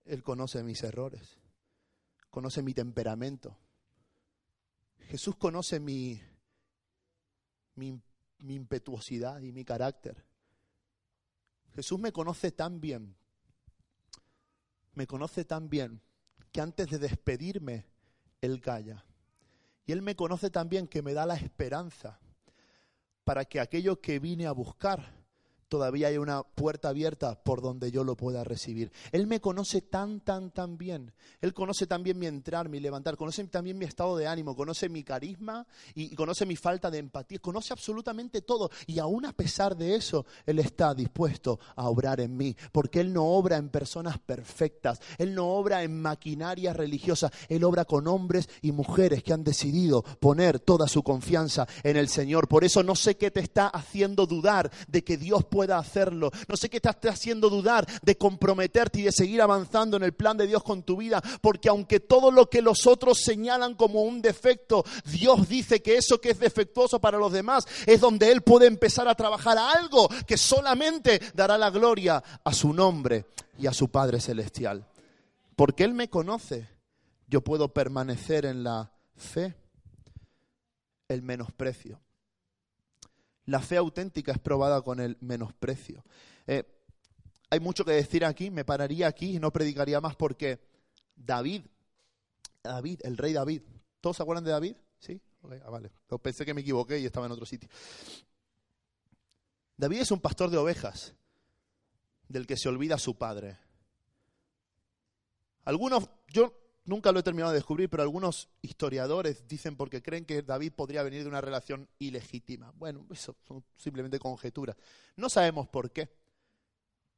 Él 0.05 0.21
conoce 0.21 0.62
mis 0.62 0.83
errores, 0.83 1.39
conoce 2.29 2.62
mi 2.62 2.75
temperamento. 2.75 3.57
Jesús 5.07 5.35
conoce 5.35 5.79
mi, 5.79 6.21
mi, 7.73 7.99
mi 8.38 8.53
impetuosidad 8.53 9.41
y 9.41 9.51
mi 9.51 9.65
carácter. 9.65 10.23
Jesús 11.73 11.97
me 11.97 12.12
conoce 12.12 12.51
tan 12.51 12.79
bien 12.79 13.15
me 14.99 15.07
conoce 15.07 15.45
tan 15.45 15.69
bien 15.69 16.01
que 16.51 16.59
antes 16.59 16.89
de 16.89 16.99
despedirme, 16.99 17.85
Él 18.41 18.59
calla. 18.59 19.05
Y 19.85 19.93
Él 19.93 20.01
me 20.01 20.13
conoce 20.13 20.49
tan 20.49 20.67
bien 20.67 20.89
que 20.89 21.01
me 21.01 21.13
da 21.13 21.25
la 21.25 21.35
esperanza 21.35 22.19
para 23.23 23.45
que 23.45 23.62
aquello 23.62 24.01
que 24.01 24.19
vine 24.19 24.45
a 24.45 24.51
buscar 24.51 25.18
todavía 25.69 26.08
hay 26.08 26.17
una 26.17 26.43
puerta 26.43 26.89
abierta 26.89 27.41
por 27.41 27.62
donde 27.62 27.91
yo 27.91 28.03
lo 28.03 28.17
pueda 28.17 28.43
recibir. 28.43 28.91
Él 29.12 29.27
me 29.27 29.39
conoce 29.39 29.82
tan, 29.82 30.19
tan, 30.19 30.51
tan 30.51 30.77
bien. 30.77 31.13
Él 31.41 31.53
conoce 31.53 31.88
también 31.88 32.17
mi 32.17 32.25
entrar, 32.25 32.67
mi 32.67 32.79
levantar, 32.79 33.15
conoce 33.15 33.45
también 33.45 33.77
mi 33.77 33.86
estado 33.86 34.17
de 34.17 34.27
ánimo, 34.27 34.55
conoce 34.55 34.89
mi 34.89 35.03
carisma 35.03 35.65
y 35.93 36.13
conoce 36.15 36.45
mi 36.45 36.55
falta 36.55 36.91
de 36.91 36.97
empatía, 36.97 37.39
conoce 37.39 37.71
absolutamente 37.71 38.41
todo. 38.41 38.69
Y 38.88 38.99
aún 38.99 39.25
a 39.25 39.34
pesar 39.34 39.77
de 39.77 39.95
eso, 39.95 40.25
Él 40.45 40.60
está 40.60 40.93
dispuesto 40.93 41.60
a 41.75 41.88
obrar 41.88 42.19
en 42.19 42.36
mí, 42.36 42.55
porque 42.71 42.99
Él 42.99 43.13
no 43.13 43.25
obra 43.25 43.58
en 43.58 43.69
personas 43.69 44.17
perfectas, 44.17 44.99
Él 45.17 45.36
no 45.36 45.47
obra 45.47 45.84
en 45.84 46.01
maquinaria 46.01 46.73
religiosa, 46.73 47.32
Él 47.47 47.63
obra 47.63 47.86
con 47.86 48.08
hombres 48.08 48.49
y 48.62 48.71
mujeres 48.71 49.23
que 49.23 49.34
han 49.34 49.43
decidido 49.43 50.01
poner 50.01 50.60
toda 50.60 50.88
su 50.88 51.03
confianza 51.03 51.67
en 51.84 51.95
el 51.95 52.10
Señor. 52.10 52.47
Por 52.47 52.63
eso 52.63 52.82
no 52.82 52.95
sé 52.95 53.17
qué 53.17 53.29
te 53.29 53.39
está 53.39 53.67
haciendo 53.67 54.25
dudar 54.25 54.71
de 54.88 55.03
que 55.03 55.17
Dios 55.17 55.45
puede 55.45 55.59
pueda 55.60 55.78
hacerlo. 55.78 56.32
No 56.48 56.56
sé 56.56 56.69
qué 56.69 56.80
te 56.80 57.10
haciendo 57.10 57.50
dudar 57.50 57.86
de 58.02 58.17
comprometerte 58.17 59.02
y 59.02 59.04
de 59.04 59.12
seguir 59.12 59.41
avanzando 59.41 59.98
en 59.98 60.04
el 60.04 60.13
plan 60.13 60.38
de 60.38 60.48
Dios 60.48 60.63
con 60.63 60.84
tu 60.84 60.95
vida, 60.95 61.22
porque 61.41 61.67
aunque 61.67 62.00
todo 62.00 62.32
lo 62.32 62.50
que 62.50 62.62
los 62.62 62.88
otros 62.88 63.19
señalan 63.19 63.76
como 63.76 64.04
un 64.04 64.22
defecto, 64.22 64.86
Dios 65.04 65.50
dice 65.50 65.82
que 65.82 65.98
eso 65.98 66.22
que 66.22 66.30
es 66.30 66.39
defectuoso 66.39 67.02
para 67.02 67.17
los 67.17 67.34
demás 67.34 67.67
es 67.86 68.00
donde 68.00 68.32
Él 68.32 68.41
puede 68.41 68.67
empezar 68.67 69.10
a 69.10 69.15
trabajar 69.15 69.58
algo 69.58 70.08
que 70.26 70.38
solamente 70.38 71.19
dará 71.34 71.58
la 71.58 71.72
gloria 71.72 72.24
a 72.41 72.54
su 72.54 72.72
nombre 72.72 73.26
y 73.58 73.67
a 73.67 73.74
su 73.74 73.89
Padre 73.89 74.22
Celestial. 74.22 74.88
Porque 75.58 75.84
Él 75.84 75.93
me 75.93 76.10
conoce, 76.10 76.69
yo 77.28 77.41
puedo 77.41 77.74
permanecer 77.74 78.45
en 78.45 78.63
la 78.63 78.93
fe, 79.17 79.58
el 81.10 81.22
menosprecio 81.22 82.00
la 83.49 83.59
fe 83.62 83.77
auténtica 83.77 84.31
es 84.31 84.38
probada 84.38 84.81
con 84.83 84.99
el 84.99 85.17
menosprecio. 85.21 86.03
Eh, 86.45 86.63
hay 87.49 87.59
mucho 87.59 87.83
que 87.83 87.91
decir 87.91 88.23
aquí, 88.23 88.51
me 88.51 88.63
pararía 88.63 89.07
aquí 89.07 89.38
y 89.38 89.39
no 89.39 89.51
predicaría 89.51 89.99
más 89.99 90.15
porque 90.15 90.59
David, 91.15 91.63
David, 92.63 92.99
el 93.03 93.17
rey 93.17 93.33
David, 93.33 93.63
¿todos 94.01 94.17
se 94.17 94.23
acuerdan 94.23 94.43
de 94.43 94.51
David? 94.51 94.75
Sí, 94.99 95.19
ah, 95.65 95.69
vale. 95.71 95.89
pensé 96.21 96.45
que 96.45 96.53
me 96.53 96.62
equivoqué 96.62 96.99
y 96.99 97.05
estaba 97.07 97.25
en 97.25 97.31
otro 97.31 97.45
sitio. 97.47 97.67
David 99.77 100.01
es 100.01 100.12
un 100.12 100.19
pastor 100.19 100.51
de 100.51 100.57
ovejas 100.57 101.15
del 102.27 102.45
que 102.45 102.55
se 102.55 102.69
olvida 102.69 102.99
su 102.99 103.17
padre. 103.17 103.57
Algunos, 105.65 106.07
yo 106.27 106.53
Nunca 106.89 107.12
lo 107.12 107.19
he 107.19 107.23
terminado 107.23 107.52
de 107.52 107.60
descubrir, 107.60 107.88
pero 107.88 108.02
algunos 108.02 108.49
historiadores 108.63 109.47
dicen 109.47 109.75
porque 109.75 110.02
creen 110.02 110.25
que 110.25 110.41
David 110.41 110.73
podría 110.75 111.04
venir 111.04 111.21
de 111.21 111.30
una 111.30 111.39
relación 111.39 111.88
ilegítima. 111.99 112.73
Bueno, 112.78 113.06
eso 113.12 113.36
son 113.47 113.63
simplemente 113.78 114.17
conjeturas. 114.17 114.75
No 115.15 115.30
sabemos 115.30 115.67
por 115.67 115.91
qué. 115.91 116.10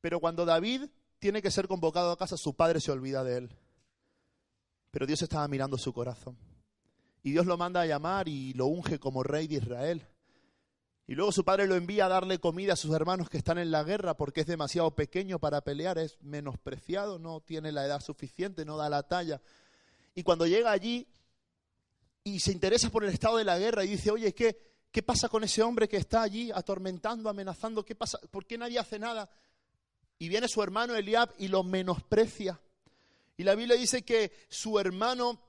Pero 0.02 0.20
cuando 0.20 0.44
David 0.44 0.90
tiene 1.20 1.42
que 1.42 1.50
ser 1.52 1.70
convocado 1.70 2.12
a 2.12 2.18
casa, 2.18 2.36
su 2.36 2.54
padre 2.54 2.82
se 2.82 2.92
olvida 2.92 3.24
de 3.24 3.38
él. 3.38 3.50
Pero 4.92 5.08
Dios 5.08 5.22
estaba 5.22 5.48
mirando 5.48 5.78
su 5.78 5.94
corazón. 5.94 6.38
Y 7.24 7.32
Dios 7.32 7.46
lo 7.46 7.56
manda 7.56 7.80
a 7.80 7.86
llamar 7.86 8.28
y 8.28 8.52
lo 8.56 8.66
unge 8.66 9.00
como 9.00 9.24
rey 9.24 9.48
de 9.48 9.56
Israel. 9.56 10.06
Y 11.08 11.16
luego 11.16 11.32
su 11.32 11.44
padre 11.44 11.68
lo 11.68 11.76
envía 11.76 12.06
a 12.06 12.10
darle 12.10 12.40
comida 12.40 12.74
a 12.74 12.78
sus 12.78 12.94
hermanos 12.94 13.30
que 13.30 13.38
están 13.38 13.58
en 13.58 13.72
la 13.72 13.84
guerra 13.84 14.16
porque 14.16 14.42
es 14.42 14.48
demasiado 14.48 14.96
pequeño 14.96 15.40
para 15.40 15.62
pelear, 15.62 15.98
es 15.98 16.18
menospreciado, 16.22 17.20
no 17.20 17.42
tiene 17.42 17.72
la 17.72 17.86
edad 17.86 18.02
suficiente, 18.02 18.66
no 18.66 18.78
da 18.78 18.90
la 18.90 19.04
talla. 19.04 19.42
Y 20.16 20.24
cuando 20.24 20.46
llega 20.46 20.72
allí 20.72 21.08
y 22.24 22.40
se 22.40 22.52
interesa 22.52 22.90
por 22.90 23.04
el 23.04 23.10
estado 23.10 23.38
de 23.38 23.44
la 23.44 23.58
guerra 23.58 23.84
y 23.84 23.90
dice, 23.90 24.12
oye, 24.12 24.34
¿qué, 24.34 24.58
qué 24.92 25.04
pasa 25.04 25.28
con 25.28 25.44
ese 25.44 25.64
hombre 25.64 25.90
que 25.90 25.98
está 25.98 26.22
allí 26.22 26.52
atormentando, 26.52 27.30
amenazando? 27.30 27.84
¿Qué 27.84 27.96
pasa? 27.96 28.20
¿Por 28.30 28.46
qué 28.46 28.58
nadie 28.58 28.80
hace 28.80 29.00
nada? 29.00 29.30
Y 30.20 30.30
viene 30.30 30.48
su 30.48 30.62
hermano 30.62 30.96
Eliab 30.96 31.34
y 31.40 31.48
lo 31.48 31.64
menosprecia. 31.64 32.62
Y 33.38 33.44
la 33.44 33.56
Biblia 33.56 33.76
dice 33.76 34.04
que 34.04 34.32
su 34.50 34.78
hermano, 34.78 35.42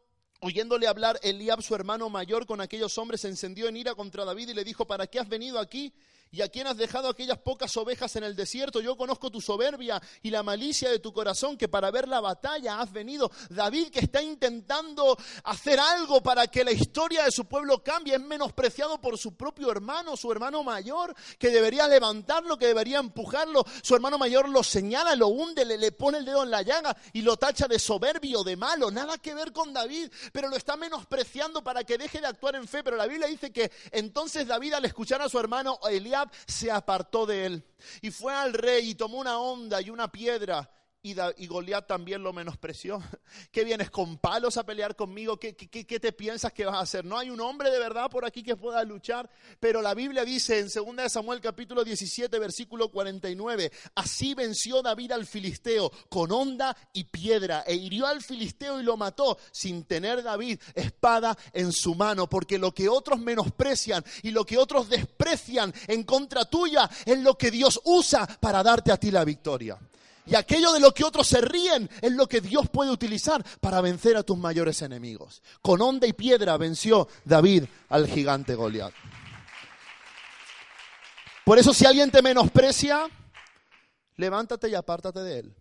oyéndole 0.42 0.88
hablar 0.88 1.20
Eliab, 1.22 1.62
su 1.62 1.74
hermano 1.74 2.10
mayor, 2.10 2.46
con 2.46 2.60
aquellos 2.60 2.98
hombres, 2.98 3.20
se 3.20 3.28
encendió 3.28 3.68
en 3.68 3.76
ira 3.76 3.94
contra 3.94 4.24
David 4.24 4.48
y 4.48 4.54
le 4.54 4.64
dijo, 4.64 4.84
¿para 4.84 5.06
qué 5.06 5.20
has 5.20 5.28
venido 5.28 5.60
aquí? 5.60 5.92
¿Y 6.34 6.40
a 6.40 6.48
quién 6.48 6.66
has 6.66 6.78
dejado 6.78 7.10
aquellas 7.10 7.36
pocas 7.36 7.76
ovejas 7.76 8.16
en 8.16 8.24
el 8.24 8.34
desierto? 8.34 8.80
Yo 8.80 8.96
conozco 8.96 9.30
tu 9.30 9.42
soberbia 9.42 10.00
y 10.22 10.30
la 10.30 10.42
malicia 10.42 10.88
de 10.88 10.98
tu 10.98 11.12
corazón, 11.12 11.58
que 11.58 11.68
para 11.68 11.90
ver 11.90 12.08
la 12.08 12.20
batalla 12.20 12.80
has 12.80 12.90
venido. 12.90 13.30
David, 13.50 13.90
que 13.90 14.00
está 14.00 14.22
intentando 14.22 15.18
hacer 15.44 15.78
algo 15.78 16.22
para 16.22 16.46
que 16.46 16.64
la 16.64 16.72
historia 16.72 17.24
de 17.24 17.30
su 17.30 17.44
pueblo 17.44 17.82
cambie, 17.84 18.14
es 18.14 18.20
menospreciado 18.22 18.98
por 18.98 19.18
su 19.18 19.36
propio 19.36 19.70
hermano, 19.70 20.16
su 20.16 20.32
hermano 20.32 20.62
mayor, 20.62 21.14
que 21.38 21.50
debería 21.50 21.86
levantarlo, 21.86 22.56
que 22.56 22.68
debería 22.68 22.98
empujarlo. 22.98 23.62
Su 23.82 23.94
hermano 23.94 24.16
mayor 24.16 24.48
lo 24.48 24.62
señala, 24.62 25.14
lo 25.14 25.28
hunde, 25.28 25.66
le, 25.66 25.76
le 25.76 25.92
pone 25.92 26.16
el 26.16 26.24
dedo 26.24 26.44
en 26.44 26.50
la 26.50 26.62
llaga 26.62 26.96
y 27.12 27.20
lo 27.20 27.36
tacha 27.36 27.68
de 27.68 27.78
soberbio, 27.78 28.42
de 28.42 28.56
malo. 28.56 28.90
Nada 28.90 29.18
que 29.18 29.34
ver 29.34 29.52
con 29.52 29.74
David, 29.74 30.10
pero 30.32 30.48
lo 30.48 30.56
está 30.56 30.78
menospreciando 30.78 31.62
para 31.62 31.84
que 31.84 31.98
deje 31.98 32.22
de 32.22 32.28
actuar 32.28 32.56
en 32.56 32.66
fe. 32.66 32.82
Pero 32.82 32.96
la 32.96 33.06
Biblia 33.06 33.26
dice 33.26 33.52
que 33.52 33.70
entonces 33.90 34.46
David, 34.46 34.72
al 34.72 34.86
escuchar 34.86 35.20
a 35.20 35.28
su 35.28 35.38
hermano 35.38 35.78
Eliab, 35.90 36.21
se 36.46 36.70
apartó 36.70 37.26
de 37.26 37.46
él 37.46 37.64
y 38.00 38.10
fue 38.10 38.34
al 38.34 38.52
rey 38.52 38.90
y 38.90 38.94
tomó 38.94 39.18
una 39.18 39.38
onda 39.38 39.80
y 39.80 39.90
una 39.90 40.10
piedra 40.10 40.70
y, 41.04 41.46
Goliat 41.48 41.88
también 41.88 42.22
lo 42.22 42.32
menospreció. 42.32 43.02
¿Qué 43.50 43.64
vienes 43.64 43.90
con 43.90 44.18
palos 44.18 44.56
a 44.56 44.64
pelear 44.64 44.94
conmigo? 44.94 45.36
¿Qué, 45.36 45.56
¿Qué, 45.56 46.00
te 46.00 46.12
piensas 46.12 46.52
que 46.52 46.64
vas 46.64 46.76
a 46.76 46.80
hacer? 46.80 47.04
No 47.04 47.18
hay 47.18 47.28
un 47.28 47.40
hombre 47.40 47.70
de 47.70 47.78
verdad 47.80 48.08
por 48.08 48.24
aquí 48.24 48.44
que 48.44 48.54
pueda 48.54 48.84
luchar. 48.84 49.28
Pero 49.58 49.82
la 49.82 49.94
Biblia 49.94 50.24
dice 50.24 50.60
en 50.60 50.68
2 50.72 51.12
Samuel 51.12 51.40
capítulo 51.40 51.82
17 51.82 52.38
versículo 52.38 52.88
49, 52.90 53.72
así 53.96 54.34
venció 54.34 54.80
David 54.80 55.10
al 55.10 55.26
filisteo 55.26 55.90
con 56.08 56.30
onda 56.30 56.76
y 56.92 57.04
piedra 57.04 57.64
e 57.66 57.74
hirió 57.74 58.06
al 58.06 58.22
filisteo 58.22 58.78
y 58.78 58.84
lo 58.84 58.96
mató 58.96 59.38
sin 59.50 59.84
tener 59.84 60.22
David 60.22 60.60
espada 60.74 61.36
en 61.52 61.72
su 61.72 61.96
mano. 61.96 62.28
Porque 62.28 62.58
lo 62.58 62.72
que 62.72 62.88
otros 62.88 63.18
menosprecian 63.18 64.04
y 64.22 64.30
lo 64.30 64.44
que 64.44 64.56
otros 64.56 64.88
desprecian 64.88 65.74
en 65.88 66.04
contra 66.04 66.44
tuya 66.44 66.88
es 67.04 67.18
lo 67.18 67.36
que 67.36 67.50
Dios 67.50 67.80
usa 67.84 68.24
para 68.40 68.62
darte 68.62 68.92
a 68.92 68.96
ti 68.96 69.10
la 69.10 69.24
victoria. 69.24 69.80
Y 70.24 70.36
aquello 70.36 70.72
de 70.72 70.80
lo 70.80 70.92
que 70.92 71.04
otros 71.04 71.26
se 71.26 71.40
ríen 71.40 71.90
es 72.00 72.12
lo 72.12 72.28
que 72.28 72.40
Dios 72.40 72.68
puede 72.68 72.90
utilizar 72.90 73.44
para 73.60 73.80
vencer 73.80 74.16
a 74.16 74.22
tus 74.22 74.38
mayores 74.38 74.80
enemigos. 74.82 75.42
Con 75.60 75.82
onda 75.82 76.06
y 76.06 76.12
piedra 76.12 76.56
venció 76.56 77.08
David 77.24 77.64
al 77.88 78.06
gigante 78.06 78.54
Goliat. 78.54 78.92
Por 81.44 81.58
eso 81.58 81.74
si 81.74 81.84
alguien 81.86 82.10
te 82.10 82.22
menosprecia, 82.22 83.08
levántate 84.16 84.68
y 84.68 84.74
apártate 84.76 85.20
de 85.20 85.38
él. 85.40 85.56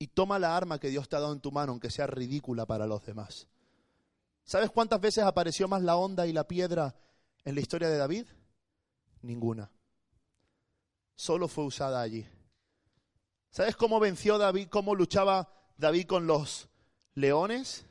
Y 0.00 0.08
toma 0.08 0.38
la 0.38 0.56
arma 0.56 0.80
que 0.80 0.88
Dios 0.88 1.08
te 1.08 1.14
ha 1.14 1.20
dado 1.20 1.32
en 1.32 1.40
tu 1.40 1.52
mano, 1.52 1.72
aunque 1.72 1.90
sea 1.90 2.06
ridícula 2.06 2.66
para 2.66 2.86
los 2.86 3.04
demás. 3.04 3.46
¿Sabes 4.44 4.70
cuántas 4.70 5.00
veces 5.00 5.22
apareció 5.22 5.68
más 5.68 5.82
la 5.82 5.94
onda 5.94 6.26
y 6.26 6.32
la 6.32 6.48
piedra 6.48 6.96
en 7.44 7.54
la 7.54 7.60
historia 7.60 7.88
de 7.88 7.98
David? 7.98 8.26
Ninguna. 9.22 9.70
Solo 11.20 11.48
fue 11.48 11.64
usada 11.64 12.00
allí. 12.00 12.26
¿Sabes 13.50 13.76
cómo 13.76 14.00
venció 14.00 14.38
David, 14.38 14.68
cómo 14.70 14.94
luchaba 14.94 15.52
David 15.76 16.06
con 16.06 16.26
los 16.26 16.70
leones? 17.14 17.84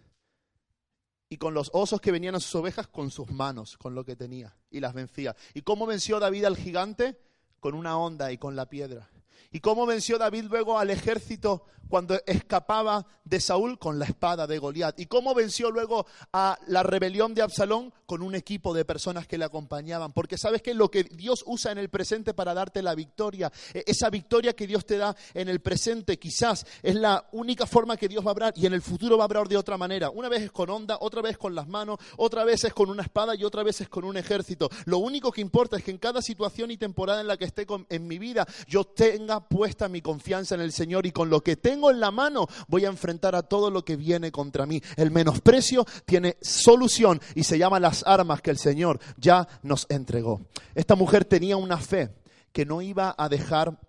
y 1.31 1.37
con 1.37 1.53
los 1.53 1.69
osos 1.73 2.01
que 2.01 2.11
venían 2.11 2.33
a 2.33 2.39
sus 2.39 2.55
ovejas 2.55 2.87
con 2.87 3.11
sus 3.11 3.29
manos, 3.29 3.77
con 3.77 3.93
lo 3.93 4.03
que 4.03 4.15
tenía, 4.15 4.57
y 4.71 4.79
las 4.79 4.95
vencía. 4.95 5.35
¿Y 5.53 5.61
cómo 5.61 5.85
venció 5.85 6.19
David 6.19 6.45
al 6.45 6.57
gigante? 6.57 7.19
Con 7.59 7.75
una 7.75 7.99
onda 7.99 8.31
y 8.31 8.39
con 8.39 8.55
la 8.55 8.67
piedra. 8.67 9.07
¿Y 9.52 9.60
cómo 9.60 9.86
venció 9.86 10.17
David 10.17 10.45
luego 10.45 10.80
al 10.80 10.89
ejército 10.89 11.65
cuando 11.89 12.19
escapaba 12.25 13.06
de 13.25 13.41
Saúl 13.41 13.78
con 13.78 13.99
la 13.99 14.06
espada 14.06 14.47
de 14.47 14.60
Goliat. 14.60 14.99
¿Y 14.99 15.08
cómo 15.08 15.34
venció 15.34 15.71
luego 15.71 16.06
a 16.32 16.58
la 16.67 16.84
rebelión 16.84 17.34
de 17.34 17.41
Absalón 17.41 17.93
con 18.06 18.21
un 18.21 18.36
equipo 18.36 18.73
de 18.73 18.86
personas 18.86 19.28
que 19.28 19.38
le 19.38 19.45
acompañaban? 19.45 20.13
Porque 20.13 20.38
sabes 20.38 20.62
que 20.62 20.73
lo 20.73 20.89
que 20.89 21.04
Dios 21.04 21.43
usa 21.45 21.71
en 21.71 21.78
el 21.78 21.89
presente 21.89 22.34
para 22.34 22.54
darte 22.54 22.82
la 22.82 22.95
victoria, 22.95 23.52
e-, 23.73 23.84
esa 23.86 24.10
victoria 24.10 24.54
que 24.54 24.67
Dios 24.67 24.86
te 24.86 24.97
da 24.97 25.15
en 25.34 25.49
el 25.49 25.62
presente, 25.62 26.17
quizás 26.17 26.65
es 26.82 26.95
la 26.95 27.28
única 27.32 27.65
forma 27.65 27.97
que 27.97 28.08
Dios 28.08 28.23
va 28.23 28.30
a 28.30 28.34
hablar 28.34 28.54
y 28.56 28.65
en 28.65 28.73
el 28.73 28.82
futuro 28.82 29.17
va 29.17 29.23
a 29.23 29.25
hablar 29.25 29.47
de 29.47 29.58
otra 29.58 29.78
manera. 29.78 30.10
Una 30.10 30.30
vez 30.30 30.43
es 30.43 30.52
con 30.52 30.69
onda, 30.69 30.97
otra 31.02 31.21
vez 31.21 31.38
con 31.38 31.54
las 31.56 31.67
manos, 31.67 31.99
otra 32.17 32.43
vez 32.43 32.63
es 32.63 32.73
con 32.73 32.89
una 32.89 33.04
espada 33.04 33.36
y 33.36 33.43
otra 33.43 33.63
vez 33.63 33.82
es 33.82 33.89
con 33.89 34.04
un 34.04 34.17
ejército. 34.17 34.69
Lo 34.86 34.99
único 34.99 35.32
que 35.32 35.41
importa 35.41 35.78
es 35.78 35.84
que 35.84 35.91
en 35.91 35.97
cada 35.97 36.21
situación 36.21 36.71
y 36.71 36.78
temporada 36.78 37.21
en 37.21 37.28
la 37.28 37.38
que 37.38 37.45
esté 37.45 37.65
en 37.89 38.08
mi 38.08 38.17
vida, 38.19 38.47
yo 38.67 38.86
tenga 38.86 39.28
puesta 39.37 39.87
mi 39.87 40.01
confianza 40.01 40.55
en 40.55 40.61
el 40.61 40.71
Señor 40.71 41.05
y 41.05 41.11
con 41.11 41.29
lo 41.29 41.41
que 41.41 41.55
tengo 41.55 41.91
en 41.91 41.99
la 41.99 42.09
mano, 42.09 42.47
voy 42.67 42.85
a 42.85 42.89
enfrentar 42.89 43.35
a 43.35 43.43
todo 43.43 43.69
lo 43.69 43.85
que 43.85 43.95
viene 43.95 44.31
contra 44.31 44.65
mí. 44.65 44.81
El 44.95 45.11
menosprecio 45.11 45.85
tiene 46.05 46.37
solución 46.41 47.21
y 47.35 47.43
se 47.43 47.59
llama 47.59 47.79
las 47.79 48.03
armas 48.07 48.41
que 48.41 48.49
el 48.49 48.57
Señor 48.57 48.99
ya 49.17 49.47
nos 49.61 49.85
entregó. 49.89 50.41
Esta 50.73 50.95
mujer 50.95 51.25
tenía 51.25 51.57
una 51.57 51.77
fe 51.77 52.15
que 52.51 52.65
no 52.65 52.81
iba 52.81 53.13
a 53.15 53.29
dejar 53.29 53.79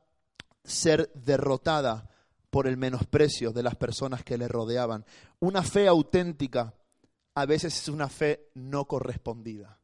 ser 0.64 1.10
derrotada 1.14 2.10
por 2.50 2.66
el 2.66 2.76
menosprecio 2.76 3.52
de 3.52 3.62
las 3.62 3.76
personas 3.76 4.24
que 4.24 4.36
le 4.36 4.48
rodeaban. 4.48 5.06
Una 5.38 5.62
fe 5.62 5.88
auténtica 5.88 6.74
a 7.34 7.46
veces 7.46 7.80
es 7.80 7.88
una 7.88 8.08
fe 8.08 8.50
no 8.54 8.86
correspondida. 8.86 9.78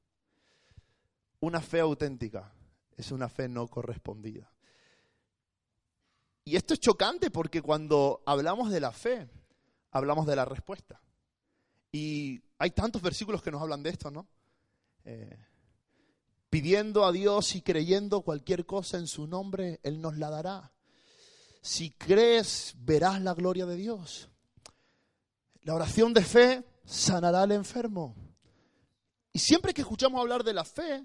Una 1.40 1.60
fe 1.60 1.80
auténtica 1.80 2.52
es 2.96 3.12
una 3.12 3.28
fe 3.28 3.48
no 3.48 3.68
correspondida. 3.68 4.50
Y 6.48 6.54
esto 6.54 6.74
es 6.74 6.80
chocante 6.80 7.32
porque 7.32 7.60
cuando 7.60 8.22
hablamos 8.24 8.70
de 8.70 8.78
la 8.78 8.92
fe, 8.92 9.28
hablamos 9.90 10.28
de 10.28 10.36
la 10.36 10.44
respuesta. 10.44 11.02
Y 11.90 12.40
hay 12.56 12.70
tantos 12.70 13.02
versículos 13.02 13.42
que 13.42 13.50
nos 13.50 13.60
hablan 13.60 13.82
de 13.82 13.90
esto, 13.90 14.12
¿no? 14.12 14.28
Eh, 15.04 15.36
pidiendo 16.48 17.04
a 17.04 17.10
Dios 17.10 17.56
y 17.56 17.62
creyendo 17.62 18.20
cualquier 18.20 18.64
cosa 18.64 18.96
en 18.96 19.08
su 19.08 19.26
nombre, 19.26 19.80
Él 19.82 20.00
nos 20.00 20.18
la 20.18 20.30
dará. 20.30 20.72
Si 21.62 21.90
crees, 21.90 22.74
verás 22.78 23.20
la 23.20 23.34
gloria 23.34 23.66
de 23.66 23.74
Dios. 23.74 24.30
La 25.62 25.74
oración 25.74 26.14
de 26.14 26.22
fe 26.22 26.64
sanará 26.84 27.42
al 27.42 27.50
enfermo. 27.50 28.14
Y 29.32 29.40
siempre 29.40 29.74
que 29.74 29.80
escuchamos 29.80 30.20
hablar 30.20 30.44
de 30.44 30.54
la 30.54 30.64
fe, 30.64 31.04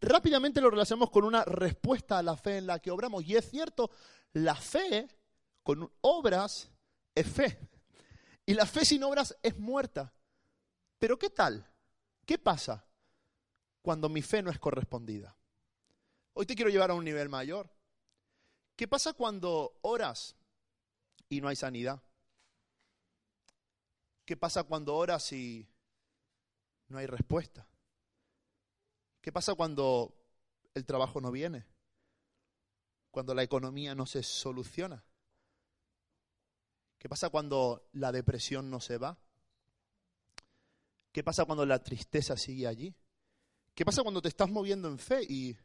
rápidamente 0.00 0.60
lo 0.60 0.70
relacionamos 0.70 1.10
con 1.10 1.24
una 1.24 1.44
respuesta 1.44 2.18
a 2.18 2.22
la 2.22 2.36
fe 2.36 2.58
en 2.58 2.66
la 2.66 2.78
que 2.78 2.90
obramos. 2.90 3.24
Y 3.24 3.36
es 3.36 3.48
cierto, 3.48 3.90
la 4.32 4.54
fe 4.54 5.08
con 5.62 5.90
obras 6.00 6.70
es 7.14 7.26
fe. 7.26 7.58
Y 8.46 8.54
la 8.54 8.66
fe 8.66 8.84
sin 8.84 9.02
obras 9.04 9.36
es 9.42 9.58
muerta. 9.58 10.12
Pero 10.98 11.18
¿qué 11.18 11.30
tal? 11.30 11.66
¿Qué 12.26 12.38
pasa 12.38 12.84
cuando 13.82 14.08
mi 14.08 14.22
fe 14.22 14.42
no 14.42 14.50
es 14.50 14.58
correspondida? 14.58 15.36
Hoy 16.34 16.46
te 16.46 16.54
quiero 16.54 16.70
llevar 16.70 16.90
a 16.90 16.94
un 16.94 17.04
nivel 17.04 17.28
mayor. 17.28 17.70
¿Qué 18.76 18.88
pasa 18.88 19.12
cuando 19.12 19.78
oras 19.82 20.36
y 21.28 21.40
no 21.40 21.48
hay 21.48 21.56
sanidad? 21.56 22.02
¿Qué 24.24 24.36
pasa 24.36 24.62
cuando 24.64 24.94
oras 24.94 25.32
y 25.32 25.68
no 26.88 26.98
hay 26.98 27.06
respuesta? 27.06 27.66
¿Qué 29.20 29.32
pasa 29.32 29.54
cuando 29.54 30.14
el 30.74 30.84
trabajo 30.86 31.20
no 31.20 31.30
viene? 31.30 31.66
Cuando 33.10 33.34
la 33.34 33.42
economía 33.42 33.94
no 33.94 34.06
se 34.06 34.22
soluciona. 34.22 35.04
¿Qué 36.98 37.08
pasa 37.08 37.30
cuando 37.30 37.88
la 37.92 38.12
depresión 38.12 38.70
no 38.70 38.80
se 38.80 38.98
va? 38.98 39.18
¿Qué 41.12 41.24
pasa 41.24 41.44
cuando 41.44 41.66
la 41.66 41.82
tristeza 41.82 42.36
sigue 42.36 42.66
allí? 42.66 42.94
¿Qué 43.74 43.84
pasa 43.84 44.02
cuando 44.02 44.22
te 44.22 44.28
estás 44.28 44.50
moviendo 44.50 44.88
en 44.88 44.98
fe 44.98 45.22
y, 45.28 45.56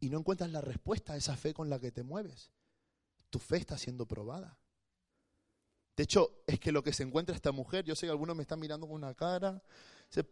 y 0.00 0.08
no 0.08 0.18
encuentras 0.18 0.50
la 0.50 0.60
respuesta 0.60 1.12
a 1.12 1.16
esa 1.16 1.36
fe 1.36 1.54
con 1.54 1.68
la 1.70 1.78
que 1.78 1.92
te 1.92 2.02
mueves? 2.02 2.50
Tu 3.30 3.38
fe 3.38 3.58
está 3.58 3.78
siendo 3.78 4.06
probada. 4.06 4.58
De 5.96 6.04
hecho, 6.04 6.42
es 6.46 6.58
que 6.58 6.72
lo 6.72 6.82
que 6.82 6.92
se 6.92 7.02
encuentra 7.02 7.34
esta 7.34 7.52
mujer, 7.52 7.84
yo 7.84 7.94
sé 7.94 8.06
que 8.06 8.10
algunos 8.10 8.34
me 8.34 8.42
están 8.42 8.58
mirando 8.58 8.86
con 8.86 8.96
una 8.96 9.14
cara, 9.14 9.62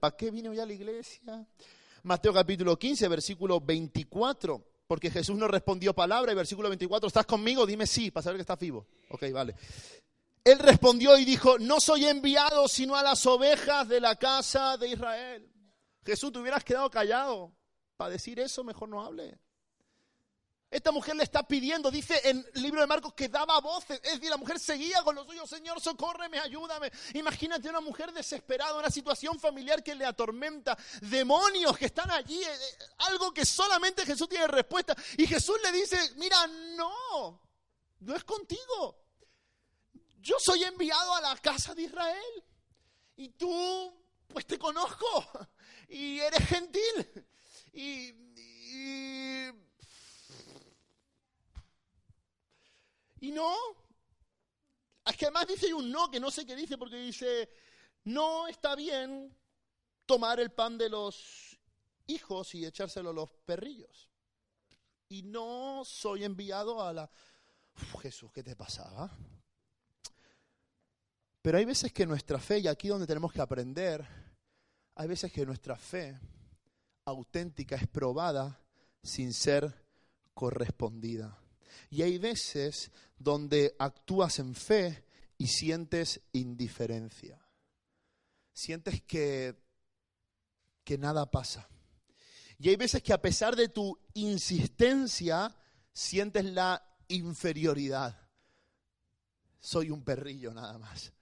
¿para 0.01 0.17
qué 0.17 0.31
vino 0.31 0.53
ya 0.55 0.63
a 0.63 0.67
la 0.67 0.73
iglesia? 0.73 1.47
Mateo 2.03 2.33
capítulo 2.33 2.79
15, 2.79 3.09
versículo 3.09 3.61
24, 3.61 4.65
porque 4.87 5.11
Jesús 5.11 5.37
no 5.37 5.49
respondió 5.49 5.95
palabra 5.95 6.33
y 6.33 6.35
versículo 6.35 6.69
24, 6.69 7.09
¿estás 7.09 7.27
conmigo? 7.27 7.67
Dime 7.67 7.87
sí, 7.87 8.11
para 8.11 8.25
saber 8.25 8.39
que 8.39 8.43
estás 8.43 8.59
vivo. 8.59 8.87
Ok, 9.11 9.25
vale. 9.33 9.55
Él 10.43 10.59
respondió 10.59 11.19
y 11.19 11.25
dijo, 11.25 11.59
no 11.59 11.81
soy 11.81 12.07
enviado 12.07 12.67
sino 12.69 12.97
a 12.97 13.03
las 13.03 13.27
ovejas 13.27 13.87
de 13.89 14.01
la 14.01 14.17
casa 14.17 14.77
de 14.77 14.89
Israel. 14.89 15.51
Jesús, 16.05 16.33
te 16.33 16.39
hubieras 16.39 16.65
quedado 16.65 16.91
callado. 16.91 17.53
Para 17.97 18.13
decir 18.13 18.41
eso, 18.41 18.65
mejor 18.65 18.89
no 18.89 19.05
hable. 19.05 19.39
Esta 20.71 20.93
mujer 20.93 21.17
le 21.17 21.25
está 21.25 21.43
pidiendo, 21.43 21.91
dice 21.91 22.21
en 22.23 22.47
el 22.55 22.63
libro 22.63 22.81
de 22.81 22.87
Marcos, 22.87 23.13
que 23.13 23.29
daba 23.29 23.59
voces. 23.61 24.01
Es 24.05 24.15
decir, 24.15 24.31
la 24.31 24.37
mujer 24.37 24.61
seguía 24.61 25.03
con 25.03 25.17
lo 25.17 25.25
suyo, 25.25 25.45
Señor, 25.45 25.81
socórreme, 25.81 26.39
ayúdame. 26.39 26.93
Imagínate 27.15 27.69
una 27.69 27.81
mujer 27.81 28.13
desesperada, 28.13 28.79
una 28.79 28.89
situación 28.89 29.41
familiar 29.41 29.83
que 29.83 29.97
le 29.97 30.05
atormenta, 30.05 30.79
demonios 31.01 31.77
que 31.77 31.87
están 31.87 32.09
allí, 32.13 32.41
eh, 32.41 32.47
eh, 32.47 32.85
algo 32.99 33.35
que 33.35 33.45
solamente 33.45 34.07
Jesús 34.07 34.29
tiene 34.29 34.47
respuesta. 34.47 34.95
Y 35.19 35.27
Jesús 35.27 35.57
le 35.61 35.73
dice, 35.73 35.99
mira, 36.17 36.47
no, 36.77 37.43
no 37.99 38.15
es 38.15 38.23
contigo. 38.23 38.97
Yo 40.21 40.39
soy 40.39 40.63
enviado 40.63 41.17
a 41.17 41.21
la 41.21 41.37
casa 41.39 41.75
de 41.75 41.83
Israel. 41.83 42.45
Y 43.17 43.31
tú, 43.31 44.05
pues 44.29 44.47
te 44.47 44.57
conozco. 44.57 45.07
Y 45.93 46.21
eres 46.21 46.47
gentil. 46.47 47.27
Y 47.73 48.13
no. 53.21 53.55
Es 55.05 55.17
que 55.17 55.27
además 55.27 55.47
dice 55.47 55.73
un 55.75 55.91
no, 55.91 56.11
que 56.11 56.21
no 56.21 56.31
sé 56.31 56.47
qué 56.47 56.57
dice, 56.57 56.79
porque 56.79 56.97
dice, 56.97 57.51
no 58.05 58.49
está 58.49 58.75
bien 58.75 59.37
tomar 60.07 60.41
el 60.41 60.51
pan 60.51 60.79
de 60.79 60.89
los 60.89 61.59
hijos 62.07 62.55
y 62.55 62.65
echárselo 62.65 63.11
a 63.11 63.15
los 63.15 63.31
perrillos. 63.45 64.09
Y 65.09 65.23
no 65.23 65.83
soy 65.85 66.25
enviado 66.25 66.83
a 66.83 66.93
la... 66.93 67.11
Jesús, 68.01 68.31
¿qué 68.33 68.43
te 68.43 68.57
pasaba? 68.57 69.11
Pero 71.43 71.59
hay 71.59 71.65
veces 71.65 71.93
que 71.93 72.07
nuestra 72.07 72.39
fe, 72.39 72.59
y 72.59 72.69
aquí 72.69 72.89
donde 72.89 73.07
tenemos 73.07 73.33
que 73.33 73.41
aprender, 73.41 74.07
hay 74.95 75.09
veces 75.09 75.33
que 75.33 75.47
nuestra 75.47 75.77
fe 75.77 76.19
auténtica 77.05 77.77
es 77.77 77.89
probada 77.89 78.61
sin 79.03 79.33
ser 79.33 79.75
correspondida. 80.35 81.39
Y 81.91 82.03
hay 82.03 82.19
veces 82.19 82.91
donde 83.19 83.75
actúas 83.79 84.39
en 84.39 84.55
fe 84.55 85.05
y 85.39 85.47
sientes 85.47 86.21
indiferencia. 86.33 87.41
Sientes 88.53 89.03
que, 89.03 89.57
que 90.85 90.99
nada 90.99 91.31
pasa. 91.31 91.69
Y 92.59 92.69
hay 92.69 92.77
veces 92.77 93.03
que 93.03 93.13
a 93.13 93.23
pesar 93.23 93.57
de 93.57 93.69
tu 93.69 93.99
insistencia, 94.15 95.57
sientes 95.93 96.45
la 96.45 96.83
inferioridad. 97.09 98.19
Soy 99.59 99.91
un 99.91 100.03
perrillo 100.03 100.53
nada 100.53 100.79
más. 100.79 101.13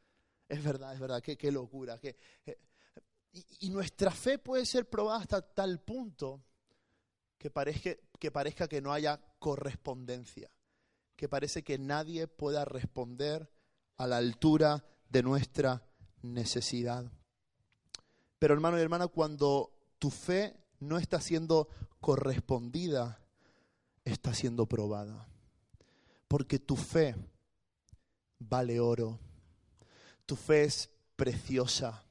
Es 0.49 0.63
verdad, 0.63 0.95
es 0.95 1.01
verdad, 1.01 1.23
qué, 1.23 1.37
qué 1.37 1.53
locura. 1.53 1.99
Qué, 1.99 2.17
eh, 2.47 2.59
y, 3.33 3.67
y 3.67 3.71
nuestra 3.71 4.11
fe 4.11 4.39
puede 4.39 4.65
ser 4.67 4.89
probada 4.89 5.21
hasta 5.21 5.43
tal 5.43 5.81
punto 5.81 6.48
que 7.39 7.51
parezca, 7.51 7.91
que 8.19 8.31
parezca 8.31 8.69
que 8.69 8.81
no 8.81 8.93
haya 8.93 9.21
correspondencia, 9.39 10.51
que 11.17 11.29
parece 11.29 11.63
que 11.63 11.79
nadie 11.79 12.27
pueda 12.27 12.65
responder 12.65 13.51
a 13.97 14.07
la 14.07 14.17
altura 14.19 14.85
de 15.09 15.23
nuestra 15.23 15.83
necesidad. 16.23 17.11
Pero 18.39 18.55
hermano 18.55 18.79
y 18.79 18.83
hermana, 18.83 19.09
cuando 19.09 19.73
tu 19.99 20.11
fe 20.11 20.57
no 20.81 20.99
está 20.99 21.21
siendo 21.21 21.69
correspondida, 22.01 23.21
está 24.05 24.35
siendo 24.35 24.67
probada. 24.67 25.29
Porque 26.29 26.59
tu 26.59 26.77
fe 26.77 27.17
vale 28.39 28.79
oro, 28.81 29.19
tu 30.27 30.37
fe 30.37 30.65
es 30.65 30.91
preciosa, 31.17 32.05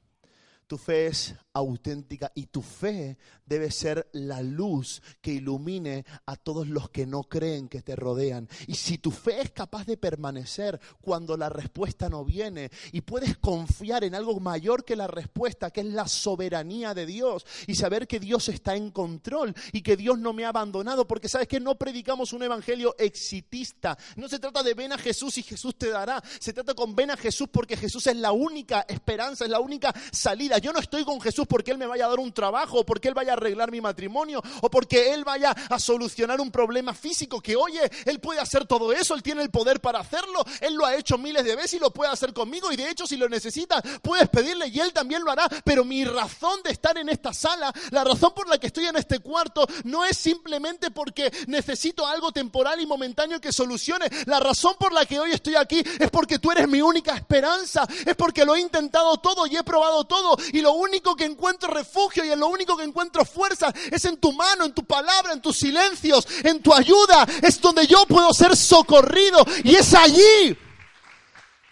tu 0.66 0.76
fe 0.76 1.06
es 1.06 1.34
auténtica 1.58 2.32
y 2.34 2.46
tu 2.46 2.62
fe 2.62 3.18
debe 3.46 3.70
ser 3.70 4.08
la 4.12 4.42
luz 4.42 5.02
que 5.20 5.32
ilumine 5.32 6.04
a 6.26 6.36
todos 6.36 6.68
los 6.68 6.90
que 6.90 7.06
no 7.06 7.24
creen 7.24 7.68
que 7.68 7.82
te 7.82 7.96
rodean. 7.96 8.48
Y 8.66 8.74
si 8.74 8.98
tu 8.98 9.10
fe 9.10 9.40
es 9.40 9.50
capaz 9.50 9.86
de 9.86 9.96
permanecer 9.96 10.80
cuando 11.00 11.36
la 11.36 11.48
respuesta 11.48 12.08
no 12.08 12.24
viene 12.24 12.70
y 12.92 13.00
puedes 13.00 13.38
confiar 13.38 14.04
en 14.04 14.14
algo 14.14 14.38
mayor 14.40 14.84
que 14.84 14.96
la 14.96 15.06
respuesta, 15.06 15.70
que 15.70 15.80
es 15.80 15.86
la 15.86 16.08
soberanía 16.08 16.94
de 16.94 17.06
Dios 17.06 17.46
y 17.66 17.74
saber 17.74 18.06
que 18.06 18.20
Dios 18.20 18.48
está 18.48 18.76
en 18.76 18.90
control 18.90 19.54
y 19.72 19.82
que 19.82 19.96
Dios 19.96 20.18
no 20.18 20.32
me 20.32 20.44
ha 20.44 20.50
abandonado, 20.50 21.06
porque 21.06 21.28
sabes 21.28 21.48
que 21.48 21.60
no 21.60 21.76
predicamos 21.76 22.32
un 22.32 22.42
evangelio 22.42 22.94
exitista. 22.98 23.96
No 24.16 24.28
se 24.28 24.38
trata 24.38 24.62
de 24.62 24.74
ven 24.74 24.92
a 24.92 24.98
Jesús 24.98 25.38
y 25.38 25.42
Jesús 25.42 25.76
te 25.76 25.90
dará. 25.90 26.22
Se 26.38 26.52
trata 26.52 26.74
con 26.74 26.94
ven 26.94 27.10
a 27.10 27.16
Jesús 27.16 27.48
porque 27.50 27.76
Jesús 27.76 28.06
es 28.06 28.16
la 28.16 28.32
única 28.32 28.84
esperanza, 28.88 29.44
es 29.44 29.50
la 29.50 29.60
única 29.60 29.94
salida. 30.12 30.58
Yo 30.58 30.72
no 30.72 30.80
estoy 30.80 31.04
con 31.04 31.20
Jesús 31.20 31.46
porque 31.48 31.70
Él 31.70 31.78
me 31.78 31.86
vaya 31.86 32.06
a 32.06 32.08
dar 32.08 32.18
un 32.18 32.32
trabajo, 32.32 32.80
o 32.80 32.86
porque 32.86 33.08
Él 33.08 33.14
vaya 33.14 33.32
a 33.32 33.36
arreglar 33.36 33.70
mi 33.70 33.80
matrimonio, 33.80 34.42
o 34.60 34.70
porque 34.70 35.12
Él 35.12 35.24
vaya 35.24 35.50
a 35.50 35.78
solucionar 35.78 36.40
un 36.40 36.50
problema 36.50 36.94
físico, 36.94 37.40
que 37.40 37.56
oye, 37.56 37.80
Él 38.04 38.20
puede 38.20 38.40
hacer 38.40 38.66
todo 38.66 38.92
eso, 38.92 39.14
Él 39.14 39.22
tiene 39.22 39.42
el 39.42 39.50
poder 39.50 39.80
para 39.80 40.00
hacerlo, 40.00 40.44
Él 40.60 40.74
lo 40.74 40.86
ha 40.86 40.94
hecho 40.94 41.18
miles 41.18 41.44
de 41.44 41.56
veces 41.56 41.74
y 41.74 41.78
lo 41.78 41.92
puede 41.92 42.10
hacer 42.10 42.32
conmigo, 42.32 42.70
y 42.70 42.76
de 42.76 42.90
hecho 42.90 43.06
si 43.06 43.16
lo 43.16 43.28
necesitas, 43.28 43.82
puedes 44.02 44.28
pedirle 44.28 44.68
y 44.68 44.80
Él 44.80 44.92
también 44.92 45.24
lo 45.24 45.30
hará, 45.30 45.48
pero 45.64 45.84
mi 45.84 46.04
razón 46.04 46.62
de 46.62 46.70
estar 46.70 46.96
en 46.98 47.08
esta 47.08 47.32
sala, 47.32 47.72
la 47.90 48.04
razón 48.04 48.32
por 48.34 48.48
la 48.48 48.58
que 48.58 48.68
estoy 48.68 48.86
en 48.86 48.96
este 48.96 49.20
cuarto, 49.20 49.66
no 49.84 50.04
es 50.04 50.16
simplemente 50.16 50.90
porque 50.90 51.32
necesito 51.46 52.06
algo 52.06 52.32
temporal 52.32 52.80
y 52.80 52.86
momentáneo 52.86 53.40
que 53.40 53.52
solucione, 53.52 54.06
la 54.26 54.40
razón 54.40 54.74
por 54.78 54.92
la 54.92 55.06
que 55.06 55.18
hoy 55.18 55.32
estoy 55.32 55.56
aquí 55.56 55.82
es 55.98 56.10
porque 56.10 56.38
tú 56.38 56.50
eres 56.50 56.68
mi 56.68 56.82
única 56.82 57.14
esperanza, 57.14 57.86
es 58.04 58.14
porque 58.16 58.44
lo 58.44 58.54
he 58.54 58.60
intentado 58.60 59.16
todo 59.18 59.46
y 59.46 59.56
he 59.56 59.64
probado 59.64 60.04
todo, 60.04 60.36
y 60.52 60.60
lo 60.60 60.72
único 60.72 61.16
que 61.16 61.24
encuentro 61.38 61.72
refugio 61.72 62.24
y 62.24 62.32
en 62.32 62.40
lo 62.40 62.48
único 62.48 62.76
que 62.76 62.82
encuentro 62.82 63.24
fuerza 63.24 63.72
es 63.92 64.04
en 64.04 64.16
tu 64.16 64.32
mano, 64.32 64.64
en 64.64 64.72
tu 64.72 64.84
palabra, 64.84 65.32
en 65.32 65.40
tus 65.40 65.56
silencios, 65.56 66.26
en 66.42 66.60
tu 66.60 66.74
ayuda. 66.74 67.24
Es 67.40 67.60
donde 67.60 67.86
yo 67.86 68.04
puedo 68.06 68.32
ser 68.34 68.56
socorrido 68.56 69.44
y 69.62 69.76
es 69.76 69.94
allí 69.94 70.58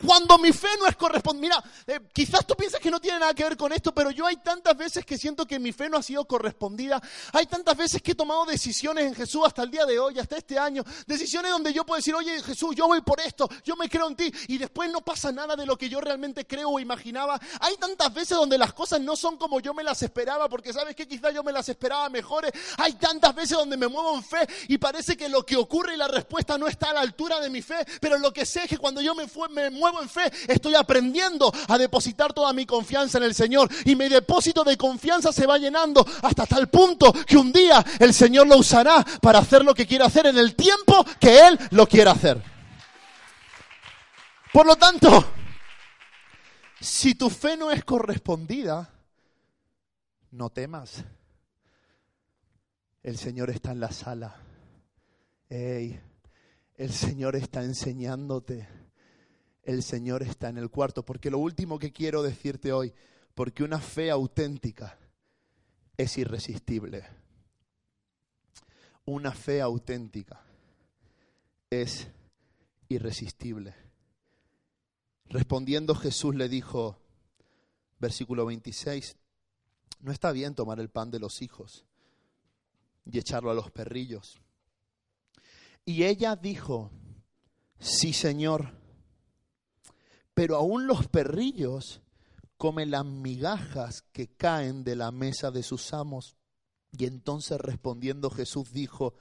cuando 0.05 0.37
mi 0.37 0.53
fe 0.53 0.69
no 0.79 0.87
es 0.87 0.97
correspondida, 0.97 1.41
mira, 1.41 1.65
eh, 1.87 2.01
quizás 2.13 2.47
tú 2.47 2.55
piensas 2.55 2.81
que 2.81 2.91
no 2.91 3.01
tiene 3.01 3.19
nada 3.19 3.33
que 3.33 3.45
ver 3.45 3.57
con 3.57 3.73
esto, 3.73 3.95
pero 3.95 4.11
yo 4.11 4.27
hay 4.27 4.37
tantas 4.37 4.77
veces 4.77 5.07
que 5.07 5.17
siento 5.17 5.47
que 5.47 5.59
mi 5.59 5.73
fe 5.73 5.89
no 5.89 5.97
ha 5.97 6.03
sido 6.03 6.27
correspondida. 6.27 7.01
Hay 7.33 7.47
tantas 7.47 7.77
veces 7.77 8.03
que 8.03 8.13
he 8.13 8.15
tomado 8.15 8.45
decisiones 8.45 9.07
en 9.07 9.15
Jesús 9.15 9.43
hasta 9.47 9.63
el 9.63 9.71
día 9.71 9.87
de 9.87 9.99
hoy, 9.99 10.19
hasta 10.19 10.37
este 10.37 10.59
año. 10.59 10.85
Decisiones 11.07 11.51
donde 11.51 11.73
yo 11.73 11.87
puedo 11.87 11.97
decir, 11.97 12.15
oye 12.15 12.43
Jesús, 12.43 12.77
yo 12.77 12.87
voy 12.87 13.01
por 13.01 13.21
esto, 13.21 13.49
yo 13.65 13.75
me 13.77 13.89
creo 13.89 14.09
en 14.09 14.17
ti. 14.17 14.31
Y 14.49 14.59
después 14.59 14.91
no 14.91 15.01
pasa 15.01 15.33
nada 15.33 15.57
de 15.57 15.65
lo 15.65 15.79
que 15.79 15.89
yo 15.89 15.99
realmente 16.01 16.47
creo 16.47 16.71
o 16.71 16.81
imaginaba. 16.81 17.41
Hay 17.61 17.77
tantas 17.77 18.13
veces 18.13 18.37
donde 18.37 18.59
las 18.59 18.75
cosas 18.75 19.01
no 19.01 19.17
son 19.17 19.39
como 19.39 19.61
yo 19.61 19.73
me 19.73 19.83
las 19.83 20.03
esperaba, 20.03 20.49
porque 20.49 20.75
sabes 20.75 20.95
que 20.95 21.09
quizás 21.09 21.33
yo 21.33 21.43
me 21.43 21.53
las 21.53 21.71
esperaba 21.71 22.11
mejores. 22.11 22.53
Hay 22.77 22.95
tantas 22.95 23.35
veces 23.35 23.57
donde 23.57 23.79
me 23.79 23.89
muevo 23.89 24.15
en 24.15 24.23
fe 24.23 24.47
y 24.69 24.77
parece 24.77 25.17
que 25.17 25.31
lo 25.31 25.47
que 25.47 25.57
ocurre 25.57 25.95
y 25.95 25.97
la 25.97 26.09
respuesta 26.09 26.59
no 26.59 26.69
está 26.69 26.91
a 26.91 26.95
la 26.95 27.01
altura 27.01 27.41
de 27.41 27.49
mi 27.49 27.63
fe. 27.63 27.79
Pero 27.99 28.19
lo 28.19 28.31
que 28.31 28.45
sé 28.45 28.65
es 28.65 28.69
que 28.69 28.79
cuando 28.79 29.01
yo 29.01 29.15
me, 29.15 29.27
fue, 29.27 29.49
me 29.49 29.71
muevo 29.71 29.86
en 30.01 30.09
fe, 30.09 30.31
estoy 30.49 30.75
aprendiendo 30.75 31.53
a 31.69 31.79
depositar 31.79 32.33
toda 32.33 32.53
mi 32.53 32.67
confianza 32.67 33.19
en 33.19 33.25
el 33.25 33.35
Señor. 33.35 33.69
Y 33.85 33.97
mi 33.97 34.09
depósito 34.09 34.65
de 34.65 34.77
confianza 34.77 35.33
se 35.33 35.47
va 35.47 35.59
llenando 35.59 36.07
hasta 36.23 36.47
tal 36.47 36.69
punto 36.69 37.13
que 37.13 37.37
un 37.37 37.53
día 37.53 37.85
el 37.99 38.13
Señor 38.13 38.47
lo 38.47 38.59
usará 38.59 39.05
para 39.21 39.41
hacer 39.41 39.65
lo 39.65 39.75
que 39.75 39.87
quiere 39.87 40.05
hacer 40.05 40.27
en 40.27 40.39
el 40.39 40.55
tiempo 40.55 41.05
que 41.21 41.47
Él 41.47 41.59
lo 41.71 41.87
quiera 41.87 42.13
hacer. 42.13 42.43
Por 44.53 44.67
lo 44.67 44.77
tanto, 44.77 45.25
si 46.81 47.15
tu 47.15 47.31
fe 47.31 47.57
no 47.57 47.71
es 47.71 47.85
correspondida, 47.85 48.91
no 50.31 50.51
temas. 50.51 51.05
El 53.03 53.19
Señor 53.19 53.51
está 53.51 53.73
en 53.73 53.81
la 53.81 53.93
sala. 53.93 54.37
el 55.49 56.93
Señor 56.93 57.37
está 57.37 57.63
enseñándote 57.63 58.69
el 59.67 59.83
Señor 59.83 60.23
está 60.23 60.49
en 60.49 60.59
el 60.59 60.71
cuarto. 60.71 61.05
Porque 61.05 61.31
lo 61.31 61.39
último 61.39 61.79
que 61.79 61.93
quiero 61.93 62.23
decirte 62.23 62.73
hoy, 62.73 62.95
porque 63.35 63.65
una 63.65 63.81
fe 63.81 64.11
auténtica 64.11 64.97
es 65.97 66.17
irresistible. 66.17 67.05
Una 69.05 69.33
fe 69.33 69.61
auténtica 69.61 70.41
es 71.69 72.09
irresistible. 72.89 73.75
Respondiendo 75.29 75.95
Jesús 75.97 76.35
le 76.37 76.49
dijo, 76.49 76.99
versículo 77.99 78.47
26, 78.47 79.17
no 80.01 80.13
está 80.13 80.31
bien 80.31 80.55
tomar 80.55 80.79
el 80.79 80.89
pan 80.89 81.11
de 81.11 81.19
los 81.19 81.43
hijos 81.43 81.85
y 83.05 83.19
echarlo 83.19 83.51
a 83.51 83.55
los 83.55 83.73
perrillos. 83.73 84.41
Y 85.85 86.05
ella 86.05 86.37
dijo, 86.37 86.93
sí 87.81 88.13
Señor, 88.13 88.86
pero 90.37 90.57
aún 90.57 90.87
los 90.87 91.09
perrillos 91.09 92.03
comen 92.59 92.91
las 92.91 93.07
migajas 93.07 94.03
que 94.13 94.29
caen 94.29 94.85
de 94.85 94.95
la 94.95 95.11
mesa 95.11 95.51
de 95.51 95.63
sus 95.63 95.95
amos. 95.95 96.37
Y 96.93 97.07
entonces 97.07 97.59
respondiendo 97.59 98.29
Jesús 98.29 98.71
dijo, 98.71 99.15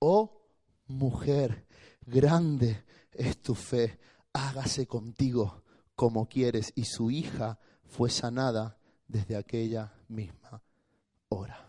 oh 0.00 0.44
mujer, 0.88 1.68
grande 2.04 2.84
es 3.12 3.40
tu 3.40 3.54
fe, 3.54 4.00
hágase 4.32 4.88
contigo 4.88 5.62
como 5.94 6.28
quieres. 6.28 6.72
Y 6.74 6.86
su 6.86 7.12
hija 7.12 7.60
fue 7.84 8.10
sanada 8.10 8.76
desde 9.06 9.36
aquella 9.36 9.94
misma 10.08 10.64
hora. 11.28 11.64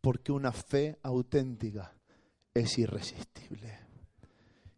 Porque 0.00 0.30
una 0.30 0.52
fe 0.52 1.00
auténtica 1.02 1.92
es 2.54 2.78
irresistible. 2.78 3.87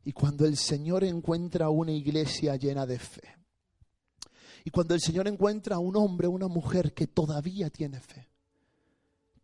Y 0.05 0.13
cuando 0.13 0.47
el 0.47 0.57
Señor 0.57 1.05
encuentra 1.05 1.69
una 1.69 1.93
iglesia 1.93 2.57
llena 2.57 2.87
de 2.87 2.99
fe, 2.99 3.37
y 4.65 4.71
cuando 4.71 4.95
el 4.95 5.01
Señor 5.01 5.27
encuentra 5.29 5.77
a 5.77 5.79
un 5.79 5.97
hombre, 5.97 6.29
una 6.29 6.49
mujer 6.49 6.93
que 6.93 7.07
todavía 7.07 7.71
tiene 7.71 8.01
fe, 8.01 8.29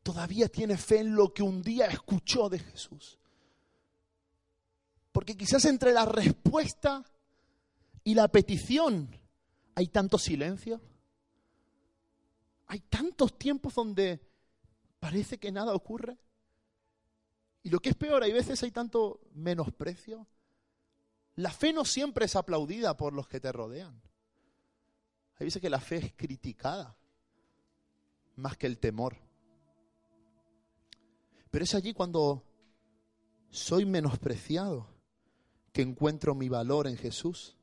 todavía 0.02 0.48
tiene 0.48 0.76
fe 0.76 1.00
en 1.00 1.14
lo 1.14 1.32
que 1.32 1.42
un 1.42 1.62
día 1.62 1.86
escuchó 1.86 2.48
de 2.48 2.58
Jesús. 2.58 3.18
Porque 5.12 5.36
quizás 5.36 5.64
entre 5.64 5.92
la 5.92 6.04
respuesta 6.04 7.04
y 8.04 8.14
la 8.14 8.28
petición 8.28 9.08
hay 9.74 9.88
tanto 9.88 10.18
silencio, 10.18 10.80
hay 12.66 12.80
tantos 12.80 13.38
tiempos 13.38 13.74
donde 13.74 14.20
parece 15.00 15.38
que 15.38 15.50
nada 15.50 15.74
ocurre. 15.74 16.18
Y 17.62 17.70
lo 17.70 17.80
que 17.80 17.90
es 17.90 17.96
peor, 17.96 18.22
hay 18.22 18.32
veces 18.32 18.62
hay 18.62 18.70
tanto 18.70 19.20
menosprecio, 19.34 20.26
la 21.36 21.50
fe 21.50 21.72
no 21.72 21.84
siempre 21.84 22.24
es 22.24 22.34
aplaudida 22.36 22.96
por 22.96 23.12
los 23.12 23.28
que 23.28 23.40
te 23.40 23.52
rodean. 23.52 24.00
Hay 25.38 25.46
veces 25.46 25.60
que 25.60 25.70
la 25.70 25.80
fe 25.80 25.96
es 25.96 26.12
criticada 26.14 26.96
más 28.36 28.56
que 28.56 28.66
el 28.66 28.78
temor. 28.78 29.16
Pero 31.50 31.64
es 31.64 31.74
allí 31.74 31.92
cuando 31.92 32.42
soy 33.50 33.84
menospreciado 33.84 34.88
que 35.72 35.82
encuentro 35.82 36.34
mi 36.34 36.48
valor 36.48 36.86
en 36.86 36.96
Jesús. 36.96 37.56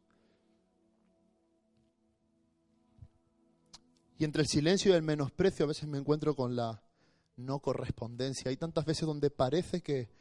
Y 4.20 4.24
entre 4.24 4.44
el 4.44 4.48
silencio 4.48 4.92
y 4.92 4.96
el 4.96 5.02
menosprecio 5.02 5.66
a 5.66 5.68
veces 5.70 5.88
me 5.88 5.98
encuentro 5.98 6.36
con 6.36 6.56
la 6.56 6.84
no 7.38 7.60
correspondencia. 7.60 8.50
Hay 8.50 8.58
tantas 8.58 8.86
veces 8.86 9.08
donde 9.08 9.32
parece 9.32 9.82
que 9.82 10.12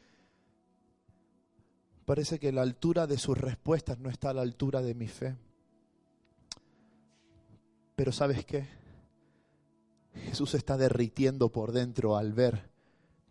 parece 2.05 2.39
que 2.39 2.53
la 2.53 2.63
altura 2.63 3.07
de 3.07 3.19
sus 3.19 3.39
respuestas 3.39 3.99
no 3.99 4.11
está 4.11 4.31
a 4.31 4.35
la 4.35 4.43
altura 4.43 4.83
de 4.83 4.95
mi 4.95 5.09
fe. 5.09 5.37
Pero 7.95 8.13
¿sabes 8.13 8.45
qué? 8.45 8.67
Jesús 10.15 10.55
está 10.55 10.77
derritiendo 10.77 11.51
por 11.51 11.73
dentro 11.73 12.17
al 12.17 12.33
ver 12.33 12.71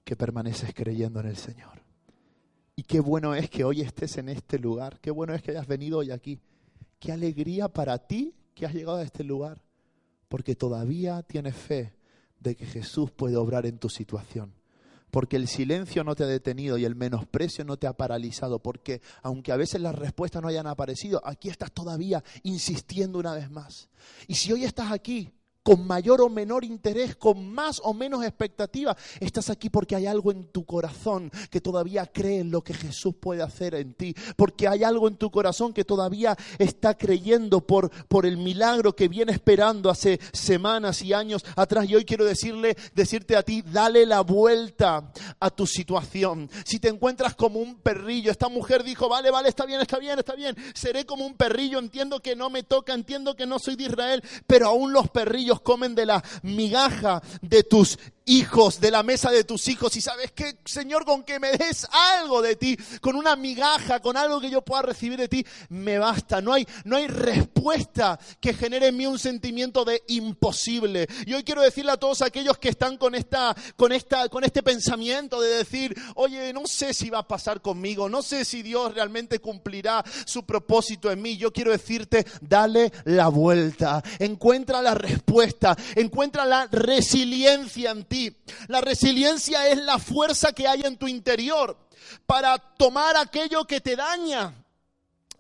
que 0.03 0.15
permaneces 0.15 0.73
creyendo 0.73 1.19
en 1.19 1.27
el 1.27 1.37
Señor. 1.37 1.81
Y 2.75 2.83
qué 2.83 2.99
bueno 2.99 3.35
es 3.35 3.49
que 3.49 3.63
hoy 3.63 3.81
estés 3.81 4.17
en 4.17 4.29
este 4.29 4.57
lugar, 4.57 4.99
qué 4.99 5.11
bueno 5.11 5.33
es 5.33 5.41
que 5.41 5.51
hayas 5.51 5.67
venido 5.67 5.99
hoy 5.99 6.11
aquí. 6.11 6.39
Qué 6.99 7.11
alegría 7.11 7.67
para 7.67 7.97
ti 8.07 8.33
que 8.55 8.65
has 8.65 8.73
llegado 8.73 8.97
a 8.97 9.03
este 9.03 9.23
lugar, 9.23 9.61
porque 10.29 10.55
todavía 10.55 11.21
tienes 11.23 11.55
fe 11.55 11.93
de 12.39 12.55
que 12.55 12.65
Jesús 12.65 13.11
puede 13.11 13.35
obrar 13.35 13.65
en 13.65 13.77
tu 13.77 13.89
situación 13.89 14.53
porque 15.11 15.35
el 15.35 15.47
silencio 15.47 16.03
no 16.03 16.15
te 16.15 16.23
ha 16.23 16.27
detenido 16.27 16.77
y 16.77 16.85
el 16.85 16.95
menosprecio 16.95 17.65
no 17.65 17.77
te 17.77 17.87
ha 17.87 17.93
paralizado, 17.93 18.59
porque 18.59 19.01
aunque 19.21 19.51
a 19.51 19.57
veces 19.57 19.81
las 19.81 19.95
respuestas 19.95 20.41
no 20.41 20.47
hayan 20.47 20.67
aparecido, 20.67 21.21
aquí 21.23 21.49
estás 21.49 21.71
todavía 21.71 22.23
insistiendo 22.43 23.19
una 23.19 23.33
vez 23.33 23.51
más. 23.51 23.89
Y 24.27 24.35
si 24.35 24.51
hoy 24.51 24.63
estás 24.63 24.91
aquí 24.91 25.29
con 25.63 25.85
mayor 25.85 26.21
o 26.21 26.29
menor 26.29 26.63
interés, 26.63 27.15
con 27.15 27.51
más 27.51 27.81
o 27.83 27.93
menos 27.93 28.23
expectativa. 28.23 28.95
Estás 29.19 29.49
aquí 29.49 29.69
porque 29.69 29.95
hay 29.95 30.07
algo 30.07 30.31
en 30.31 30.45
tu 30.45 30.65
corazón 30.65 31.31
que 31.49 31.61
todavía 31.61 32.05
cree 32.07 32.39
en 32.39 32.51
lo 32.51 32.63
que 32.63 32.73
Jesús 32.73 33.15
puede 33.19 33.43
hacer 33.43 33.75
en 33.75 33.93
ti, 33.93 34.15
porque 34.35 34.67
hay 34.67 34.83
algo 34.83 35.07
en 35.07 35.17
tu 35.17 35.29
corazón 35.29 35.73
que 35.73 35.85
todavía 35.85 36.35
está 36.57 36.97
creyendo 36.97 37.61
por, 37.61 37.91
por 38.07 38.25
el 38.25 38.37
milagro 38.37 38.95
que 38.95 39.07
viene 39.07 39.31
esperando 39.31 39.89
hace 39.89 40.19
semanas 40.33 41.01
y 41.03 41.13
años 41.13 41.43
atrás. 41.55 41.87
Y 41.89 41.95
hoy 41.95 42.05
quiero 42.05 42.25
decirle, 42.25 42.75
decirte 42.95 43.35
a 43.35 43.43
ti, 43.43 43.61
dale 43.61 44.05
la 44.05 44.21
vuelta 44.21 45.11
a 45.39 45.49
tu 45.51 45.67
situación. 45.67 46.49
Si 46.65 46.79
te 46.79 46.87
encuentras 46.87 47.35
como 47.35 47.59
un 47.59 47.75
perrillo, 47.75 48.31
esta 48.31 48.49
mujer 48.49 48.83
dijo, 48.83 49.07
vale, 49.09 49.29
vale, 49.29 49.49
está 49.49 49.65
bien, 49.65 49.81
está 49.81 49.99
bien, 49.99 50.17
está 50.17 50.35
bien, 50.35 50.55
seré 50.73 51.05
como 51.05 51.25
un 51.25 51.35
perrillo, 51.35 51.79
entiendo 51.79 52.19
que 52.19 52.35
no 52.35 52.49
me 52.49 52.63
toca, 52.63 52.93
entiendo 52.93 53.35
que 53.35 53.45
no 53.45 53.59
soy 53.59 53.75
de 53.75 53.83
Israel, 53.83 54.23
pero 54.47 54.67
aún 54.67 54.91
los 54.91 55.09
perrillos 55.09 55.50
comen 55.59 55.95
de 55.95 56.05
la 56.05 56.23
migaja 56.43 57.21
de 57.41 57.63
tus 57.63 57.99
hijos, 58.25 58.79
de 58.79 58.91
la 58.91 59.03
mesa 59.03 59.31
de 59.31 59.43
tus 59.43 59.67
hijos. 59.67 59.95
Y 59.95 60.01
sabes 60.01 60.31
que, 60.31 60.57
Señor, 60.65 61.05
con 61.05 61.23
que 61.23 61.39
me 61.39 61.51
des 61.51 61.87
algo 62.19 62.41
de 62.41 62.55
ti, 62.55 62.77
con 63.01 63.15
una 63.15 63.35
migaja, 63.35 63.99
con 63.99 64.17
algo 64.17 64.39
que 64.39 64.49
yo 64.49 64.61
pueda 64.61 64.81
recibir 64.83 65.17
de 65.17 65.27
ti, 65.27 65.45
me 65.69 65.97
basta. 65.97 66.41
No 66.41 66.53
hay, 66.53 66.67
no 66.83 66.97
hay 66.97 67.07
respuesta 67.07 68.19
que 68.39 68.53
genere 68.53 68.87
en 68.87 68.97
mí 68.97 69.05
un 69.05 69.19
sentimiento 69.19 69.85
de 69.85 70.03
imposible. 70.07 71.07
Y 71.25 71.33
hoy 71.33 71.43
quiero 71.43 71.61
decirle 71.61 71.91
a 71.91 71.97
todos 71.97 72.21
aquellos 72.21 72.57
que 72.57 72.69
están 72.69 72.97
con 72.97 73.15
esta, 73.15 73.55
con 73.75 73.91
esta, 73.91 74.29
con 74.29 74.43
este 74.43 74.63
pensamiento 74.63 75.41
de 75.41 75.57
decir, 75.57 75.95
oye, 76.15 76.53
no 76.53 76.67
sé 76.67 76.93
si 76.93 77.09
va 77.09 77.19
a 77.19 77.27
pasar 77.27 77.61
conmigo, 77.61 78.09
no 78.09 78.21
sé 78.21 78.45
si 78.45 78.61
Dios 78.61 78.93
realmente 78.93 79.39
cumplirá 79.39 80.03
su 80.25 80.45
propósito 80.45 81.11
en 81.11 81.21
mí. 81.21 81.37
Yo 81.37 81.51
quiero 81.51 81.71
decirte, 81.71 82.25
dale 82.41 82.91
la 83.05 83.27
vuelta, 83.27 84.03
encuentra 84.19 84.81
la 84.81 84.93
respuesta, 84.93 85.77
encuentra 85.95 86.45
la 86.45 86.67
resiliencia 86.67 87.91
en 87.91 88.05
ti. 88.11 88.35
La 88.67 88.81
resiliencia 88.81 89.69
es 89.69 89.77
la 89.77 89.97
fuerza 89.97 90.51
que 90.51 90.67
hay 90.67 90.81
en 90.81 90.97
tu 90.97 91.07
interior 91.07 91.77
para 92.25 92.57
tomar 92.57 93.15
aquello 93.15 93.63
que 93.63 93.79
te 93.79 93.95
daña 93.95 94.53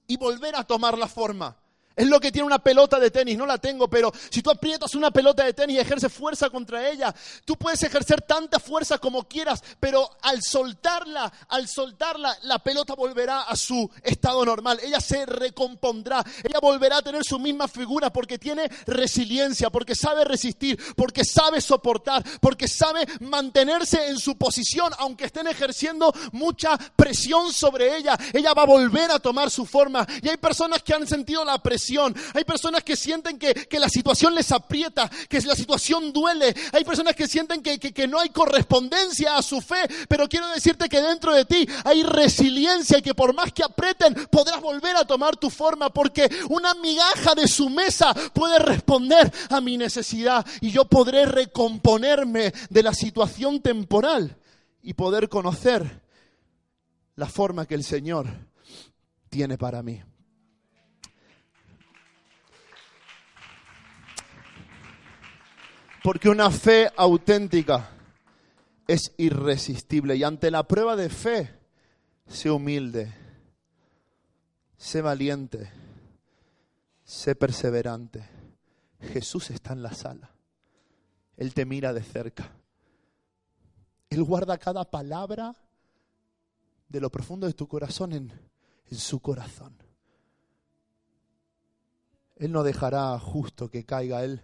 y 0.07 0.15
volver 0.15 0.55
a 0.55 0.63
tomar 0.63 0.97
la 0.97 1.07
forma. 1.07 1.57
Es 1.95 2.07
lo 2.07 2.19
que 2.19 2.31
tiene 2.31 2.45
una 2.45 2.59
pelota 2.59 2.99
de 2.99 3.11
tenis, 3.11 3.37
no 3.37 3.45
la 3.45 3.57
tengo, 3.57 3.89
pero 3.89 4.11
si 4.29 4.41
tú 4.41 4.49
aprietas 4.49 4.95
una 4.95 5.11
pelota 5.11 5.43
de 5.43 5.53
tenis 5.53 5.75
y 5.75 5.79
ejerces 5.79 6.11
fuerza 6.11 6.49
contra 6.49 6.89
ella, 6.89 7.13
tú 7.43 7.57
puedes 7.57 7.83
ejercer 7.83 8.21
tanta 8.21 8.59
fuerza 8.59 8.97
como 8.97 9.27
quieras, 9.27 9.61
pero 9.79 10.09
al 10.21 10.41
soltarla, 10.41 11.31
al 11.49 11.67
soltarla, 11.67 12.37
la 12.43 12.59
pelota 12.59 12.95
volverá 12.95 13.41
a 13.41 13.55
su 13.55 13.89
estado 14.03 14.45
normal, 14.45 14.79
ella 14.81 15.01
se 15.01 15.25
recompondrá, 15.25 16.23
ella 16.43 16.59
volverá 16.61 16.97
a 16.97 17.01
tener 17.01 17.23
su 17.25 17.39
misma 17.39 17.67
figura 17.67 18.11
porque 18.11 18.39
tiene 18.39 18.69
resiliencia, 18.87 19.69
porque 19.69 19.95
sabe 19.95 20.23
resistir, 20.23 20.79
porque 20.95 21.25
sabe 21.25 21.59
soportar, 21.59 22.23
porque 22.39 22.67
sabe 22.67 23.05
mantenerse 23.19 24.07
en 24.07 24.17
su 24.17 24.37
posición, 24.37 24.93
aunque 24.97 25.25
estén 25.25 25.47
ejerciendo 25.47 26.13
mucha 26.31 26.77
presión 26.95 27.51
sobre 27.51 27.97
ella, 27.97 28.17
ella 28.33 28.53
va 28.53 28.63
a 28.63 28.67
volver 28.67 29.11
a 29.11 29.19
tomar 29.19 29.51
su 29.51 29.65
forma. 29.65 30.07
Y 30.21 30.29
hay 30.29 30.37
personas 30.37 30.81
que 30.83 30.93
han 30.93 31.05
sentido 31.05 31.43
la 31.43 31.61
presión 31.61 31.81
hay 32.33 32.43
personas 32.45 32.83
que 32.83 32.95
sienten 32.95 33.37
que, 33.37 33.79
la 33.79 33.89
situación 33.89 34.35
les 34.35 34.51
aprieta, 34.51 35.09
que 35.27 35.41
la 35.41 35.55
situación 35.55 36.13
duele. 36.13 36.53
Hay 36.73 36.83
personas 36.83 37.15
que 37.15 37.27
sienten 37.27 37.61
que, 37.61 37.79
que 37.79 38.07
no 38.07 38.19
hay 38.19 38.29
correspondencia 38.29 39.37
a 39.37 39.41
su 39.41 39.61
fe. 39.61 39.87
Pero 40.07 40.27
quiero 40.27 40.47
decirte 40.49 40.87
que 40.87 41.01
dentro 41.01 41.33
de 41.33 41.45
ti 41.45 41.67
hay 41.83 42.03
resiliencia 42.03 42.99
y 42.99 43.01
que 43.01 43.15
por 43.15 43.33
más 43.33 43.51
que 43.51 43.63
aprieten 43.63 44.13
podrás 44.29 44.61
volver 44.61 44.95
a 44.95 45.05
tomar 45.05 45.35
tu 45.37 45.49
forma 45.49 45.89
porque 45.89 46.29
una 46.49 46.73
migaja 46.75 47.35
de 47.35 47.47
su 47.47 47.69
mesa 47.69 48.13
puede 48.33 48.59
responder 48.59 49.31
a 49.49 49.61
mi 49.61 49.77
necesidad 49.77 50.45
y 50.61 50.71
yo 50.71 50.85
podré 50.85 51.25
recomponerme 51.25 52.53
de 52.69 52.83
la 52.83 52.93
situación 52.93 53.61
temporal 53.61 54.37
y 54.83 54.93
poder 54.93 55.29
conocer 55.29 56.01
la 57.15 57.27
forma 57.27 57.65
que 57.65 57.75
el 57.75 57.83
Señor 57.83 58.27
tiene 59.29 59.57
para 59.57 59.81
mí. 59.83 60.01
Porque 66.03 66.29
una 66.29 66.49
fe 66.49 66.89
auténtica 66.97 67.89
es 68.87 69.13
irresistible. 69.17 70.15
Y 70.15 70.23
ante 70.23 70.49
la 70.49 70.67
prueba 70.67 70.95
de 70.95 71.09
fe, 71.09 71.59
sé 72.27 72.49
humilde, 72.49 73.13
sé 74.77 75.01
valiente, 75.01 75.71
sé 77.03 77.35
perseverante. 77.35 78.27
Jesús 78.99 79.51
está 79.51 79.73
en 79.73 79.83
la 79.83 79.93
sala. 79.93 80.31
Él 81.37 81.53
te 81.53 81.65
mira 81.65 81.93
de 81.93 82.01
cerca. 82.01 82.51
Él 84.09 84.23
guarda 84.23 84.57
cada 84.57 84.83
palabra 84.89 85.55
de 86.89 86.99
lo 86.99 87.09
profundo 87.09 87.47
de 87.47 87.53
tu 87.53 87.67
corazón 87.67 88.11
en, 88.13 88.31
en 88.89 88.97
su 88.97 89.19
corazón. 89.19 89.77
Él 92.35 92.51
no 92.51 92.63
dejará 92.63 93.17
justo 93.19 93.69
que 93.69 93.85
caiga 93.85 94.23
Él 94.23 94.43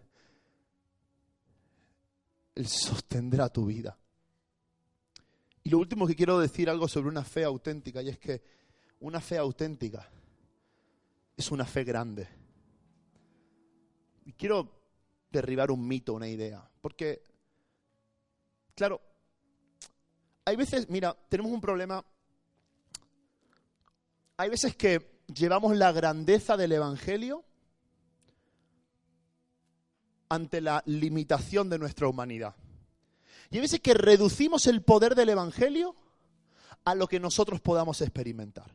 él 2.58 2.68
sostendrá 2.68 3.50
tu 3.50 3.68
vida. 3.68 3.98
Y 5.64 5.70
lo 5.70 5.78
último 5.78 6.08
que 6.08 6.16
quiero 6.16 6.40
decir 6.40 6.70
algo 6.70 6.88
sobre 6.88 7.10
una 7.10 7.24
fe 7.24 7.44
auténtica, 7.44 8.02
y 8.02 8.10
es 8.10 8.18
que 8.18 8.42
una 9.02 9.22
fe 9.22 9.38
auténtica 9.38 10.10
es 11.36 11.52
una 11.52 11.66
fe 11.66 11.84
grande. 11.84 12.28
Y 14.26 14.34
quiero 14.34 14.72
derribar 15.30 15.70
un 15.70 15.88
mito, 15.88 16.14
una 16.14 16.28
idea, 16.28 16.68
porque, 16.82 17.22
claro, 18.74 19.02
hay 20.46 20.56
veces, 20.56 20.90
mira, 20.90 21.16
tenemos 21.30 21.52
un 21.52 21.62
problema, 21.62 22.04
hay 24.38 24.50
veces 24.50 24.76
que 24.76 25.22
llevamos 25.28 25.78
la 25.78 25.92
grandeza 25.92 26.58
del 26.58 26.72
Evangelio 26.72 27.44
ante 30.30 30.62
la 30.62 30.84
limitación 30.86 31.70
de 31.70 31.80
nuestra 31.80 32.08
humanidad. 32.08 32.56
Y 33.50 33.58
a 33.58 33.62
veces 33.62 33.80
que 33.80 33.94
reducimos 33.94 34.68
el 34.68 34.82
poder 34.82 35.16
del 35.16 35.30
Evangelio 35.30 35.96
a 36.84 36.96
lo 36.96 37.08
que 37.08 37.20
nosotros 37.20 37.62
podamos 37.62 38.02
experimentar. 38.02 38.74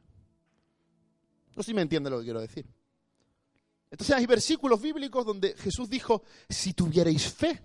No 1.54 1.62
sé 1.62 1.68
si 1.68 1.74
me 1.74 1.82
entiende 1.82 2.10
lo 2.10 2.18
que 2.18 2.24
quiero 2.24 2.40
decir. 2.40 2.66
Entonces 3.90 4.16
hay 4.16 4.26
versículos 4.26 4.80
bíblicos 4.80 5.26
donde 5.26 5.54
Jesús 5.56 5.88
dijo, 5.90 6.22
si 6.48 6.72
tuvierais 6.72 7.30
fe, 7.30 7.62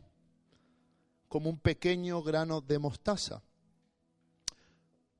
como 1.27 1.49
un 1.49 1.59
pequeño 1.59 2.21
grano 2.21 2.61
de 2.61 2.79
mostaza, 2.79 3.41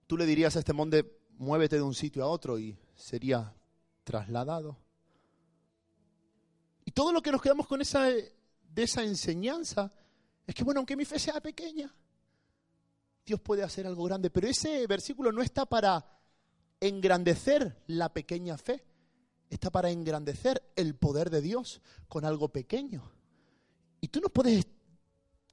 tú 0.06 0.18
le 0.18 0.26
dirías 0.26 0.56
a 0.56 0.60
este 0.60 0.74
monte, 0.74 1.20
muévete 1.38 1.78
de 1.78 1.82
un 1.82 1.94
sitio 1.94 2.24
a 2.24 2.28
otro 2.28 2.60
y 2.60 2.78
sería 2.96 3.54
trasladado. 4.04 4.78
Y 6.86 6.92
todo 6.92 7.12
lo 7.12 7.22
que 7.22 7.32
nos 7.32 7.42
quedamos 7.42 7.68
con 7.68 7.82
esa 7.82 8.10
de 8.78 8.84
esa 8.84 9.04
enseñanza 9.04 9.92
es 10.46 10.54
que, 10.54 10.64
bueno, 10.64 10.82
aunque 10.82 10.96
mi 10.96 11.04
fe 11.04 11.18
sea 11.18 11.42
pequeña, 11.42 11.92
Dios 13.26 13.42
puede 13.42 13.64
hacer 13.64 13.88
algo 13.88 14.04
grande. 14.04 14.30
Pero 14.30 14.48
ese 14.48 14.86
versículo 14.86 15.32
no 15.32 15.42
está 15.42 15.66
para 15.66 16.06
engrandecer 16.80 17.76
la 17.88 18.14
pequeña 18.14 18.56
fe, 18.56 18.86
está 19.50 19.72
para 19.72 19.90
engrandecer 19.90 20.62
el 20.76 20.94
poder 20.94 21.32
de 21.32 21.42
Dios 21.42 21.82
con 22.08 22.24
algo 22.24 22.50
pequeño. 22.50 23.12
Y 24.00 24.10
tú 24.10 24.22
no 24.22 24.30
puedes 24.30 24.68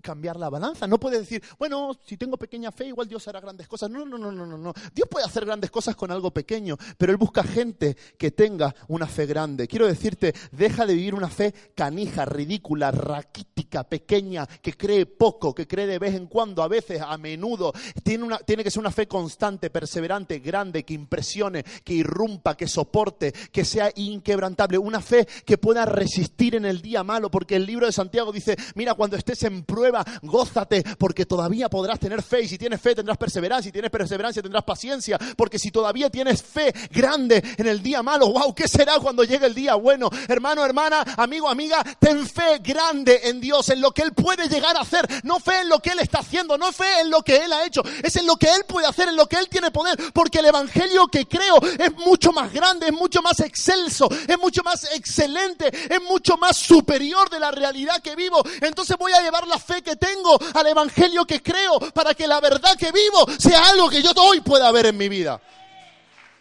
cambiar 0.04 0.38
la 0.38 0.50
balanza. 0.50 0.86
No 0.86 1.00
puede 1.00 1.18
decir, 1.18 1.42
bueno, 1.58 1.92
si 2.04 2.18
tengo 2.18 2.36
pequeña 2.36 2.70
fe, 2.70 2.88
igual 2.88 3.08
Dios 3.08 3.26
hará 3.26 3.40
grandes 3.40 3.66
cosas. 3.66 3.90
No, 3.90 4.04
no, 4.04 4.18
no, 4.18 4.30
no, 4.30 4.44
no, 4.44 4.58
no. 4.58 4.74
Dios 4.94 5.08
puede 5.08 5.24
hacer 5.24 5.46
grandes 5.46 5.70
cosas 5.70 5.96
con 5.96 6.10
algo 6.10 6.30
pequeño, 6.30 6.76
pero 6.98 7.10
Él 7.10 7.16
busca 7.16 7.42
gente 7.42 7.96
que 8.18 8.30
tenga 8.30 8.74
una 8.88 9.06
fe 9.06 9.24
grande. 9.24 9.66
Quiero 9.66 9.86
decirte, 9.86 10.34
deja 10.52 10.84
de 10.84 10.94
vivir 10.94 11.14
una 11.14 11.30
fe 11.30 11.54
canija, 11.74 12.26
ridícula, 12.26 12.90
raquítica, 12.90 13.84
pequeña, 13.84 14.46
que 14.46 14.74
cree 14.74 15.06
poco, 15.06 15.54
que 15.54 15.66
cree 15.66 15.86
de 15.86 15.98
vez 15.98 16.14
en 16.14 16.26
cuando, 16.26 16.62
a 16.62 16.68
veces, 16.68 17.00
a 17.00 17.16
menudo. 17.16 17.72
Tiene, 18.02 18.24
una, 18.24 18.38
tiene 18.38 18.62
que 18.62 18.70
ser 18.70 18.80
una 18.80 18.90
fe 18.90 19.08
constante, 19.08 19.70
perseverante, 19.70 20.40
grande, 20.40 20.84
que 20.84 20.92
impresione, 20.92 21.64
que 21.82 21.94
irrumpa, 21.94 22.58
que 22.58 22.68
soporte, 22.68 23.32
que 23.50 23.64
sea 23.64 23.90
inquebrantable. 23.94 24.76
Una 24.76 25.00
fe 25.00 25.26
que 25.46 25.56
pueda 25.56 25.86
resistir 25.86 26.56
en 26.56 26.66
el 26.66 26.82
día 26.82 27.02
malo, 27.02 27.30
porque 27.30 27.56
el 27.56 27.64
libro 27.64 27.86
de 27.86 27.92
Santiago 27.92 28.32
dice, 28.32 28.54
mira, 28.74 28.92
cuando 28.92 29.16
estés 29.16 29.42
en 29.44 29.64
prueba, 29.64 29.93
prueba, 29.94 30.20
gózate, 30.22 30.82
porque 30.98 31.26
todavía 31.26 31.68
podrás 31.68 31.98
tener 31.98 32.22
fe. 32.22 32.42
Y 32.42 32.48
si 32.48 32.58
tienes 32.58 32.80
fe, 32.80 32.94
tendrás 32.94 33.16
perseverancia. 33.16 33.68
Y 33.68 33.70
si 33.70 33.72
tienes 33.72 33.90
perseverancia, 33.90 34.42
tendrás 34.42 34.64
paciencia. 34.64 35.18
Porque 35.36 35.58
si 35.58 35.70
todavía 35.70 36.10
tienes 36.10 36.42
fe 36.42 36.72
grande 36.90 37.42
en 37.56 37.66
el 37.66 37.82
día 37.82 38.02
malo, 38.02 38.32
wow, 38.32 38.54
¿qué 38.54 38.66
será 38.66 38.98
cuando 38.98 39.24
llegue 39.24 39.46
el 39.46 39.54
día 39.54 39.74
bueno? 39.74 40.10
Hermano, 40.28 40.64
hermana, 40.64 41.04
amigo, 41.16 41.48
amiga, 41.48 41.82
ten 41.98 42.26
fe 42.26 42.58
grande 42.60 43.20
en 43.24 43.40
Dios, 43.40 43.68
en 43.68 43.80
lo 43.80 43.92
que 43.92 44.02
Él 44.02 44.12
puede 44.12 44.48
llegar 44.48 44.76
a 44.76 44.80
hacer. 44.80 45.06
No 45.22 45.38
fe 45.38 45.60
en 45.60 45.68
lo 45.68 45.80
que 45.80 45.90
Él 45.90 46.00
está 46.00 46.20
haciendo, 46.20 46.58
no 46.58 46.72
fe 46.72 47.00
en 47.00 47.10
lo 47.10 47.22
que 47.22 47.36
Él 47.36 47.52
ha 47.52 47.64
hecho. 47.64 47.82
Es 48.02 48.16
en 48.16 48.26
lo 48.26 48.36
que 48.36 48.48
Él 48.50 48.64
puede 48.66 48.86
hacer, 48.86 49.08
en 49.08 49.16
lo 49.16 49.26
que 49.26 49.36
Él 49.36 49.48
tiene 49.48 49.70
poder. 49.70 49.96
Porque 50.12 50.38
el 50.38 50.46
Evangelio 50.46 51.06
que 51.08 51.26
creo 51.26 51.58
es 51.78 51.94
mucho 51.96 52.32
más 52.32 52.52
grande, 52.52 52.86
es 52.86 52.92
mucho 52.92 53.22
más 53.22 53.38
excelso, 53.40 54.08
es 54.26 54.38
mucho 54.38 54.62
más 54.62 54.84
excelente, 54.94 55.68
es 55.68 56.02
mucho 56.02 56.36
más 56.36 56.56
superior 56.56 57.30
de 57.30 57.38
la 57.38 57.50
realidad 57.50 58.02
que 58.02 58.16
vivo. 58.16 58.42
Entonces 58.60 58.96
voy 58.98 59.12
a 59.12 59.20
llevar 59.20 59.46
la 59.46 59.58
fe 59.58 59.82
que 59.84 59.96
tengo 59.96 60.38
al 60.54 60.66
Evangelio 60.66 61.24
que 61.24 61.42
creo 61.42 61.78
para 61.92 62.14
que 62.14 62.26
la 62.26 62.40
verdad 62.40 62.76
que 62.76 62.90
vivo 62.90 63.26
sea 63.38 63.68
algo 63.68 63.88
que 63.88 64.02
yo 64.02 64.10
hoy 64.16 64.40
pueda 64.40 64.70
ver 64.72 64.86
en 64.86 64.96
mi 64.96 65.08
vida. 65.08 65.40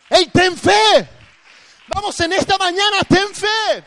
¡Ey, 0.09 0.27
ten 0.27 0.57
fe! 0.57 1.09
Vamos 1.87 2.19
en 2.21 2.33
esta 2.33 2.57
mañana, 2.57 2.99
ten 3.07 3.27
fe. 3.35 3.83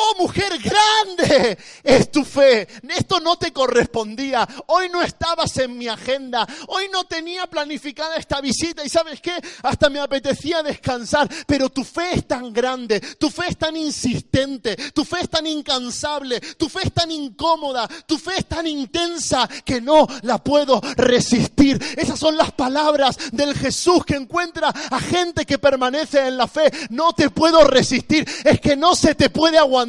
Oh 0.00 0.14
mujer 0.16 0.52
grande, 0.58 1.58
es 1.82 2.12
tu 2.12 2.24
fe. 2.24 2.68
Esto 2.88 3.18
no 3.18 3.36
te 3.36 3.52
correspondía. 3.52 4.46
Hoy 4.68 4.88
no 4.88 5.02
estabas 5.02 5.56
en 5.56 5.76
mi 5.76 5.88
agenda. 5.88 6.46
Hoy 6.68 6.84
no 6.92 7.02
tenía 7.02 7.48
planificada 7.48 8.14
esta 8.14 8.40
visita. 8.40 8.84
Y 8.84 8.88
sabes 8.88 9.20
qué? 9.20 9.32
Hasta 9.64 9.90
me 9.90 9.98
apetecía 9.98 10.62
descansar. 10.62 11.28
Pero 11.48 11.68
tu 11.70 11.82
fe 11.82 12.12
es 12.12 12.28
tan 12.28 12.52
grande. 12.52 13.00
Tu 13.00 13.28
fe 13.28 13.46
es 13.48 13.58
tan 13.58 13.76
insistente. 13.76 14.76
Tu 14.92 15.04
fe 15.04 15.22
es 15.22 15.30
tan 15.30 15.48
incansable. 15.48 16.40
Tu 16.56 16.68
fe 16.68 16.80
es 16.84 16.92
tan 16.92 17.10
incómoda. 17.10 17.88
Tu 18.06 18.18
fe 18.18 18.34
es 18.38 18.46
tan 18.46 18.68
intensa 18.68 19.48
que 19.64 19.80
no 19.80 20.06
la 20.22 20.38
puedo 20.38 20.80
resistir. 20.96 21.76
Esas 21.96 22.20
son 22.20 22.36
las 22.36 22.52
palabras 22.52 23.16
del 23.32 23.52
Jesús 23.56 24.04
que 24.04 24.14
encuentra 24.14 24.68
a 24.68 25.00
gente 25.00 25.44
que 25.44 25.58
permanece 25.58 26.24
en 26.24 26.36
la 26.36 26.46
fe. 26.46 26.70
No 26.90 27.14
te 27.14 27.30
puedo 27.30 27.64
resistir. 27.64 28.24
Es 28.44 28.60
que 28.60 28.76
no 28.76 28.94
se 28.94 29.16
te 29.16 29.28
puede 29.28 29.58
aguantar 29.58 29.87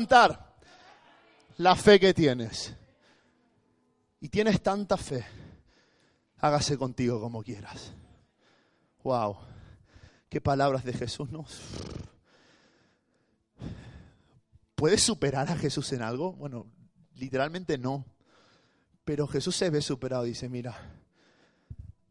la 1.58 1.76
fe 1.76 2.00
que 2.00 2.14
tienes. 2.14 2.74
Y 4.22 4.30
tienes 4.30 4.62
tanta 4.62 4.98
fe, 4.98 5.26
hágase 6.40 6.78
contigo 6.78 7.22
como 7.22 7.42
quieras. 7.42 7.94
Wow, 9.04 9.38
qué 10.28 10.42
palabras 10.42 10.84
de 10.84 10.94
Jesús, 10.94 11.32
¿no? 11.32 11.46
¿Puedes 14.76 15.02
superar 15.02 15.50
a 15.50 15.58
Jesús 15.58 15.92
en 15.94 16.02
algo? 16.02 16.34
Bueno, 16.34 16.68
literalmente 17.16 17.78
no. 17.78 18.06
Pero 19.06 19.28
Jesús 19.28 19.56
se 19.56 19.70
ve 19.70 19.82
superado 19.82 20.26
y 20.26 20.30
dice, 20.30 20.50
mira, 20.50 20.78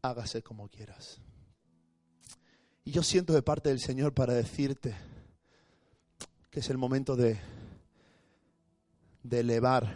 hágase 0.01 0.41
como 0.41 0.67
quieras. 0.67 1.21
Y 2.83 2.91
yo 2.91 3.03
siento 3.03 3.33
de 3.33 3.41
parte 3.41 3.69
del 3.69 3.79
Señor 3.79 4.13
para 4.13 4.33
decirte 4.33 4.95
que 6.49 6.59
es 6.59 6.69
el 6.69 6.77
momento 6.77 7.15
de 7.15 7.39
de 9.29 9.41
elevar, 9.41 9.95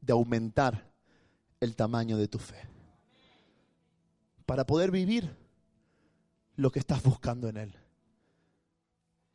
de 0.00 0.12
aumentar 0.12 0.90
el 1.60 1.76
tamaño 1.76 2.18
de 2.18 2.26
tu 2.26 2.38
fe. 2.38 2.68
Para 4.44 4.66
poder 4.66 4.90
vivir 4.90 5.36
lo 6.56 6.72
que 6.72 6.80
estás 6.80 7.02
buscando 7.02 7.48
en 7.48 7.56
Él. 7.56 7.74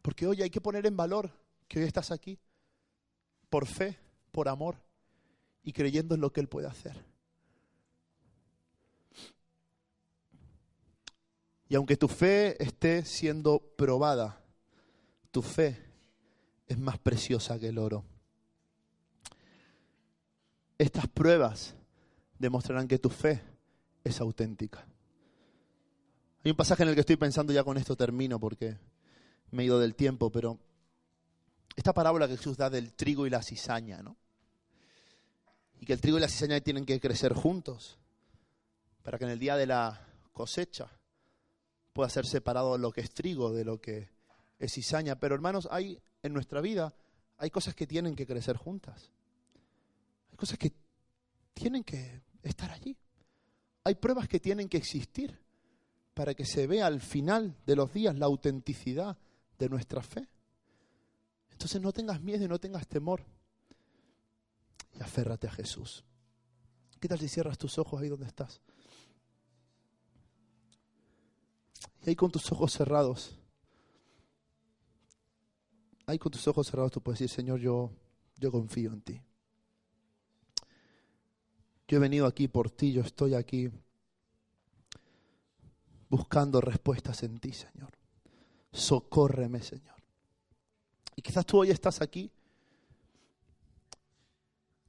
Porque 0.02 0.28
hoy 0.28 0.42
hay 0.42 0.50
que 0.50 0.62
poner 0.62 0.86
en 0.86 0.98
valor 0.98 1.32
que 1.68 1.80
hoy 1.80 1.86
estás 1.86 2.12
aquí 2.12 2.38
por 3.50 3.66
fe, 3.66 3.98
por 4.32 4.50
amor 4.50 4.76
y 5.64 5.72
creyendo 5.72 6.16
en 6.16 6.22
lo 6.22 6.34
que 6.34 6.42
Él 6.42 6.50
puede 6.50 6.68
hacer. 6.68 7.06
Y 11.70 11.76
aunque 11.76 11.96
tu 11.96 12.08
fe 12.10 12.62
esté 12.62 13.04
siendo 13.06 13.60
probada, 13.78 14.42
tu 15.32 15.42
fe 15.42 15.78
es 16.68 16.78
más 16.78 16.98
preciosa 16.98 17.58
que 17.60 17.70
el 17.70 17.78
oro. 17.78 18.04
Estas 20.78 21.08
pruebas 21.08 21.76
demostrarán 22.38 22.88
que 22.88 23.00
tu 23.00 23.10
fe 23.10 23.42
es 24.04 24.20
auténtica. 24.22 24.86
Hay 26.44 26.52
un 26.52 26.58
pasaje 26.58 26.84
en 26.84 26.90
el 26.90 26.96
que 26.96 27.02
estoy 27.02 27.18
pensando, 27.18 27.52
ya 27.52 27.64
con 27.64 27.78
esto 27.78 27.96
termino 27.96 28.40
porque 28.40 28.78
me 29.52 29.64
he 29.64 29.66
ido 29.66 29.80
del 29.80 29.96
tiempo, 29.96 30.32
pero 30.32 30.60
esta 31.76 31.94
parábola 31.94 32.28
que 32.28 32.38
Jesús 32.38 32.58
da 32.58 32.70
del 32.70 32.94
trigo 32.94 33.26
y 33.26 33.30
la 33.30 33.42
cizaña, 33.42 34.02
¿no? 34.02 34.18
Y 35.80 35.86
que 35.86 35.94
el 35.94 36.02
trigo 36.02 36.18
y 36.18 36.22
la 36.22 36.28
cizaña 36.28 36.60
tienen 36.62 36.86
que 36.86 37.00
crecer 37.00 37.34
juntos 37.34 37.98
para 39.04 39.18
que 39.18 39.26
en 39.26 39.32
el 39.32 39.40
día 39.40 39.56
de 39.56 39.68
la 39.68 40.08
cosecha 40.32 40.88
pueda 41.94 42.10
ser 42.10 42.26
separado 42.26 42.78
lo 42.78 42.92
que 42.92 43.02
es 43.02 43.12
trigo 43.12 43.52
de 43.52 43.66
lo 43.66 43.80
que 43.80 44.10
es 44.60 44.74
cizaña. 44.74 45.20
Pero 45.20 45.36
hermanos, 45.36 45.68
hay 45.72 46.00
en 46.24 46.34
nuestra 46.34 46.62
vida 46.62 46.94
hay 47.38 47.52
cosas 47.52 47.76
que 47.76 47.86
tienen 47.86 48.16
que 48.16 48.26
crecer 48.26 48.58
juntas 48.58 49.12
cosas 50.38 50.58
que 50.58 50.72
tienen 51.54 51.84
que 51.84 52.22
estar 52.44 52.72
allí. 52.72 52.96
Hay 53.84 53.96
pruebas 53.96 54.28
que 54.28 54.40
tienen 54.40 54.70
que 54.70 54.78
existir 54.78 55.38
para 56.14 56.34
que 56.34 56.46
se 56.46 56.68
vea 56.68 56.86
al 56.86 57.02
final 57.02 57.58
de 57.66 57.76
los 57.76 57.92
días 57.92 58.18
la 58.18 58.28
autenticidad 58.28 59.18
de 59.58 59.70
nuestra 59.70 60.02
fe. 60.02 60.28
Entonces 61.52 61.82
no 61.82 61.92
tengas 61.92 62.22
miedo 62.22 62.46
y 62.46 62.48
no 62.48 62.60
tengas 62.60 62.88
temor. 62.88 63.24
Y 64.94 65.02
aférrate 65.02 65.48
a 65.48 65.52
Jesús. 65.52 66.04
¿Qué 67.00 67.08
tal 67.08 67.20
si 67.20 67.28
cierras 67.28 67.58
tus 67.58 67.78
ojos 67.78 68.02
ahí 68.02 68.10
donde 68.10 68.28
estás? 68.28 68.62
Y 72.04 72.10
ahí 72.10 72.16
con 72.16 72.32
tus 72.32 72.52
ojos 72.52 72.72
cerrados. 72.72 73.38
Ahí 76.06 76.18
con 76.18 76.32
tus 76.32 76.48
ojos 76.48 76.68
cerrados 76.68 76.92
tú 76.92 77.02
puedes 77.02 77.20
decir, 77.20 77.36
Señor, 77.36 77.60
yo, 77.60 77.92
yo 78.38 78.52
confío 78.52 78.94
en 78.94 79.02
ti. 79.02 79.22
Yo 81.88 81.98
he 81.98 82.00
venido 82.00 82.26
aquí 82.26 82.48
por 82.48 82.70
ti, 82.70 82.92
yo 82.92 83.02
estoy 83.02 83.34
aquí 83.34 83.70
buscando 86.10 86.60
respuestas 86.60 87.24
en 87.24 87.40
ti, 87.40 87.54
Señor. 87.54 87.92
Socórreme, 88.72 89.62
Señor. 89.62 89.96
Y 91.16 91.22
quizás 91.22 91.46
tú 91.46 91.60
hoy 91.60 91.72
estás 91.72 92.02
aquí 92.02 92.30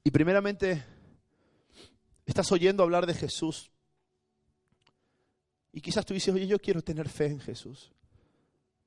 y 0.02 0.10
primeramente 0.10 0.84
estás 2.26 2.50
oyendo 2.50 2.82
hablar 2.82 3.06
de 3.06 3.14
Jesús. 3.14 3.70
Y 5.72 5.80
quizás 5.80 6.04
tú 6.04 6.14
dices, 6.14 6.34
oye, 6.34 6.46
yo 6.46 6.58
quiero 6.58 6.82
tener 6.82 7.08
fe 7.08 7.26
en 7.26 7.40
Jesús. 7.40 7.92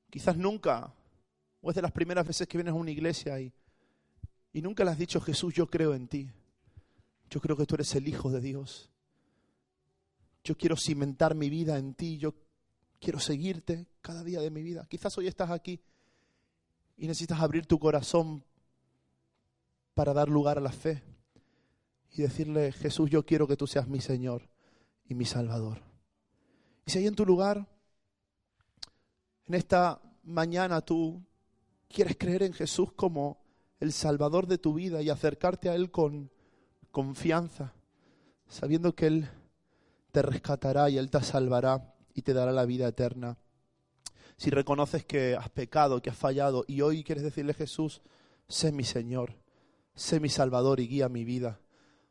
Quizás 0.09 0.35
nunca, 0.35 0.93
o 1.61 1.69
es 1.69 1.75
de 1.75 1.81
las 1.81 1.91
primeras 1.91 2.27
veces 2.27 2.47
que 2.47 2.57
vienes 2.57 2.73
a 2.73 2.75
una 2.75 2.91
iglesia 2.91 3.39
y, 3.39 3.53
y 4.51 4.61
nunca 4.61 4.83
le 4.83 4.91
has 4.91 4.97
dicho, 4.97 5.21
Jesús, 5.21 5.53
yo 5.53 5.67
creo 5.67 5.93
en 5.93 6.07
ti. 6.07 6.29
Yo 7.31 7.39
creo 7.39 7.55
que 7.55 7.65
tú 7.65 7.75
eres 7.75 7.95
el 7.95 8.07
Hijo 8.07 8.29
de 8.29 8.41
Dios. 8.41 8.91
Yo 10.43 10.57
quiero 10.57 10.75
cimentar 10.75 11.33
mi 11.33 11.49
vida 11.49 11.77
en 11.77 11.93
ti. 11.93 12.17
Yo 12.17 12.35
quiero 12.99 13.19
seguirte 13.19 13.87
cada 14.01 14.23
día 14.23 14.41
de 14.41 14.51
mi 14.51 14.61
vida. 14.61 14.85
Quizás 14.89 15.17
hoy 15.17 15.27
estás 15.27 15.49
aquí 15.49 15.81
y 16.97 17.07
necesitas 17.07 17.39
abrir 17.39 17.65
tu 17.65 17.79
corazón 17.79 18.43
para 19.93 20.13
dar 20.13 20.27
lugar 20.27 20.57
a 20.57 20.61
la 20.61 20.73
fe 20.73 21.03
y 22.11 22.21
decirle, 22.21 22.73
Jesús, 22.73 23.09
yo 23.09 23.25
quiero 23.25 23.47
que 23.47 23.55
tú 23.55 23.65
seas 23.65 23.87
mi 23.87 24.01
Señor 24.01 24.49
y 25.05 25.15
mi 25.15 25.25
Salvador. 25.25 25.81
Y 26.85 26.91
si 26.91 26.99
ahí 26.99 27.07
en 27.07 27.15
tu 27.15 27.25
lugar, 27.25 27.65
en 29.45 29.53
esta 29.53 30.01
mañana 30.23 30.81
tú 30.81 31.23
quieres 31.87 32.17
creer 32.17 32.43
en 32.43 32.53
Jesús 32.53 32.91
como 32.93 33.41
el 33.79 33.93
Salvador 33.93 34.47
de 34.47 34.57
tu 34.57 34.73
vida 34.73 35.01
y 35.01 35.09
acercarte 35.09 35.69
a 35.69 35.75
Él 35.75 35.91
con 35.91 36.29
confianza, 36.91 37.73
sabiendo 38.47 38.93
que 38.93 39.07
Él 39.07 39.29
te 40.11 40.21
rescatará 40.21 40.89
y 40.89 40.97
Él 40.97 41.09
te 41.09 41.21
salvará 41.21 41.93
y 42.13 42.21
te 42.21 42.33
dará 42.33 42.51
la 42.51 42.65
vida 42.65 42.87
eterna. 42.87 43.37
Si 44.37 44.49
reconoces 44.49 45.05
que 45.05 45.35
has 45.35 45.49
pecado, 45.49 46.01
que 46.01 46.09
has 46.09 46.17
fallado 46.17 46.65
y 46.67 46.81
hoy 46.81 47.03
quieres 47.03 47.23
decirle 47.23 47.53
Jesús, 47.53 48.01
sé 48.47 48.71
mi 48.71 48.83
Señor, 48.83 49.35
sé 49.93 50.19
mi 50.19 50.29
Salvador 50.29 50.79
y 50.79 50.87
guía 50.87 51.09
mi 51.09 51.23
vida. 51.23 51.59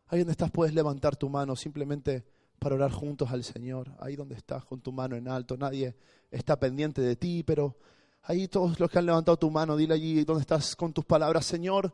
Ahí 0.07 0.21
donde 0.21 0.33
estás 0.33 0.51
puedes 0.51 0.75
levantar 0.75 1.17
tu 1.17 1.29
mano 1.29 1.57
simplemente 1.57 2.25
para 2.59 2.75
orar 2.75 2.93
juntos 2.93 3.31
al 3.31 3.43
Señor. 3.45 3.93
Ahí 4.01 4.17
donde 4.17 4.35
estás 4.35 4.65
con 4.65 4.81
tu 4.81 4.93
mano 4.93 5.17
en 5.17 5.29
alto, 5.29 5.57
nadie 5.57 5.97
está 6.31 6.59
pendiente 6.59 7.01
de 7.01 7.17
ti, 7.17 7.43
pero 7.43 7.77
ahí 8.23 8.49
todos 8.49 8.79
los 8.79 8.91
que 8.91 8.99
han 8.99 9.07
levantado 9.07 9.37
tu 9.39 9.51
mano, 9.51 9.77
dile 9.77 9.95
allí 9.95 10.25
donde 10.25 10.43
estás 10.43 10.77
con 10.77 10.93
tus 10.93 11.05
palabras, 11.05 11.47
Señor, 11.47 11.93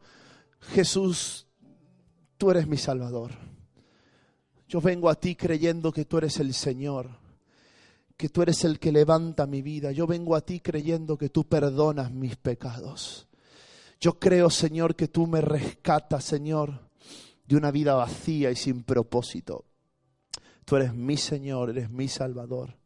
Jesús, 0.60 1.45
tú 2.36 2.50
eres 2.50 2.66
mi 2.66 2.76
Salvador. 2.76 3.32
Yo 4.68 4.80
vengo 4.80 5.08
a 5.08 5.14
ti 5.14 5.36
creyendo 5.36 5.92
que 5.92 6.04
tú 6.04 6.18
eres 6.18 6.38
el 6.40 6.52
Señor, 6.52 7.18
que 8.16 8.28
tú 8.28 8.42
eres 8.42 8.64
el 8.64 8.78
que 8.78 8.90
levanta 8.90 9.46
mi 9.46 9.62
vida. 9.62 9.92
Yo 9.92 10.06
vengo 10.06 10.34
a 10.34 10.40
ti 10.40 10.60
creyendo 10.60 11.16
que 11.16 11.28
tú 11.28 11.44
perdonas 11.44 12.10
mis 12.10 12.36
pecados. 12.36 13.28
Yo 14.00 14.18
creo, 14.18 14.50
Señor, 14.50 14.96
que 14.96 15.08
tú 15.08 15.26
me 15.26 15.40
rescatas, 15.40 16.24
Señor. 16.24 16.86
de 17.46 17.56
una 17.56 17.70
vida 17.70 17.94
vacía 17.94 18.50
y 18.50 18.56
sin 18.56 18.82
propósito. 18.82 19.66
Tú 20.64 20.74
eres 20.74 20.92
mi 20.92 21.16
Señor, 21.16 21.70
eres 21.70 21.90
mi 21.90 22.08
Salvador. 22.08 22.76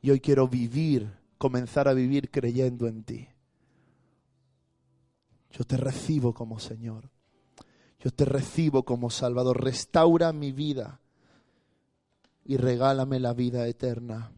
Y 0.00 0.10
hoy 0.10 0.20
quiero 0.20 0.46
vivir, 0.46 1.12
comenzar 1.38 1.88
a 1.88 1.92
vivir 1.92 2.30
creyendo 2.30 2.86
en 2.86 3.02
ti. 3.02 3.28
Yo 5.50 5.64
te 5.64 5.76
recibo 5.76 6.32
como 6.32 6.60
Señor. 6.60 7.10
Yo 8.00 8.10
te 8.10 8.24
recibo 8.24 8.84
como 8.84 9.10
Salvador. 9.10 9.62
Restaura 9.62 10.32
mi 10.32 10.52
vida 10.52 11.00
y 12.44 12.56
regálame 12.56 13.20
la 13.20 13.34
vida 13.34 13.66
eterna 13.66 14.32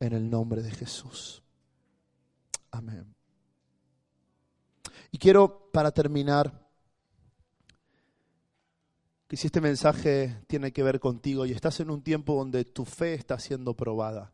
en 0.00 0.12
el 0.12 0.30
nombre 0.30 0.62
de 0.62 0.70
Jesús. 0.70 1.42
Amén. 2.70 3.14
Y 5.12 5.18
quiero, 5.18 5.70
para 5.72 5.92
terminar, 5.92 6.66
que 9.28 9.36
si 9.36 9.46
este 9.46 9.60
mensaje 9.60 10.42
tiene 10.46 10.72
que 10.72 10.82
ver 10.82 10.98
contigo 10.98 11.46
y 11.46 11.52
estás 11.52 11.80
en 11.80 11.90
un 11.90 12.02
tiempo 12.02 12.34
donde 12.34 12.64
tu 12.64 12.84
fe 12.84 13.14
está 13.14 13.38
siendo 13.38 13.74
probada 13.74 14.32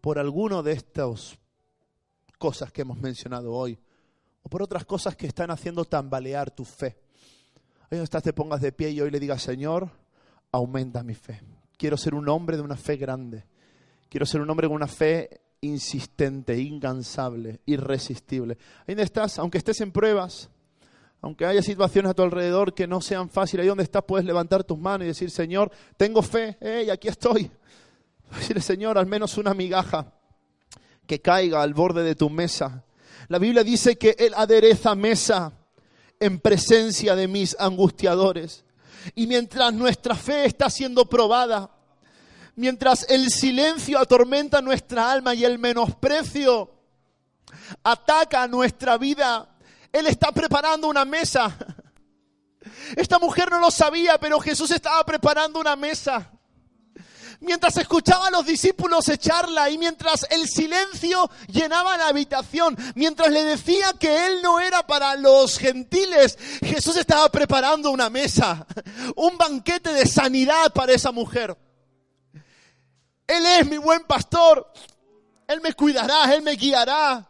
por 0.00 0.18
alguno 0.18 0.62
de 0.62 0.72
estas 0.72 1.38
cosas 2.38 2.70
que 2.70 2.82
hemos 2.82 2.98
mencionado 2.98 3.54
hoy, 3.54 3.78
o 4.44 4.48
por 4.48 4.62
otras 4.62 4.84
cosas 4.84 5.16
que 5.16 5.26
están 5.26 5.50
haciendo 5.50 5.84
tambalear 5.84 6.50
tu 6.50 6.64
fe. 6.64 6.96
Ahí 7.84 7.96
donde 7.98 8.04
estás, 8.04 8.22
te 8.22 8.32
pongas 8.32 8.60
de 8.60 8.72
pie 8.72 8.90
y 8.90 9.00
hoy 9.00 9.10
le 9.10 9.18
digas, 9.18 9.42
Señor, 9.42 9.90
aumenta 10.52 11.02
mi 11.02 11.14
fe. 11.14 11.42
Quiero 11.76 11.96
ser 11.96 12.14
un 12.14 12.28
hombre 12.28 12.56
de 12.56 12.62
una 12.62 12.76
fe 12.76 12.96
grande. 12.96 13.44
Quiero 14.08 14.26
ser 14.26 14.40
un 14.40 14.50
hombre 14.50 14.68
con 14.68 14.76
una 14.76 14.86
fe 14.86 15.40
insistente, 15.62 16.56
incansable, 16.58 17.60
irresistible. 17.66 18.58
Ahí 18.80 18.94
donde 18.94 19.04
estás, 19.04 19.38
aunque 19.38 19.58
estés 19.58 19.80
en 19.80 19.90
pruebas, 19.90 20.50
aunque 21.22 21.46
haya 21.46 21.62
situaciones 21.62 22.10
a 22.10 22.14
tu 22.14 22.22
alrededor 22.22 22.74
que 22.74 22.86
no 22.86 23.00
sean 23.00 23.30
fáciles, 23.30 23.64
ahí 23.64 23.68
donde 23.68 23.84
estás 23.84 24.04
puedes 24.06 24.26
levantar 24.26 24.62
tus 24.62 24.78
manos 24.78 25.06
y 25.06 25.08
decir, 25.08 25.30
Señor, 25.30 25.72
tengo 25.96 26.20
fe, 26.20 26.58
hey, 26.60 26.90
aquí 26.90 27.08
estoy. 27.08 27.50
Decirle, 28.36 28.60
Señor, 28.60 28.98
al 28.98 29.06
menos 29.06 29.38
una 29.38 29.54
migaja 29.54 30.12
que 31.06 31.20
caiga 31.20 31.62
al 31.62 31.72
borde 31.72 32.02
de 32.02 32.14
tu 32.14 32.28
mesa. 32.28 32.83
La 33.28 33.38
Biblia 33.38 33.64
dice 33.64 33.96
que 33.96 34.16
Él 34.18 34.32
adereza 34.36 34.94
mesa 34.94 35.52
en 36.20 36.40
presencia 36.40 37.16
de 37.16 37.28
mis 37.28 37.56
angustiadores. 37.58 38.64
Y 39.14 39.26
mientras 39.26 39.72
nuestra 39.72 40.14
fe 40.14 40.46
está 40.46 40.70
siendo 40.70 41.06
probada, 41.06 41.70
mientras 42.56 43.06
el 43.08 43.30
silencio 43.30 43.98
atormenta 43.98 44.62
nuestra 44.62 45.10
alma 45.10 45.34
y 45.34 45.44
el 45.44 45.58
menosprecio 45.58 46.70
ataca 47.82 48.46
nuestra 48.46 48.96
vida, 48.96 49.56
Él 49.92 50.06
está 50.06 50.32
preparando 50.32 50.88
una 50.88 51.04
mesa. 51.04 51.56
Esta 52.96 53.18
mujer 53.18 53.50
no 53.50 53.58
lo 53.58 53.70
sabía, 53.70 54.18
pero 54.18 54.40
Jesús 54.40 54.70
estaba 54.70 55.04
preparando 55.04 55.60
una 55.60 55.76
mesa 55.76 56.33
mientras 57.44 57.76
escuchaba 57.76 58.28
a 58.28 58.30
los 58.30 58.46
discípulos 58.46 59.08
echarla 59.08 59.70
y 59.70 59.78
mientras 59.78 60.26
el 60.30 60.48
silencio 60.48 61.30
llenaba 61.48 61.96
la 61.96 62.08
habitación, 62.08 62.76
mientras 62.94 63.30
le 63.30 63.44
decía 63.44 63.92
que 63.98 64.26
él 64.26 64.40
no 64.42 64.60
era 64.60 64.86
para 64.86 65.14
los 65.16 65.58
gentiles, 65.58 66.38
Jesús 66.64 66.96
estaba 66.96 67.28
preparando 67.30 67.90
una 67.90 68.10
mesa, 68.10 68.66
un 69.16 69.36
banquete 69.38 69.92
de 69.92 70.06
sanidad 70.06 70.72
para 70.72 70.92
esa 70.92 71.12
mujer. 71.12 71.56
Él 73.26 73.46
es 73.46 73.66
mi 73.66 73.78
buen 73.78 74.04
pastor, 74.04 74.70
Él 75.48 75.60
me 75.60 75.72
cuidará, 75.72 76.34
Él 76.34 76.42
me 76.42 76.52
guiará, 76.52 77.26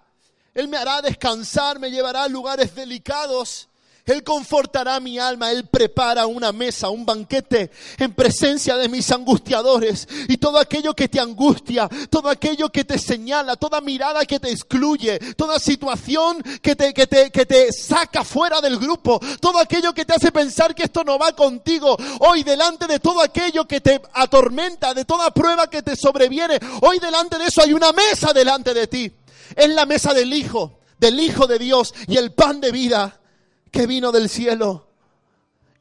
Él 0.53 0.69
me 0.69 0.77
hará 0.77 1.01
descansar, 1.03 1.79
me 1.79 1.91
llevará 1.91 2.25
a 2.25 2.29
lugares 2.29 2.75
delicados. 2.75 3.69
Él 4.07 4.23
confortará 4.23 5.01
mi 5.01 5.19
alma, 5.19 5.51
Él 5.51 5.67
prepara 5.67 6.27
una 6.27 6.53
mesa, 6.53 6.91
un 6.91 7.07
banquete 7.07 7.71
en 7.97 8.13
presencia 8.13 8.77
de 8.77 8.91
mis 8.91 9.11
angustiadores. 9.11 10.07
Y 10.29 10.37
todo 10.37 10.59
aquello 10.59 10.93
que 10.93 11.09
te 11.09 11.21
angustia, 11.21 11.89
todo 12.11 12.29
aquello 12.29 12.69
que 12.69 12.85
te 12.85 12.99
señala, 12.99 13.57
toda 13.57 13.81
mirada 13.81 14.27
que 14.27 14.39
te 14.39 14.51
excluye, 14.51 15.19
toda 15.37 15.59
situación 15.59 16.43
que 16.61 16.77
te, 16.77 16.93
que 16.93 17.07
te, 17.07 17.31
que 17.31 17.47
te 17.47 17.73
saca 17.73 18.25
fuera 18.25 18.61
del 18.61 18.79
grupo, 18.79 19.19
todo 19.41 19.59
aquello 19.59 19.95
que 19.95 20.05
te 20.05 20.13
hace 20.13 20.31
pensar 20.31 20.75
que 20.75 20.83
esto 20.83 21.03
no 21.03 21.19
va 21.19 21.33
contigo, 21.33 21.97
hoy 22.21 22.43
delante 22.43 22.87
de 22.87 23.01
todo 23.01 23.23
aquello 23.23 23.67
que 23.67 23.81
te 23.81 24.03
atormenta, 24.13 24.93
de 24.93 25.07
toda 25.07 25.31
prueba 25.31 25.71
que 25.71 25.83
te 25.83 25.97
sobreviene, 25.97 26.59
hoy 26.83 26.99
delante 26.99 27.39
de 27.39 27.47
eso 27.47 27.63
hay 27.63 27.73
una 27.73 27.93
mesa 27.93 28.35
delante 28.35 28.75
de 28.75 28.87
ti. 28.87 29.11
Es 29.57 29.71
la 29.71 29.87
mesa 29.87 30.13
del 30.13 30.35
Hijo, 30.35 30.81
del 30.99 31.19
Hijo 31.21 31.47
de 31.47 31.59
Dios 31.59 31.95
y 32.07 32.19
el 32.19 32.33
pan 32.33 32.61
de 32.61 32.71
vida 32.71 33.21
que 33.75 33.89
vino 33.89 34.13
del 34.13 34.29
cielo 34.29 34.84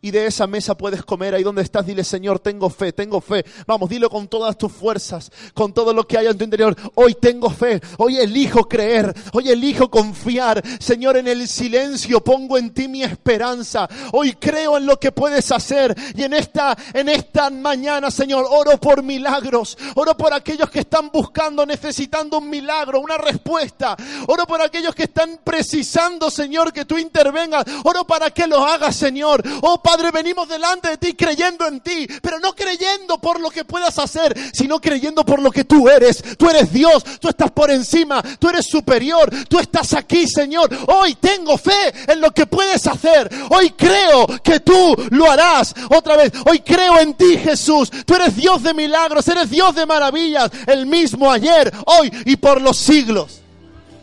y 0.03 0.11
de 0.11 0.27
esa 0.27 0.47
mesa 0.47 0.75
puedes 0.75 1.03
comer. 1.03 1.33
Ahí 1.33 1.43
donde 1.43 1.61
estás, 1.61 1.85
dile, 1.85 2.03
Señor, 2.03 2.37
tengo 2.37 2.69
fe, 2.69 2.91
tengo 2.91 3.21
fe. 3.21 3.45
Vamos, 3.65 3.89
dilo 3.89 4.09
con 4.09 4.27
todas 4.27 4.57
tus 4.57 4.69
fuerzas, 4.71 5.31
con 5.53 5.73
todo 5.73 5.93
lo 5.93 6.05
que 6.05 6.17
hay 6.17 6.27
en 6.27 6.37
tu 6.37 6.43
interior. 6.43 6.75
Hoy 6.95 7.15
tengo 7.15 7.49
fe, 7.49 7.79
hoy 7.97 8.17
elijo 8.17 8.67
creer, 8.67 9.15
hoy 9.31 9.49
elijo 9.49 9.89
confiar. 9.89 10.61
Señor, 10.79 11.15
en 11.15 11.29
el 11.29 11.47
silencio 11.47 12.21
pongo 12.21 12.57
en 12.57 12.73
ti 12.73 12.89
mi 12.89 13.01
esperanza. 13.01 13.87
Hoy 14.11 14.33
creo 14.33 14.75
en 14.75 14.85
lo 14.85 14.99
que 14.99 15.13
puedes 15.13 15.49
hacer. 15.53 15.95
Y 16.15 16.23
en 16.23 16.33
esta, 16.33 16.77
en 16.93 17.07
esta 17.07 17.49
mañana, 17.49 18.11
Señor, 18.11 18.45
oro 18.49 18.77
por 18.77 19.03
milagros. 19.03 19.77
Oro 19.95 20.17
por 20.17 20.33
aquellos 20.33 20.69
que 20.69 20.81
están 20.81 21.11
buscando, 21.13 21.65
necesitando 21.65 22.39
un 22.39 22.49
milagro, 22.49 22.99
una 22.99 23.17
respuesta. 23.17 23.95
Oro 24.27 24.45
por 24.45 24.61
aquellos 24.61 24.93
que 24.93 25.03
están 25.03 25.39
precisando, 25.41 26.29
Señor, 26.29 26.73
que 26.73 26.83
tú 26.83 26.97
intervengas. 26.97 27.63
Oro 27.85 28.03
para 28.03 28.31
que 28.31 28.47
lo 28.47 28.65
hagas, 28.65 28.97
Señor. 28.97 29.41
Oh, 29.61 29.81
Padre, 29.93 30.09
venimos 30.09 30.49
delante 30.49 30.89
de 30.89 30.97
ti 30.97 31.13
creyendo 31.13 31.67
en 31.67 31.79
ti, 31.79 32.07
pero 32.23 32.39
no 32.39 32.55
creyendo 32.55 33.19
por 33.19 33.39
lo 33.39 33.51
que 33.51 33.63
puedas 33.63 33.99
hacer, 33.99 34.35
sino 34.51 34.81
creyendo 34.81 35.23
por 35.23 35.39
lo 35.39 35.51
que 35.51 35.65
tú 35.65 35.87
eres. 35.87 36.23
Tú 36.35 36.49
eres 36.49 36.73
Dios, 36.73 37.03
tú 37.19 37.29
estás 37.29 37.51
por 37.51 37.69
encima, 37.69 38.19
tú 38.39 38.49
eres 38.49 38.65
superior, 38.65 39.29
tú 39.47 39.59
estás 39.59 39.93
aquí, 39.93 40.27
Señor. 40.27 40.67
Hoy 40.87 41.13
tengo 41.13 41.59
fe 41.59 41.93
en 42.07 42.21
lo 42.21 42.31
que 42.31 42.47
puedes 42.47 42.87
hacer. 42.87 43.29
Hoy 43.51 43.69
creo 43.69 44.25
que 44.43 44.61
tú 44.61 44.95
lo 45.11 45.29
harás. 45.29 45.75
Otra 45.95 46.17
vez, 46.17 46.31
hoy 46.47 46.61
creo 46.61 46.99
en 46.99 47.13
ti, 47.13 47.37
Jesús. 47.37 47.91
Tú 48.03 48.15
eres 48.15 48.35
Dios 48.35 48.63
de 48.63 48.73
milagros, 48.73 49.27
eres 49.27 49.51
Dios 49.51 49.75
de 49.75 49.85
maravillas, 49.85 50.49
el 50.65 50.87
mismo 50.87 51.31
ayer, 51.31 51.71
hoy 51.85 52.11
y 52.25 52.35
por 52.37 52.59
los 52.59 52.77
siglos. 52.77 53.41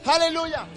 Aleluya. 0.05 0.69